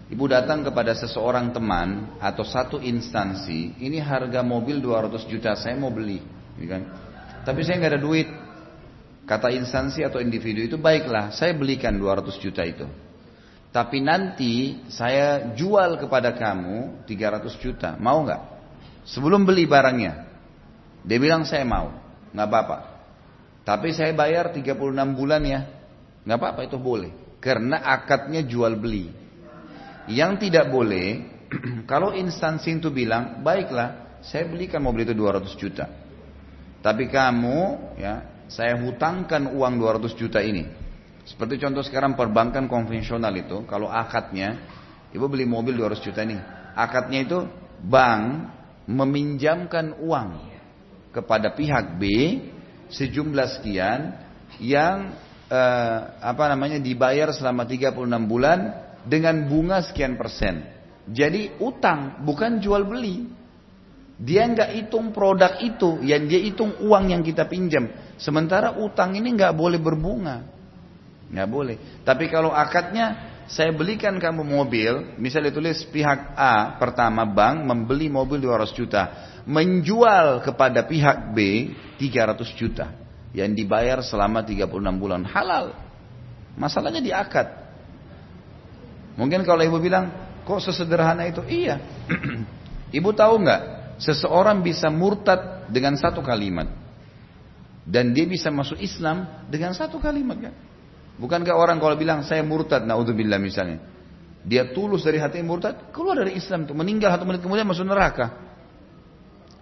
Ibu 0.09 0.25
datang 0.25 0.63
kepada 0.63 0.95
seseorang 0.95 1.51
teman 1.51 2.17
atau 2.17 2.41
satu 2.41 2.81
instansi, 2.81 3.77
ini 3.77 4.01
harga 4.01 4.41
mobil 4.41 4.81
200 4.81 5.21
juta, 5.29 5.53
saya 5.53 5.77
mau 5.77 5.93
beli, 5.93 6.17
ya 6.57 6.65
kan? 6.65 6.81
Tapi 7.45 7.59
saya 7.61 7.77
nggak 7.77 7.93
ada 7.93 8.01
duit. 8.01 8.29
Kata 9.29 9.53
instansi 9.53 10.01
atau 10.01 10.17
individu 10.17 10.65
itu 10.65 10.81
baiklah, 10.81 11.29
saya 11.29 11.53
belikan 11.53 11.93
200 12.01 12.41
juta 12.41 12.65
itu. 12.65 12.89
Tapi 13.69 14.01
nanti 14.01 14.81
saya 14.89 15.53
jual 15.53 16.01
kepada 16.01 16.33
kamu 16.33 17.05
300 17.05 17.53
juta, 17.61 17.93
mau 18.01 18.25
nggak? 18.25 18.41
Sebelum 19.05 19.45
beli 19.45 19.69
barangnya, 19.69 20.25
dia 21.05 21.17
bilang 21.21 21.45
saya 21.45 21.61
mau, 21.69 21.93
nggak 22.33 22.47
apa-apa. 22.49 22.77
Tapi 23.61 23.93
saya 23.93 24.09
bayar 24.17 24.49
36 24.49 24.73
bulan 25.13 25.45
ya, 25.45 25.61
nggak 26.23 26.37
apa-apa 26.37 26.61
itu 26.67 26.77
boleh. 26.79 27.11
Karena 27.39 27.79
akadnya 27.79 28.43
jual 28.43 28.75
beli. 28.75 29.07
Yang 30.09 30.49
tidak 30.49 30.67
boleh, 30.73 31.23
kalau 31.91 32.11
instansi 32.11 32.81
itu 32.81 32.91
bilang, 32.91 33.39
baiklah, 33.45 34.19
saya 34.19 34.47
belikan 34.49 34.83
mobil 34.83 35.07
itu 35.07 35.15
200 35.15 35.55
juta. 35.55 35.85
Tapi 36.79 37.07
kamu, 37.07 37.59
ya, 37.99 38.45
saya 38.51 38.75
hutangkan 38.79 39.51
uang 39.55 39.73
200 39.79 40.19
juta 40.19 40.39
ini. 40.43 40.67
Seperti 41.23 41.61
contoh 41.61 41.85
sekarang 41.85 42.17
perbankan 42.17 42.65
konvensional 42.65 43.31
itu, 43.37 43.63
kalau 43.69 43.87
akadnya, 43.87 44.65
ibu 45.13 45.25
beli 45.29 45.45
mobil 45.45 45.77
200 45.77 46.01
juta 46.01 46.25
ini. 46.25 46.35
Akadnya 46.73 47.19
itu 47.23 47.37
bank 47.85 48.49
meminjamkan 48.89 50.01
uang 50.01 50.49
kepada 51.13 51.53
pihak 51.53 52.01
B 52.01 52.03
sejumlah 52.89 53.47
sekian 53.59 54.17
yang 54.57 55.13
eh, 55.49 55.97
apa 56.21 56.43
namanya 56.47 56.77
dibayar 56.77 57.33
selama 57.33 57.65
36 57.65 57.97
bulan 58.29 58.59
dengan 59.03 59.49
bunga 59.49 59.81
sekian 59.81 60.15
persen. 60.15 60.63
Jadi 61.09 61.57
utang 61.59 62.21
bukan 62.21 62.61
jual 62.61 62.85
beli. 62.85 63.25
Dia 64.19 64.45
nggak 64.45 64.75
hitung 64.75 65.15
produk 65.15 65.57
itu, 65.63 66.03
yang 66.03 66.27
dia 66.27 66.43
hitung 66.43 66.75
uang 66.83 67.15
yang 67.15 67.23
kita 67.23 67.47
pinjam. 67.47 67.87
Sementara 68.19 68.75
utang 68.75 69.15
ini 69.15 69.31
nggak 69.31 69.55
boleh 69.55 69.79
berbunga. 69.79 70.43
Nggak 71.31 71.49
boleh. 71.49 71.75
Tapi 72.03 72.27
kalau 72.27 72.51
akadnya 72.51 73.31
saya 73.47 73.71
belikan 73.71 74.19
kamu 74.19 74.43
mobil, 74.43 75.15
misalnya 75.15 75.55
tulis 75.55 75.87
pihak 75.87 76.35
A 76.35 76.75
pertama 76.77 77.23
bank 77.23 77.63
membeli 77.63 78.11
mobil 78.11 78.43
200 78.43 78.75
juta, 78.75 79.03
menjual 79.47 80.43
kepada 80.43 80.83
pihak 80.83 81.31
B 81.31 81.71
300 81.97 82.59
juta 82.59 83.08
yang 83.33 83.53
dibayar 83.53 84.01
selama 84.01 84.41
36 84.41 84.69
bulan 84.97 85.21
halal. 85.25 85.77
Masalahnya 86.57 87.01
di 87.01 87.13
akad. 87.13 87.45
Mungkin 89.15 89.45
kalau 89.45 89.61
ibu 89.61 89.77
bilang, 89.77 90.09
kok 90.47 90.59
sesederhana 90.63 91.27
itu? 91.29 91.43
Iya. 91.45 91.79
ibu 92.99 93.09
tahu 93.13 93.45
nggak? 93.45 93.61
Seseorang 93.99 94.63
bisa 94.63 94.87
murtad 94.87 95.67
dengan 95.69 95.93
satu 95.99 96.23
kalimat. 96.23 96.71
Dan 97.83 98.13
dia 98.15 98.25
bisa 98.29 98.53
masuk 98.53 98.79
Islam 98.79 99.45
dengan 99.49 99.75
satu 99.75 99.97
kalimat 99.97 100.37
kan? 100.39 100.53
Bukankah 101.19 101.51
orang 101.51 101.83
kalau 101.83 101.99
bilang 101.99 102.23
saya 102.23 102.39
murtad, 102.45 102.87
naudzubillah 102.87 103.41
misalnya. 103.41 103.83
Dia 104.39 104.71
tulus 104.71 105.03
dari 105.03 105.19
hati 105.19 105.43
murtad, 105.43 105.91
keluar 105.91 106.15
dari 106.15 106.39
Islam 106.39 106.63
tuh, 106.63 106.71
meninggal 106.71 107.11
satu 107.11 107.27
menit 107.27 107.43
kemudian 107.43 107.67
masuk 107.67 107.83
neraka. 107.83 108.39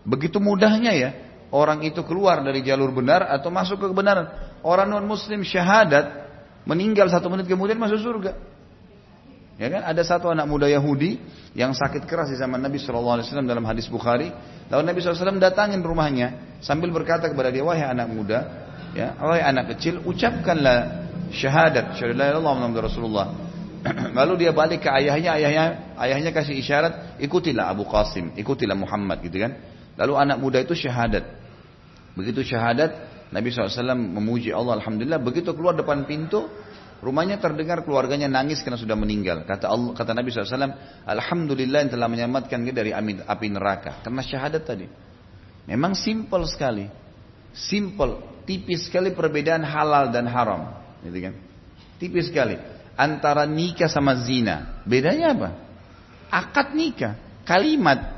Begitu 0.05 0.38
mudahnya 0.38 0.93
ya, 0.93 1.09
orang 1.52 1.84
itu 1.84 2.04
keluar 2.04 2.43
dari 2.43 2.64
jalur 2.64 2.91
benar 2.91 3.28
atau 3.32 3.48
masuk 3.54 3.80
ke 3.80 3.88
kebenaran. 3.91 4.28
Orang 4.64 4.91
non 4.91 5.06
muslim 5.08 5.43
syahadat, 5.45 6.28
meninggal 6.68 7.08
satu 7.08 7.32
menit 7.32 7.48
kemudian 7.48 7.80
masuk 7.80 8.00
surga. 8.04 8.36
Ya 9.58 9.74
kan? 9.74 9.82
Ada 9.89 10.06
satu 10.06 10.30
anak 10.30 10.45
muda 10.45 10.70
Yahudi 10.70 11.18
yang 11.58 11.74
sakit 11.74 12.06
keras 12.06 12.30
di 12.30 12.38
zaman 12.38 12.62
Nabi 12.62 12.78
SAW 12.78 13.26
dalam 13.41 13.66
hadis 13.66 13.89
Bukhari. 13.89 14.30
Lalu 14.70 14.84
Nabi 14.86 14.98
SAW 15.02 15.41
datangin 15.41 15.82
rumahnya 15.82 16.60
sambil 16.62 16.93
berkata 16.93 17.26
kepada 17.26 17.50
dia, 17.50 17.66
wahai 17.66 17.89
anak 17.89 18.08
muda, 18.14 18.39
ya, 18.93 19.18
wahai 19.18 19.41
anak 19.41 19.74
kecil, 19.74 20.06
ucapkanlah 20.06 21.10
syahadat, 21.34 21.98
Rasulullah. 21.98 23.34
Lalu 24.18 24.45
dia 24.45 24.52
balik 24.54 24.86
ke 24.86 24.89
ayahnya, 24.93 25.38
ayahnya, 25.41 25.66
ayahnya 25.98 26.32
kasih 26.36 26.54
isyarat, 26.54 27.18
ikutilah 27.18 27.74
Abu 27.74 27.88
Qasim, 27.89 28.38
ikutilah 28.38 28.78
Muhammad, 28.78 29.26
gitu 29.26 29.41
kan? 29.41 29.58
Lalu 29.98 30.14
anak 30.14 30.38
muda 30.38 30.62
itu 30.62 30.78
syahadat. 30.78 31.26
Begitu 32.14 32.45
syahadat, 32.45 32.93
Nabi 33.34 33.50
SAW 33.50 33.98
memuji 33.98 34.54
Allah, 34.54 34.78
Alhamdulillah. 34.78 35.20
Begitu 35.22 35.54
keluar 35.58 35.74
depan 35.74 36.06
pintu, 36.06 36.45
Rumahnya 36.98 37.38
terdengar 37.38 37.86
keluarganya 37.86 38.26
nangis 38.26 38.66
karena 38.66 38.82
sudah 38.82 38.98
meninggal. 38.98 39.45
Kata 39.45 39.70
Allah, 39.70 39.93
kata 39.93 40.18
Nabi 40.18 40.34
SAW, 40.34 40.74
Alhamdulillah 41.06 41.86
yang 41.86 41.91
telah 41.93 42.10
menyelamatkan 42.10 42.66
dia 42.66 42.74
dari 42.74 42.89
api 43.22 43.48
neraka. 43.54 44.02
Karena 44.02 44.26
syahadat 44.26 44.66
tadi. 44.66 44.89
Memang 45.70 45.93
simple 45.93 46.50
sekali. 46.50 46.89
Simple, 47.54 48.41
tipis 48.50 48.89
sekali 48.89 49.14
perbedaan 49.14 49.62
halal 49.62 50.10
dan 50.10 50.26
haram. 50.26 50.74
Gitu 51.06 51.18
kan? 51.22 51.34
Tipis 52.02 52.34
sekali. 52.34 52.58
Antara 52.98 53.45
nikah 53.45 53.93
sama 53.93 54.18
zina. 54.18 54.82
Bedanya 54.82 55.38
apa? 55.38 55.50
Akad 56.34 56.74
nikah. 56.74 57.14
Kalimat. 57.45 58.16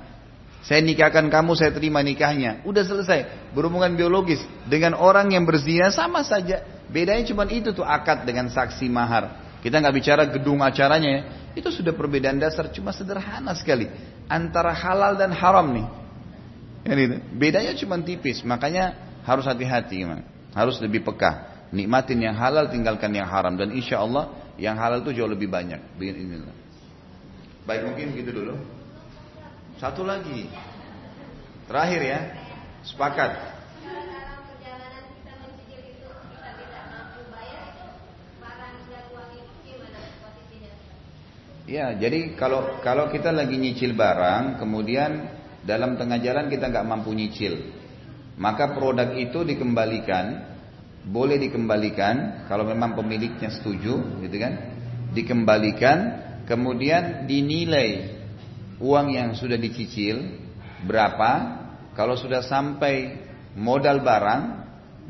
Saya 0.60 0.84
nikahkan 0.84 1.32
kamu, 1.32 1.56
saya 1.56 1.72
terima 1.72 2.04
nikahnya. 2.04 2.62
Udah 2.68 2.84
selesai. 2.84 3.52
Berhubungan 3.56 3.96
biologis. 3.96 4.44
Dengan 4.68 4.94
orang 4.98 5.32
yang 5.32 5.48
berzina 5.48 5.88
sama 5.90 6.20
saja 6.22 6.80
Bedanya 6.90 7.22
cuma 7.30 7.46
itu 7.46 7.70
tuh 7.70 7.86
akad 7.86 8.26
dengan 8.26 8.50
saksi 8.50 8.90
mahar. 8.90 9.54
Kita 9.62 9.78
nggak 9.78 9.96
bicara 9.96 10.24
gedung 10.26 10.66
acaranya 10.66 11.10
ya. 11.10 11.22
Itu 11.54 11.70
sudah 11.70 11.94
perbedaan 11.94 12.42
dasar 12.42 12.74
cuma 12.74 12.90
sederhana 12.90 13.54
sekali. 13.54 13.86
Antara 14.26 14.74
halal 14.74 15.14
dan 15.14 15.30
haram 15.30 15.70
nih. 15.70 15.88
Ini, 16.90 17.06
bedanya 17.38 17.78
cuma 17.78 18.02
tipis. 18.02 18.42
Makanya 18.42 18.98
harus 19.22 19.46
hati-hati. 19.46 20.02
Harus 20.58 20.82
lebih 20.82 21.06
peka. 21.06 21.62
Nikmatin 21.70 22.26
yang 22.26 22.34
halal, 22.34 22.74
tinggalkan 22.74 23.14
yang 23.14 23.30
haram. 23.30 23.54
Dan 23.54 23.70
insya 23.78 24.02
Allah 24.02 24.34
yang 24.58 24.74
halal 24.74 25.06
itu 25.06 25.14
jauh 25.14 25.30
lebih 25.30 25.46
banyak. 25.46 25.78
Baik 27.70 27.82
mungkin 27.86 28.18
gitu 28.18 28.34
dulu. 28.34 28.58
Satu 29.80 30.04
lagi. 30.04 30.52
Terakhir 31.72 32.02
ya. 32.04 32.20
Sepakat. 32.84 33.32
Ya, 41.70 41.94
jadi 41.94 42.34
kalau 42.34 42.82
kalau 42.82 43.14
kita 43.14 43.30
lagi 43.30 43.54
nyicil 43.54 43.94
barang, 43.94 44.58
kemudian 44.58 45.32
dalam 45.62 46.02
tengah 46.02 46.18
jalan 46.18 46.50
kita 46.50 46.66
nggak 46.66 46.88
mampu 46.90 47.14
nyicil, 47.14 47.62
maka 48.42 48.74
produk 48.74 49.14
itu 49.14 49.46
dikembalikan, 49.46 50.50
boleh 51.06 51.38
dikembalikan 51.38 52.50
kalau 52.50 52.66
memang 52.66 52.98
pemiliknya 52.98 53.54
setuju, 53.54 54.02
gitu 54.26 54.38
kan? 54.42 54.54
Dikembalikan, 55.14 55.98
kemudian 56.50 57.30
dinilai 57.30 58.19
uang 58.80 59.08
yang 59.14 59.36
sudah 59.36 59.60
dicicil 59.60 60.40
berapa, 60.88 61.32
kalau 61.94 62.16
sudah 62.16 62.40
sampai 62.40 63.20
modal 63.60 64.00
barang 64.00 64.44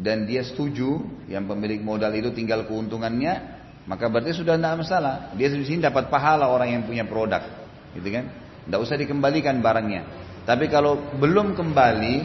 dan 0.01 0.25
dia 0.25 0.41
setuju, 0.41 0.97
yang 1.29 1.45
pemilik 1.45 1.79
modal 1.79 2.09
itu 2.17 2.33
tinggal 2.33 2.65
keuntungannya, 2.65 3.61
maka 3.85 4.09
berarti 4.09 4.33
sudah 4.33 4.57
tidak 4.57 4.81
masalah. 4.81 5.15
Dia 5.37 5.53
di 5.53 5.65
sini 5.65 5.85
dapat 5.85 6.09
pahala 6.09 6.49
orang 6.49 6.73
yang 6.73 6.83
punya 6.89 7.05
produk, 7.05 7.45
gitu 7.93 8.09
kan? 8.09 8.25
Tidak 8.65 8.79
usah 8.79 8.97
dikembalikan 8.97 9.61
barangnya. 9.61 10.01
Tapi 10.45 10.65
kalau 10.69 10.97
belum 11.17 11.53
kembali, 11.53 12.15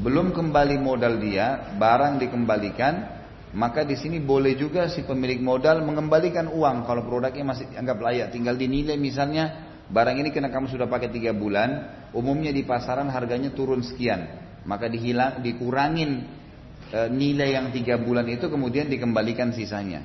belum 0.00 0.32
kembali 0.32 0.76
modal 0.80 1.20
dia, 1.20 1.76
barang 1.76 2.16
dikembalikan, 2.16 3.20
maka 3.52 3.84
di 3.84 3.92
sini 4.00 4.16
boleh 4.16 4.56
juga 4.56 4.88
si 4.88 5.04
pemilik 5.04 5.36
modal 5.36 5.84
mengembalikan 5.84 6.48
uang 6.48 6.88
kalau 6.88 7.04
produknya 7.04 7.44
masih 7.44 7.68
anggap 7.76 8.00
layak, 8.00 8.32
tinggal 8.32 8.56
dinilai 8.56 8.96
misalnya 8.96 9.71
barang 9.92 10.16
ini 10.16 10.32
karena 10.32 10.48
kamu 10.48 10.72
sudah 10.72 10.88
pakai 10.88 11.12
tiga 11.12 11.36
bulan, 11.36 11.92
umumnya 12.16 12.48
di 12.48 12.64
pasaran 12.64 13.12
harganya 13.12 13.52
turun 13.52 13.84
sekian, 13.84 14.24
maka 14.64 14.88
dihilang, 14.88 15.44
dikurangin 15.44 16.24
e, 16.88 16.98
nilai 17.12 17.60
yang 17.60 17.68
tiga 17.76 18.00
bulan 18.00 18.24
itu 18.32 18.48
kemudian 18.48 18.88
dikembalikan 18.88 19.52
sisanya. 19.52 20.00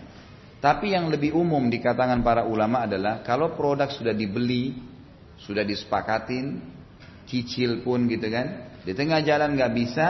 Tapi 0.59 0.91
yang 0.91 1.07
lebih 1.07 1.31
umum 1.31 1.72
di 1.72 1.80
katangan 1.80 2.19
para 2.19 2.43
ulama 2.43 2.84
adalah 2.84 3.23
kalau 3.23 3.55
produk 3.55 3.88
sudah 3.88 4.11
dibeli, 4.11 4.76
sudah 5.39 5.64
disepakatin, 5.64 6.59
cicil 7.30 7.85
pun 7.85 8.11
gitu 8.11 8.27
kan, 8.27 8.76
di 8.84 8.91
tengah 8.91 9.23
jalan 9.23 9.55
nggak 9.55 9.72
bisa, 9.72 10.07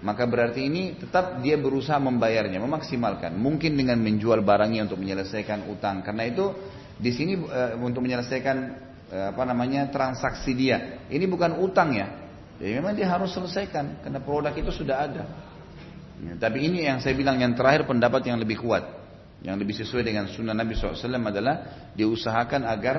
maka 0.00 0.24
berarti 0.24 0.64
ini 0.64 0.96
tetap 0.96 1.44
dia 1.44 1.60
berusaha 1.60 2.00
membayarnya, 2.00 2.56
memaksimalkan. 2.56 3.36
Mungkin 3.36 3.76
dengan 3.76 4.00
menjual 4.00 4.40
barangnya 4.40 4.88
untuk 4.88 5.02
menyelesaikan 5.02 5.68
utang. 5.68 6.00
Karena 6.00 6.24
itu 6.24 6.56
di 6.96 7.10
sini 7.12 7.36
e, 7.36 7.60
untuk 7.76 8.00
menyelesaikan 8.00 8.89
apa 9.10 9.42
namanya 9.42 9.90
transaksi 9.90 10.54
dia. 10.54 11.02
Ini 11.10 11.26
bukan 11.26 11.58
utang 11.58 11.90
ya. 11.94 12.06
Jadi 12.60 12.72
memang 12.76 12.92
dia 12.94 13.08
harus 13.08 13.32
selesaikan 13.32 14.04
karena 14.04 14.20
produk 14.20 14.52
itu 14.54 14.70
sudah 14.70 14.96
ada. 15.02 15.24
Ya, 16.20 16.36
tapi 16.36 16.68
ini 16.68 16.84
yang 16.84 17.00
saya 17.00 17.16
bilang 17.16 17.40
yang 17.40 17.56
terakhir 17.56 17.88
pendapat 17.88 18.28
yang 18.28 18.36
lebih 18.36 18.60
kuat. 18.60 18.84
Yang 19.40 19.56
lebih 19.64 19.74
sesuai 19.80 20.04
dengan 20.04 20.28
sunnah 20.28 20.52
Nabi 20.52 20.76
SAW 20.76 21.00
adalah 21.16 21.88
diusahakan 21.96 22.68
agar 22.68 22.96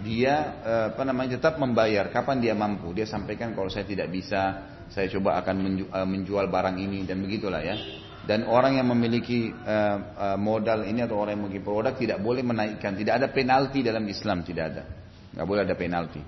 dia 0.00 0.64
eh, 0.64 0.86
apa 0.96 1.04
namanya 1.04 1.36
tetap 1.36 1.60
membayar 1.60 2.08
kapan 2.08 2.40
dia 2.40 2.56
mampu. 2.56 2.96
Dia 2.96 3.04
sampaikan 3.04 3.52
kalau 3.52 3.68
saya 3.68 3.84
tidak 3.84 4.08
bisa, 4.08 4.64
saya 4.88 5.12
coba 5.12 5.44
akan 5.44 5.84
eh, 5.84 6.08
menjual 6.08 6.48
barang 6.48 6.80
ini 6.80 7.04
dan 7.04 7.20
begitulah 7.20 7.60
ya. 7.60 7.76
Dan 8.22 8.46
orang 8.46 8.78
yang 8.78 8.86
memiliki 8.86 9.50
uh, 9.50 10.38
modal 10.38 10.86
ini 10.86 11.02
atau 11.02 11.18
orang 11.18 11.34
yang 11.34 11.42
memiliki 11.42 11.66
produk 11.66 11.90
tidak 11.90 12.22
boleh 12.22 12.46
menaikkan, 12.46 12.94
tidak 12.94 13.18
ada 13.18 13.26
penalti 13.34 13.82
dalam 13.82 14.06
Islam, 14.06 14.46
tidak 14.46 14.64
ada. 14.70 15.01
Nggak 15.32 15.46
boleh 15.48 15.62
ada 15.64 15.74
penalti. 15.76 16.22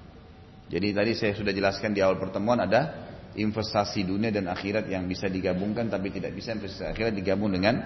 Jadi 0.69 0.89
tadi 0.97 1.13
saya 1.13 1.37
sudah 1.37 1.53
jelaskan 1.53 1.93
di 1.93 2.01
awal 2.01 2.17
pertemuan 2.17 2.57
ada 2.65 3.05
investasi 3.37 4.07
dunia 4.07 4.31
dan 4.33 4.49
akhirat 4.49 4.89
yang 4.89 5.05
bisa 5.05 5.29
digabungkan 5.29 5.91
tapi 5.91 6.09
tidak 6.09 6.33
bisa 6.33 6.57
investasi 6.57 6.89
akhirat 6.95 7.13
digabung 7.13 7.53
dengan 7.53 7.83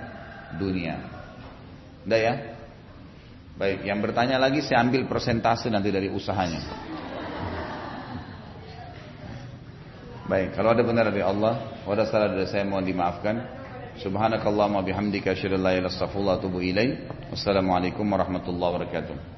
dunia. 0.55 0.95
Udah 2.07 2.21
ya? 2.21 2.35
Baik, 3.59 3.83
yang 3.83 3.99
bertanya 3.99 4.39
lagi 4.39 4.63
saya 4.63 4.87
ambil 4.87 5.11
persentase 5.11 5.67
nanti 5.67 5.91
dari 5.91 6.07
usahanya. 6.07 6.63
Baik, 10.29 10.55
kalau 10.55 10.77
ada 10.77 10.85
benar 10.85 11.11
dari 11.11 11.25
Allah, 11.25 11.81
ada 11.83 12.05
salah 12.07 12.31
dari 12.31 12.47
saya 12.47 12.63
mohon 12.63 12.87
dimaafkan. 12.87 13.59
Subhanakallahumma 13.99 14.87
bihamdika 14.87 15.35
asyhadu 15.35 15.59
an 15.59 15.63
la 15.67 15.73
ilaha 15.75 15.91
illa 15.91 15.91
anta 15.91 16.47
astaghfiruka. 16.47 17.35
Wassalamualaikum 17.35 18.07
warahmatullahi 18.07 18.71
wabarakatuh. 18.79 19.38